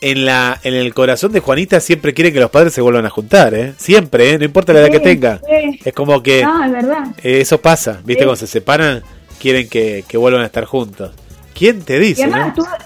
[0.00, 3.10] En, la, en el corazón de Juanita siempre quiere que los padres se vuelvan a
[3.10, 3.74] juntar, ¿eh?
[3.78, 4.38] Siempre, ¿eh?
[4.38, 5.38] No importa la edad que tenga.
[5.38, 5.78] sí.
[5.84, 7.04] Es como que No, es verdad.
[7.22, 8.22] eh, eso pasa, ¿viste?
[8.22, 8.26] Sí.
[8.26, 9.02] Cuando se separan,
[9.40, 11.12] quieren que, que vuelvan a estar juntos.
[11.54, 12.24] ¿Quién te Y dice?
[12.24, 12.64] además no?
[12.64, 12.76] estuvo-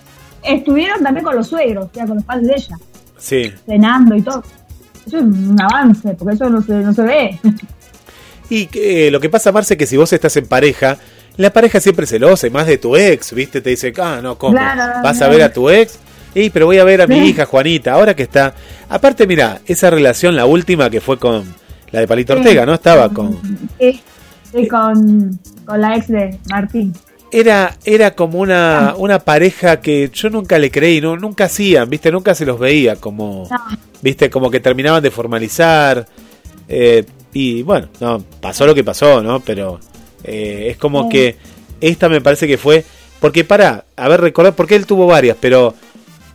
[0.42, 2.76] estuvieron también con los suegros, o sea, con los padres de ella,
[3.18, 3.52] Sí.
[3.66, 4.42] cenando y todo.
[5.06, 7.38] Eso es un avance, porque eso no se, no se ve.
[8.50, 10.98] Y que, eh, lo que pasa, Marce, que si vos estás en pareja,
[11.36, 13.60] la pareja siempre celosa, y más de tu ex, ¿viste?
[13.60, 14.52] Te dice, ah, no, ¿cómo?
[14.54, 15.98] Claro, ¿Vas a ver a tu ex?
[16.34, 17.24] Y pero voy a ver a mi Sí.
[17.30, 18.54] hija Juanita, ahora que está.
[18.88, 21.44] Aparte, mira, esa relación, la última que fue con
[21.92, 22.38] la de Palito Sí.
[22.40, 22.74] Ortega, ¿no?
[22.74, 23.40] Estaba con.
[23.80, 24.02] Sí,
[24.52, 26.92] sí, con, con la ex de Martín.
[27.32, 28.94] Era, era como una, Ah.
[28.96, 32.12] una pareja que yo nunca le creí, no, nunca hacían, ¿viste?
[32.12, 33.48] Nunca se los veía como.
[33.50, 33.58] No,
[34.02, 34.28] ¿Viste?
[34.30, 36.06] Como que terminaban de formalizar.
[36.68, 39.40] eh, y bueno, no, pasó lo que pasó, ¿no?
[39.40, 39.78] Pero
[40.26, 41.08] eh, es como Sí.
[41.10, 41.36] que
[41.80, 42.84] esta me parece que fue.
[43.20, 45.74] Porque para, a ver, recordar, porque él tuvo varias, pero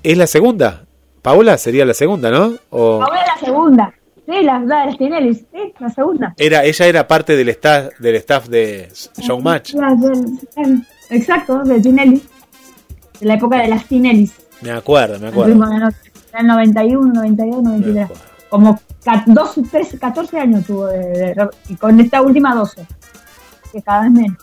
[0.04, 0.84] es la segunda.
[1.22, 2.56] Paula sería la segunda, ¿no?
[2.72, 3.94] O ahora la segunda.
[4.26, 5.46] Sí, la, la de las Tinelli, sí,
[5.80, 6.34] la segunda.
[6.38, 8.88] era, ella era parte del staff, del staff de
[9.18, 9.74] Showmatch.
[11.10, 12.22] Exacto, de Tinelli.
[13.20, 14.34] De la época de las Tinellis.
[14.62, 15.52] Me acuerdo, me El acuerdo.
[16.34, 18.04] el 91, 92, Me 93.
[18.06, 18.24] acuerdo.
[18.50, 22.86] Como ca- 12, 13, 14 años tuvo de, de- y con esta última 12.
[23.72, 24.38] Que cada vez menos.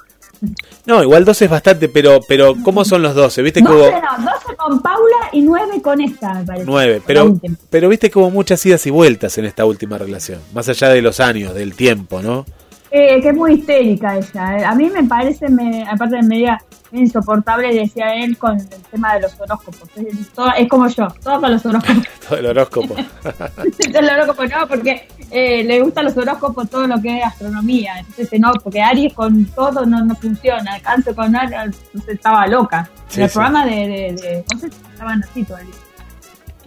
[0.86, 3.42] No, igual 12 es bastante, pero, pero ¿cómo son los 12?
[3.42, 6.66] ¿Viste que hubo 12 no, 12 con Paula y 9 con esta, me parece.
[6.66, 6.98] 9?
[6.98, 7.40] La Pero,
[7.70, 10.40] pero viste que hubo muchas idas y vueltas en esta última relación.
[10.54, 12.46] Más allá de los años, del tiempo, ¿no?
[12.90, 14.58] Eh, que es muy histérica ella.
[14.58, 14.64] eh.
[14.64, 16.58] A mí me parece, me, aparte de media
[16.90, 19.88] insoportable, decía él con el tema de los horóscopos.
[19.96, 22.02] Es, todo- es como yo, todo con los horóscopos.
[22.28, 22.94] Todo el horóscopo.
[23.94, 27.98] el horóscopo no, porque eh, le gustan los horóscopos todo lo que es astronomía.
[27.98, 30.78] Entonces, no, porque Aries con todo no, no funciona.
[30.80, 32.88] Cáncer con Aries, entonces estaba loca.
[33.08, 33.34] Sí, en el sí.
[33.34, 35.74] programa de, de, de sé, estaban así todo el día.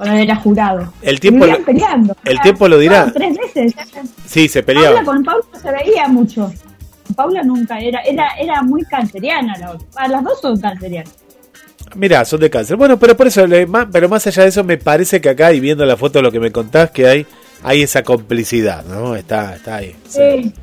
[0.02, 0.94] Cuando era jurado.
[1.02, 2.15] El tiempo lo- peleando.
[2.23, 3.06] el tiempo lo dirá.
[3.06, 3.73] No, tres veces.
[4.26, 5.06] Sí, se Paula peleaban.
[5.06, 6.52] con Paula se veía mucho.
[7.15, 9.88] Paula nunca era, era, era muy canceriana la otra.
[9.95, 11.14] Ah, las dos son cancerianas.
[11.95, 12.78] Mirá, son de cáncer.
[12.78, 13.45] Bueno, pero por eso,
[13.91, 16.40] pero más allá de eso, me parece que acá, y viendo la foto, lo que
[16.40, 17.26] me contás, que hay
[17.64, 19.15] hay esa complicidad, ¿no?
[19.15, 19.95] Está, está ahí.
[20.07, 20.19] sí.
[20.44, 20.53] Sí.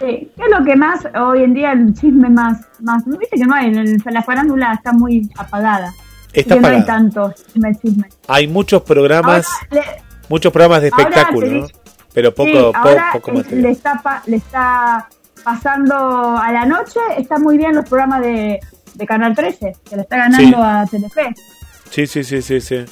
[0.00, 0.30] Sí.
[0.36, 3.54] ¿Qué es lo que más hoy en día el chisme más, más, viste que no
[3.54, 5.92] hay, el- la farándula está muy apagada.
[6.32, 6.86] Está no hay apagada.
[6.86, 8.04] tanto chisme, chisme.
[8.28, 9.84] Hay muchos programas, Ahora,
[10.28, 11.68] muchos programas de espectáculo,
[12.14, 13.72] Pero poco, sí, po- ahora poco es- le, material.
[13.72, 15.08] está, pa- le está
[15.44, 18.60] pasando a la noche, está muy bien los programas de,
[18.94, 20.62] de Canal 13, que le está ganando Sí.
[20.62, 21.34] a Telefe.
[21.90, 22.84] Sí, sí, sí, sí, sí.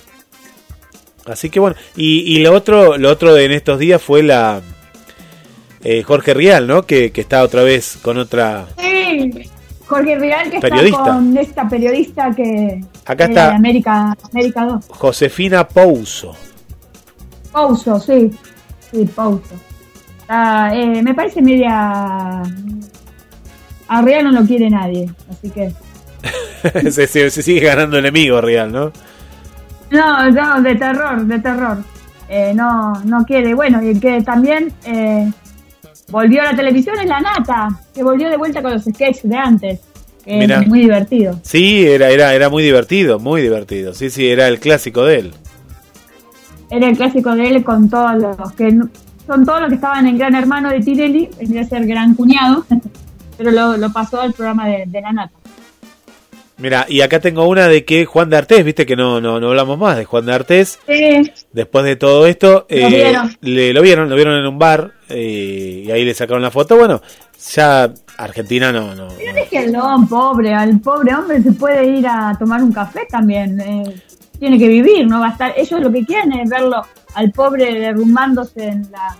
[1.27, 4.61] Así que bueno, y, y lo otro, lo otro de en estos días fue la
[5.85, 6.83] eh, Jorge Rial, ¿no?
[6.87, 8.67] Que, que está otra vez con otra.
[8.79, 9.31] Sí,
[9.91, 10.99] Jorge Real que Periodista.
[11.01, 13.49] está con esta periodista que Acá está.
[13.49, 14.85] de América, América 2.
[14.89, 16.35] Josefina Pouso.
[17.53, 18.31] Pouso, sí.
[18.91, 19.55] Sí, Pouso.
[20.73, 22.41] Eh, me parece media...
[23.89, 25.73] A Real no lo quiere nadie, así que...
[26.93, 28.93] se, se- se sigue ganando enemigo Rial, ¿no?
[29.91, 31.79] No, no, de terror, de terror.
[32.29, 33.55] eh, no, no quiere.
[33.55, 35.29] Bueno, y que también eh,
[36.11, 39.37] volvió a la televisión es la Nata, que volvió de vuelta con los sketches de
[39.37, 39.81] antes.
[40.25, 40.61] que Mirá.
[40.61, 41.39] es muy divertido.
[41.43, 43.95] Sí, era, era, era muy divertido, muy divertido.
[43.95, 45.35] Sí, sí, era el clásico de él.
[46.71, 48.79] Era el clásico de él con todos los que
[49.27, 52.65] son todos los que estaban en Gran Hermano de Tirelli, vendría a ser Gran Cuñado,
[53.39, 55.40] pero lo, lo pasó al programa de, de la Nata.
[56.61, 59.49] Mira, y acá tengo una de que Juan de Artés, viste que no, no, no
[59.49, 60.79] hablamos más de Juan de Artés.
[60.87, 63.37] Sí, Después de todo esto, eh, vieron.
[63.41, 66.77] le, lo vieron, lo vieron en un bar eh, y ahí le sacaron la foto.
[66.77, 67.01] Bueno,
[67.55, 69.35] ya Argentina no, no, pero no.
[69.35, 73.59] déjenlo, pobre, al pobre hombre se puede ir a tomar un café también.
[73.61, 73.95] eh,
[74.39, 75.53] tiene que vivir, no va a estar.
[75.57, 76.83] Ellos lo que quieren es verlo
[77.15, 79.17] al pobre derrumbándose en la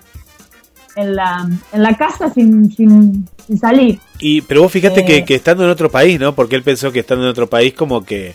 [1.01, 3.99] en la, en la casa sin, sin, sin salir.
[4.19, 5.05] Y, pero vos fíjate Eh.
[5.05, 6.35] que, que estando en otro país, ¿no?
[6.35, 8.35] Porque él pensó que estando en otro país como que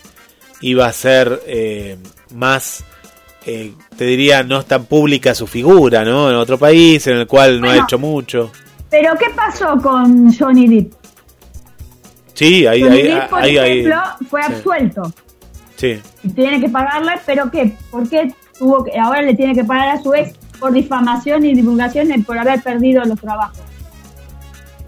[0.62, 1.98] iba a ser eh,
[2.34, 2.84] más,
[3.46, 6.30] eh, te diría, no tan pública su figura, ¿no?
[6.30, 8.52] En otro país en el cual no ha hecho mucho.
[8.90, 10.94] Pero ¿qué pasó con Johnny Depp?
[12.34, 14.54] Sí, ahí, Johnny ahí, Depp, por ahí, ahí- ejemplo, fue sí.
[14.54, 15.14] absuelto.
[15.78, 16.00] Sí.
[16.24, 17.74] y tiene que pagarle, pero ¿qué?
[17.92, 20.34] ¿Por qué tuvo que, ahora le tiene que pagar a su ex
[20.66, 23.60] por difamación y divulgación y por haber perdido los trabajos?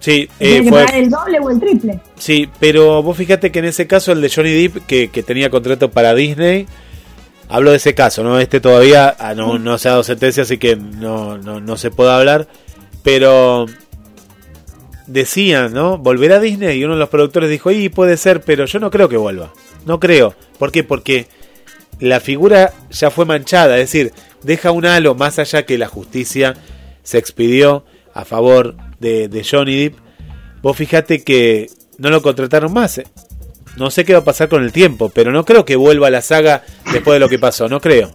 [0.00, 2.00] Sí, ¿Le tiene eh, fue, el doble o el triple?
[2.16, 5.50] sí, pero vos fíjate que en ese caso el de Johnny Depp, que, que tenía
[5.50, 6.66] contrato para Disney,
[7.48, 8.40] hablo de ese caso, ¿no?
[8.40, 11.92] Este todavía ah, no, no se ha dado sentencia, así que no, no, no se
[11.92, 12.48] puede hablar,
[13.04, 13.66] pero
[15.06, 15.96] decían, ¿no?
[15.96, 18.90] Volverá a Disney y uno de los productores dijo, y puede ser, pero yo no
[18.90, 19.52] creo que vuelva.
[19.86, 20.34] No creo.
[20.58, 20.82] ¿Por qué?
[20.82, 21.28] Porque
[22.00, 24.12] la figura ya fue manchada, es decir,
[24.42, 26.54] deja un halo más allá que la justicia
[27.02, 27.84] se expidió
[28.14, 29.98] a favor de, de Johnny Depp.
[30.62, 32.98] Vos fíjate que no lo contrataron más.
[32.98, 33.06] eh.
[33.76, 36.10] No sé qué va a pasar con el tiempo, pero no creo que vuelva a
[36.10, 36.62] la saga
[36.92, 38.10] después de lo que pasó, no creo.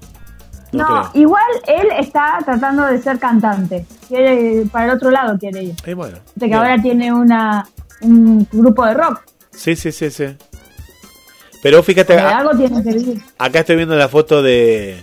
[0.73, 3.85] No, igual él está tratando de ser cantante.
[4.07, 5.75] Quiere, para el otro lado quiere ir.
[5.85, 6.57] Y bueno, Viste que bien.
[6.57, 7.67] ahora tiene una,
[8.01, 9.21] un grupo de rock.
[9.51, 10.25] Sí, sí, sí, sí.
[11.63, 13.21] Pero fíjate, De a- algo tiene que vivir.
[13.39, 14.97] acá estoy viendo la foto de,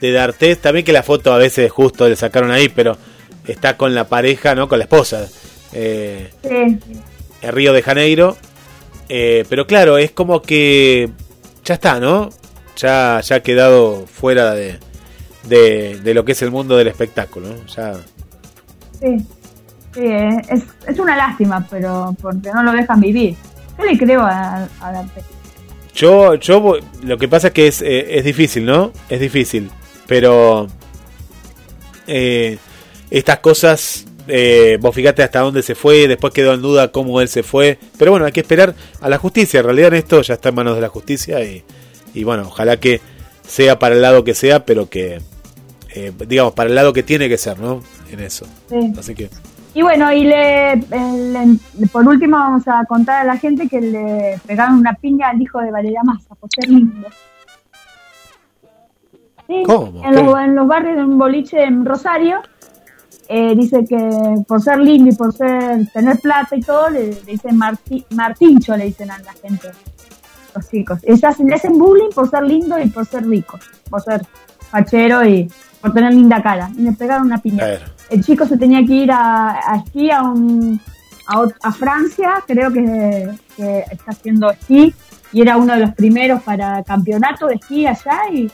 [0.00, 0.60] de D'Artés.
[0.60, 2.96] También que la foto a veces justo le sacaron ahí, pero
[3.46, 4.68] está con la pareja, ¿no?
[4.68, 5.26] Con la esposa.
[5.72, 6.78] Eh, Sí.
[7.42, 8.36] en Río de Janeiro.
[9.08, 11.10] Eh, pero claro, es como que
[11.64, 12.28] ya está, ¿no?
[12.76, 14.78] Ya, ya ha quedado fuera de,
[15.44, 17.48] de, de lo que es el mundo del espectáculo.
[17.48, 17.66] ¿no?
[17.66, 17.94] Ya,
[19.00, 19.18] Sí,
[19.94, 23.36] sí, es, es una lástima, pero porque no lo dejan vivir.
[23.78, 25.04] Yo le creo a, a.
[25.94, 28.92] Yo, yo, voy- lo que pasa es que es, eh, es difícil, ¿no?
[29.08, 29.70] Es difícil.
[30.06, 30.66] Pero
[32.06, 32.58] eh,
[33.10, 37.28] estas cosas, eh, vos fíjate hasta dónde se fue, después quedó en duda cómo él
[37.28, 37.78] se fue.
[37.98, 39.60] Pero bueno, hay que esperar a la justicia.
[39.60, 41.62] En realidad esto ya está en manos de la justicia y,
[42.12, 43.00] y bueno, ojalá que
[43.46, 45.20] sea para el lado que sea, pero que,
[45.94, 47.82] eh, digamos, para el lado que tiene que ser, ¿no?
[48.10, 48.46] En eso.
[48.68, 48.92] Sí.
[48.98, 49.28] Así que,
[49.74, 54.38] Y bueno, y le, le- por último vamos a contar a la gente que le
[54.46, 57.08] pegaron una piña al hijo de Valeria Massa por ser lindo.
[59.46, 60.02] Sí, ¿Cómo?
[60.04, 60.44] En, los, ¿Qué?
[60.44, 62.40] en los barrios de un boliche en Rosario,
[63.28, 67.20] eh, dice que por ser lindo y por ser tener plata y todo, le, le
[67.32, 69.68] dicen Marti- Martincho, le dicen a la gente,
[70.54, 71.00] los chicos.
[71.24, 73.58] Hacen, le hacen bullying por ser lindo y por ser rico,
[73.90, 74.24] por ser
[74.70, 76.70] fachero y por tener linda cara.
[76.76, 77.93] Y le pegaron una piña a ver.
[78.10, 80.80] El chico se tenía que ir a, a esquí a, un,
[81.28, 84.94] a, a Francia, creo que, que está haciendo esquí,
[85.32, 88.50] y era uno de los primeros para campeonato de esquí allá, y,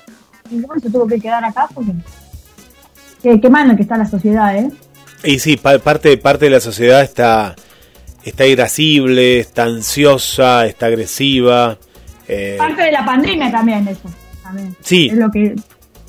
[0.51, 1.93] y bueno, se tuvo que quedar acá porque...
[3.23, 4.71] Qué, qué mal que está la sociedad, ¿eh?
[5.25, 7.55] Y sí, pa- parte, parte de la sociedad está,
[8.25, 11.77] está irascible, está ansiosa, está agresiva.
[12.27, 14.09] eh, Parte de la pandemia también eso.
[14.43, 14.75] También.
[14.81, 15.09] Sí.
[15.13, 15.55] Es lo que...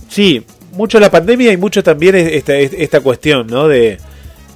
[0.07, 3.67] sí, mucho la pandemia y mucho también es esta, es- esta cuestión, ¿no?
[3.67, 3.97] De,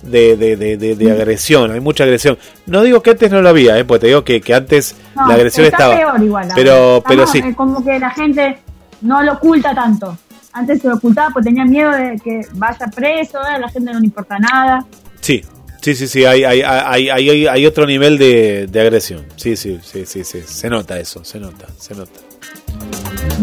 [0.03, 2.37] de, de, de, agresión, hay mucha agresión.
[2.67, 3.85] No digo que antes no lo había, ¿eh?
[3.85, 5.97] Porque te digo que, que antes no, la agresión está estaba.
[5.97, 6.47] peor igual.
[6.53, 7.39] pero, pero sí.
[7.39, 8.57] eh, como que la gente
[9.01, 10.15] no lo oculta tanto.
[10.53, 13.91] Antes se lo ocultaba porque tenía miedo de que vaya preso, ahora a la gente
[13.91, 14.85] no le importa nada.
[15.21, 15.43] Sí,
[15.81, 19.25] sí, sí, sí, hay, hay, hay, hay, hay- hay otro nivel de, de agresión.
[19.37, 22.19] Sí, sí, sí, sí, sí, se nota eso, se nota, se nota.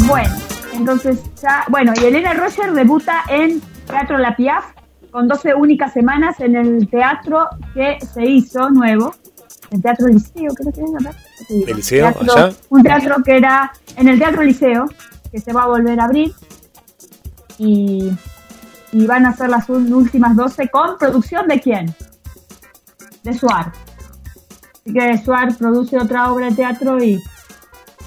[0.07, 0.35] Bueno,
[0.73, 4.65] entonces ya, bueno, y Elena Roger debuta en Teatro La Piaf
[5.11, 9.15] con 12 únicas semanas en el teatro que se hizo nuevo,
[9.71, 11.15] el Teatro Liceo, creo que es, ¿verdad?
[11.39, 11.67] ¿Qué te digo?
[11.69, 12.57] ¿El Liceo, Teatro- allá?
[12.71, 14.87] Un teatro que era en el Teatro Liceo,
[15.31, 16.33] que se va a volver a abrir,
[17.59, 18.11] y,
[18.93, 21.95] y van a ser las últimas 12 con producción de quién?
[23.23, 23.73] De Suar.
[24.75, 27.23] Así que Suar produce otra obra de teatro y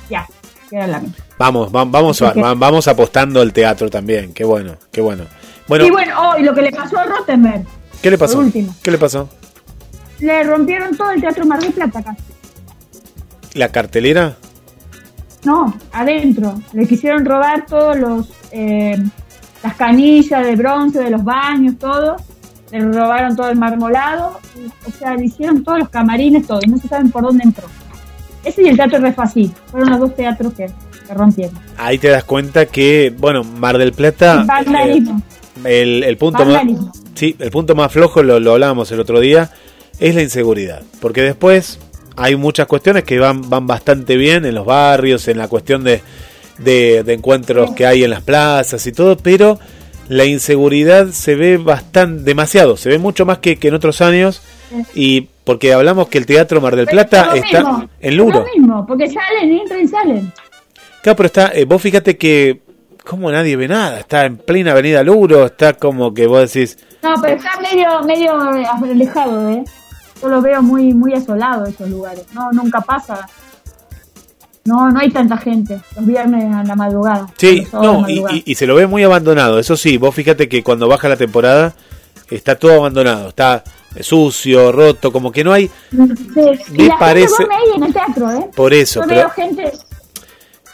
[0.09, 0.27] ya,
[0.69, 1.24] queda la misma.
[1.37, 5.25] Vamos, va- vamos, Así que- va- vamos apostando al teatro también, qué bueno, qué bueno.
[5.67, 7.63] Bueno, y bueno, oh, y lo que le pasó a Rottenberg.
[8.01, 8.43] ¿qué le pasó?
[8.83, 9.27] ¿Qué le pasó?
[10.19, 12.21] Le rompieron todo el Teatro Mar del Plata casi.
[13.53, 14.35] ¿La cartelera?
[15.43, 16.61] No, adentro.
[16.73, 18.95] Le quisieron robar todos los eh,
[19.63, 22.15] las canillas de bronce de los baños, todo.
[22.71, 24.39] Le robaron todo el marmolado.
[24.87, 26.59] O sea, le hicieron todos los camarines, todo.
[26.63, 27.65] Y no se saben por dónde entró.
[28.43, 29.51] Ese y el Teatro Refasí.
[29.71, 30.67] Fueron los dos teatros que,
[31.13, 31.57] rompieron.
[31.77, 34.45] Ahí te das cuenta que, bueno, Mar del Plata...
[34.85, 35.03] Eh,
[35.63, 36.63] el, el punto más,
[37.13, 39.51] sí, el punto más flojo, lo, lo hablábamos el otro día,
[39.99, 40.81] es la inseguridad.
[40.99, 41.79] Porque después
[42.17, 46.01] hay muchas cuestiones que van, van bastante bien en los barrios, en la cuestión de,
[46.57, 49.59] de, de encuentros que hay en las plazas y todo, pero
[50.09, 54.41] la inseguridad se ve bastante, demasiado, se ve mucho más que, que en otros años.
[54.93, 58.39] Y porque hablamos que el Teatro Mar del Plata está mismo, en Luro.
[58.39, 60.33] Lo mismo, porque salen, entran y salen.
[61.05, 62.61] Claro, pero está, eh, vos fíjate que
[63.07, 67.13] como nadie ve nada, está en plena avenida Luro, está como que vos decís, No,
[67.21, 69.63] pero está medio, medio alejado, ¿eh?
[70.19, 72.25] Yo lo veo muy, muy asolado esos lugares.
[72.33, 73.27] No, nunca pasa.
[74.63, 75.79] No, no hay tanta gente.
[75.95, 77.27] Los viernes a la madrugada.
[77.37, 78.35] sí, no, y, madrugada.
[78.37, 81.17] y- y se lo ve muy abandonado, eso sí, vos fíjate que cuando baja la
[81.17, 81.75] temporada
[82.31, 83.63] está todo abandonado, está
[84.01, 85.97] sucio, roto, como que no hay, Sí,
[86.71, 88.49] me parece- gente ahí en el teatro, ¿eh?
[88.55, 89.71] por eso, Yo pero veo gente...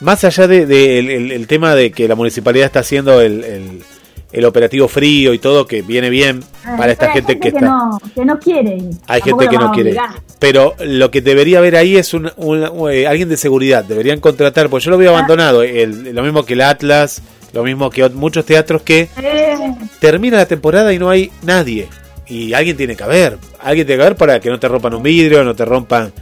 [0.01, 3.43] más allá de, de el, el- el tema de que la municipalidad está haciendo el,
[3.43, 6.41] el- operativo frío y todo, que viene bien
[6.77, 7.59] para esta gente que está...
[7.59, 8.77] eh, No, que no quiere.
[9.07, 9.95] Hay gente que no quiere.
[10.39, 13.83] Pero lo que debería haber ahí es un, un- eh, alguien de seguridad.
[13.83, 14.99] Deberían contratar, porque yo lo Ah.
[14.99, 15.63] veo abandonado.
[15.63, 17.21] El, lo mismo que el Atlas,
[17.53, 19.55] lo mismo que muchos teatros que Eh,
[19.99, 21.89] termina la temporada y no hay nadie.
[22.25, 23.37] Y alguien tiene que haber.
[23.59, 26.13] Alguien tiene que haber para que no te rompan un vidrio, no te rompan.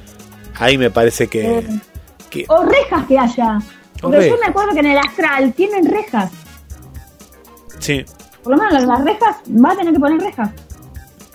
[0.56, 1.60] Ahí me parece que.
[1.60, 1.64] Eh.
[2.48, 3.60] O rejas que haya.
[4.02, 4.40] Porque O yo rejas.
[4.42, 6.32] me acuerdo que en el Astral tienen rejas.
[7.80, 8.06] sí,
[8.44, 10.50] Por lo menos las, rejas, va a tener que poner rejas.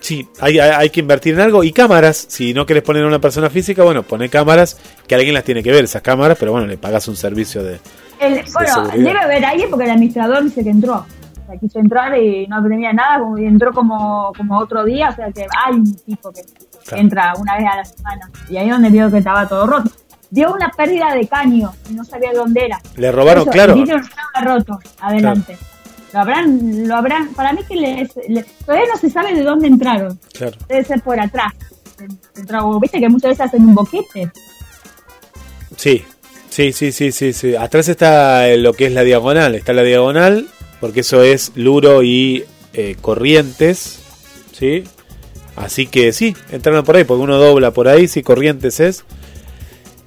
[0.00, 0.26] sí.
[0.40, 1.62] Hay, hay, hay que invertir en algo.
[1.64, 2.26] Y cámaras.
[2.28, 4.78] Si no querés poner a una persona física, bueno, pone cámaras.
[5.06, 6.36] Que alguien las tiene que ver, esas cámaras.
[6.38, 7.78] Pero bueno, le pagas un servicio de.
[8.20, 8.94] El- bueno, seguridad.
[9.04, 11.04] debe haber alguien porque el administrador dice que entró.
[11.42, 15.10] O sea, quiso entrar y no aprendía nada, como- y entró como, como otro día,
[15.10, 16.40] o sea que hay un tipo que,
[16.86, 17.02] Claro.
[17.02, 18.30] entra una vez a la semana.
[18.48, 19.90] Y ahí donde vio que estaba todo roto.
[20.30, 22.80] Dio una pérdida de caño y no sabía dónde era.
[22.96, 23.74] Le robaron, Eso, claro.
[23.74, 25.56] El estaba roto, adelante.
[26.12, 29.66] Lo habrán, lo habrán, para mí que les, le- todavía no se sabe de dónde
[29.68, 30.18] entraron.
[30.32, 30.56] Claro.
[30.68, 31.52] Debe ser por atrás.
[32.36, 34.30] Entró- Viste que muchas veces hacen un boquete.
[35.76, 36.04] Sí,
[36.50, 37.56] sí, sí, sí, sí, sí.
[37.56, 39.54] Atrás está eh, lo que es la diagonal.
[39.54, 40.48] Está la diagonal,
[40.80, 44.00] porque eso es Luro y eh, Corrientes,
[44.52, 44.84] ¿sí?
[45.56, 49.04] Así que sí, entraron por ahí, porque uno dobla por ahí, sí, Corrientes es.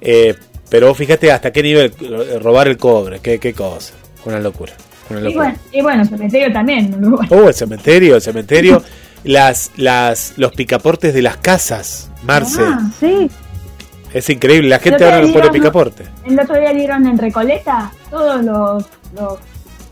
[0.00, 0.34] Eh,
[0.70, 3.94] pero fíjate hasta qué nivel eh, robar el cobre, qué, qué cosa.
[4.24, 4.72] Una locura.
[5.10, 5.44] Una Y locura.
[5.44, 7.14] bueno, y bueno, cementerio también.
[7.30, 8.82] Oh, el cementerio, el cementerio.
[9.24, 12.62] Las, las, los picaportes de las casas, Marce.
[12.64, 13.28] Ah, sí.
[14.14, 16.04] Es increíble, la gente ahora no pone picaporte.
[16.24, 18.84] El otro día dieron en Recoleta, todos los,
[19.16, 19.38] los,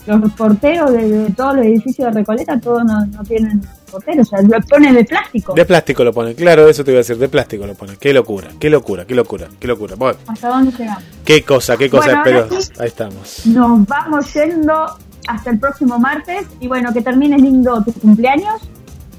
[0.06, 3.60] los porteros de, de todos los edificios de Recoleta, todos no, no tienen
[3.90, 5.54] porteros, o sea, lo ponen de plástico.
[5.54, 7.96] De plástico lo ponen, claro, eso te iba a decir, de plástico lo ponen.
[7.96, 9.94] Qué locura, qué locura, qué locura, qué locura.
[9.96, 11.04] Bueno, ¿Hasta dónde llegamos?
[11.24, 12.72] qué cosa, qué cosa, Bueno, pero sí.
[12.78, 13.46] ahí estamos.
[13.46, 14.86] Nos vamos yendo
[15.28, 18.60] hasta el próximo martes y bueno, que termines lindo tu cumpleaños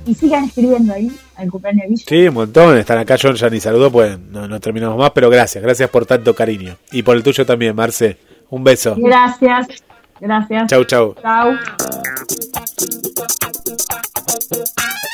[0.06, 2.06] y sigan escribiendo ahí al cumpleaños de Guille.
[2.08, 5.30] Sí, un montón, están acá, John ya ni saludó, pues no, no terminamos más, pero
[5.30, 6.78] gracias, gracias por tanto cariño.
[6.92, 8.18] Y por el tuyo también, Marce.
[8.50, 8.96] Un beso.
[8.98, 9.68] Gracias,
[10.22, 10.68] gracias.
[10.70, 11.16] Chau, chau.
[11.22, 11.58] Chau.
[14.48, 15.07] sister.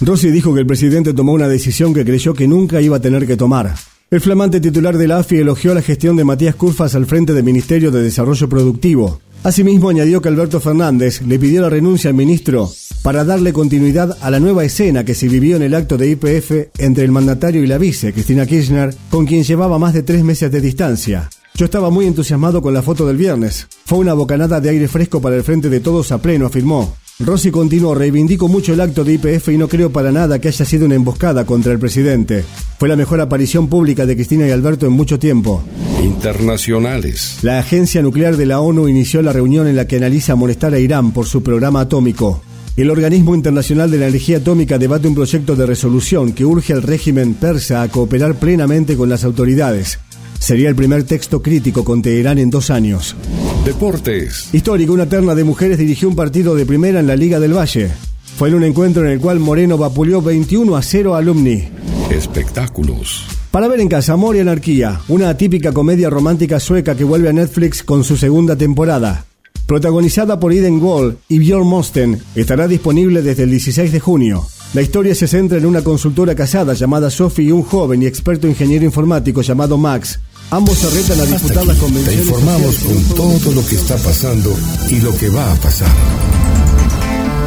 [0.00, 3.24] Rossi dijo que el presidente tomó una decisión que creyó que nunca iba a tener
[3.24, 3.72] que tomar.
[4.10, 7.44] El flamante titular de la AFI elogió la gestión de Matías Curfas al frente del
[7.44, 9.20] Ministerio de Desarrollo Productivo.
[9.44, 12.68] Asimismo, añadió que Alberto Fernández le pidió la renuncia al ministro
[13.02, 16.76] para darle continuidad a la nueva escena que se vivió en el acto de IPF
[16.78, 20.50] entre el mandatario y la vice, Cristina Kirchner, con quien llevaba más de tres meses
[20.50, 21.30] de distancia.
[21.54, 23.68] Yo estaba muy entusiasmado con la foto del viernes.
[23.84, 26.96] Fue una bocanada de aire fresco para el frente de todos a pleno, afirmó.
[27.18, 30.66] Rossi continuó, reivindico mucho el acto de IPF y no creo para nada que haya
[30.66, 32.44] sido una emboscada contra el presidente.
[32.78, 35.64] Fue la mejor aparición pública de Cristina y Alberto en mucho tiempo.
[36.02, 37.38] Internacionales.
[37.40, 40.78] La Agencia Nuclear de la ONU inició la reunión en la que analiza molestar a
[40.78, 42.42] Irán por su programa atómico.
[42.76, 46.82] El Organismo Internacional de la Energía Atómica debate un proyecto de resolución que urge al
[46.82, 49.98] régimen persa a cooperar plenamente con las autoridades.
[50.38, 53.16] Sería el primer texto crítico con Teherán en dos años.
[53.64, 54.48] Deportes.
[54.52, 57.90] Histórico, una terna de mujeres dirigió un partido de primera en la Liga del Valle.
[58.36, 61.68] Fue en un encuentro en el cual Moreno vapuleó 21 a 0 a Alumni.
[62.10, 63.24] Espectáculos.
[63.50, 67.32] Para ver en casa, Amor y Anarquía, una típica comedia romántica sueca que vuelve a
[67.32, 69.24] Netflix con su segunda temporada.
[69.66, 74.46] Protagonizada por Eden Wall y Björn Mosten, estará disponible desde el 16 de junio.
[74.74, 78.46] La historia se centra en una consultora casada llamada Sophie y un joven y experto
[78.46, 80.20] ingeniero informático llamado Max.
[80.50, 82.20] Ambos se retan a disputar las convenciones.
[82.20, 84.56] Te informamos con todo lo que está pasando
[84.88, 85.90] y lo que va a pasar.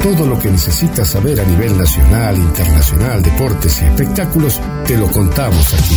[0.03, 5.73] Todo lo que necesitas saber a nivel nacional, internacional, deportes y espectáculos, te lo contamos
[5.73, 5.95] aquí.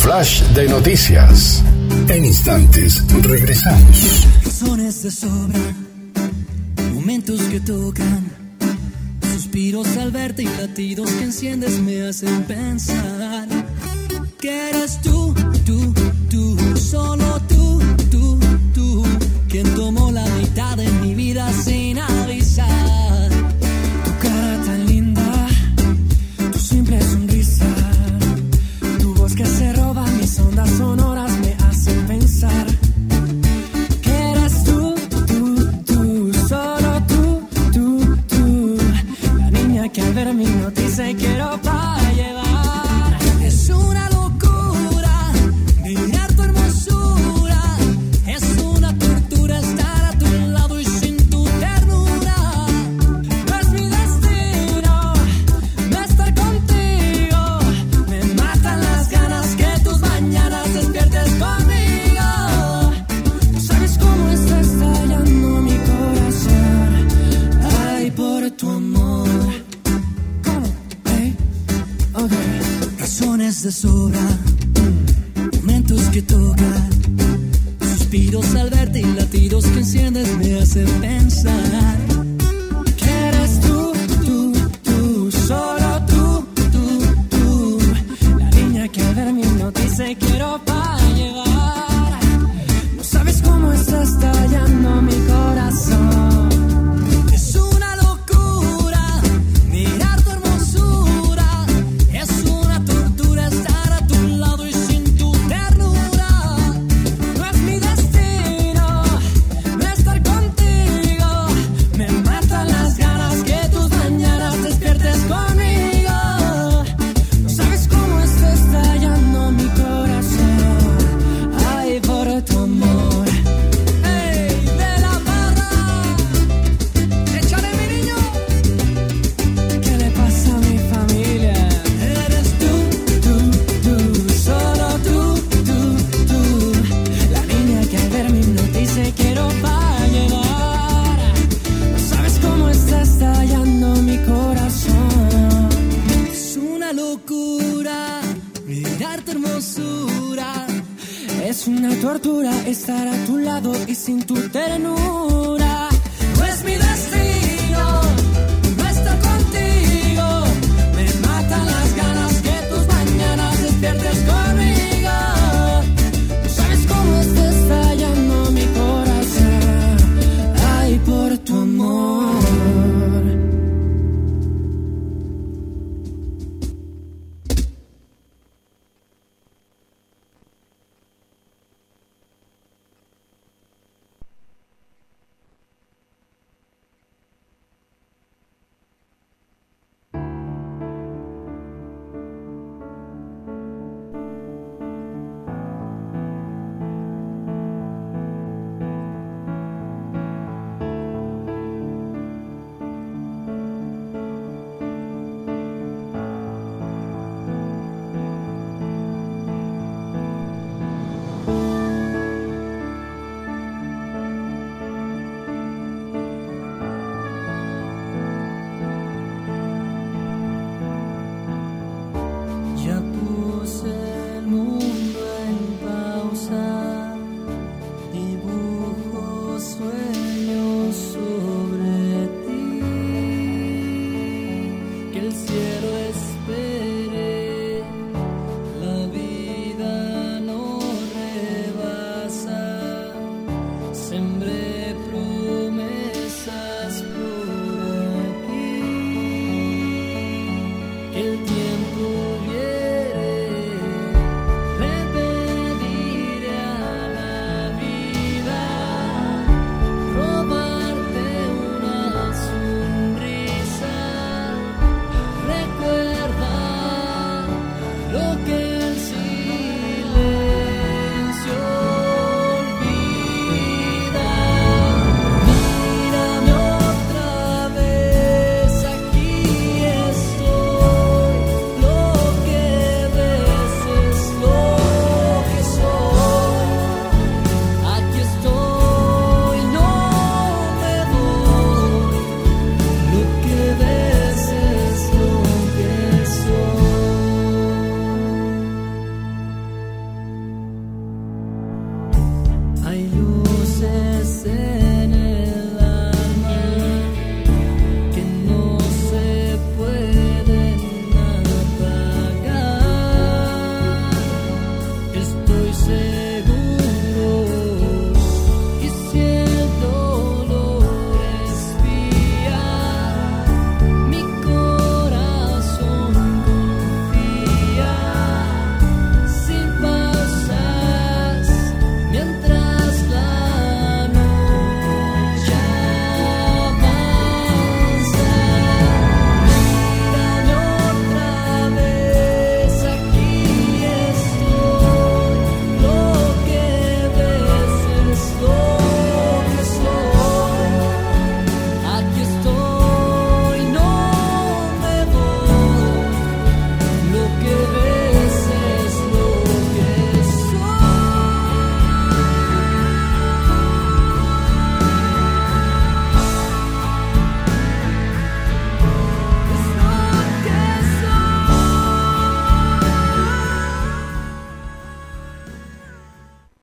[0.00, 1.62] Flash de noticias.
[2.10, 4.26] En instantes regresamos.
[4.44, 5.60] Razones de sobra,
[6.92, 8.32] momentos que tocan,
[9.32, 13.46] suspiros al verte y latidos que enciendes me hacen pensar
[14.40, 15.32] que eres tú,
[15.64, 15.94] tú,
[16.28, 17.80] tú, solo tú,
[18.10, 18.40] tú,
[18.74, 19.04] tú,
[19.48, 19.99] quien tomó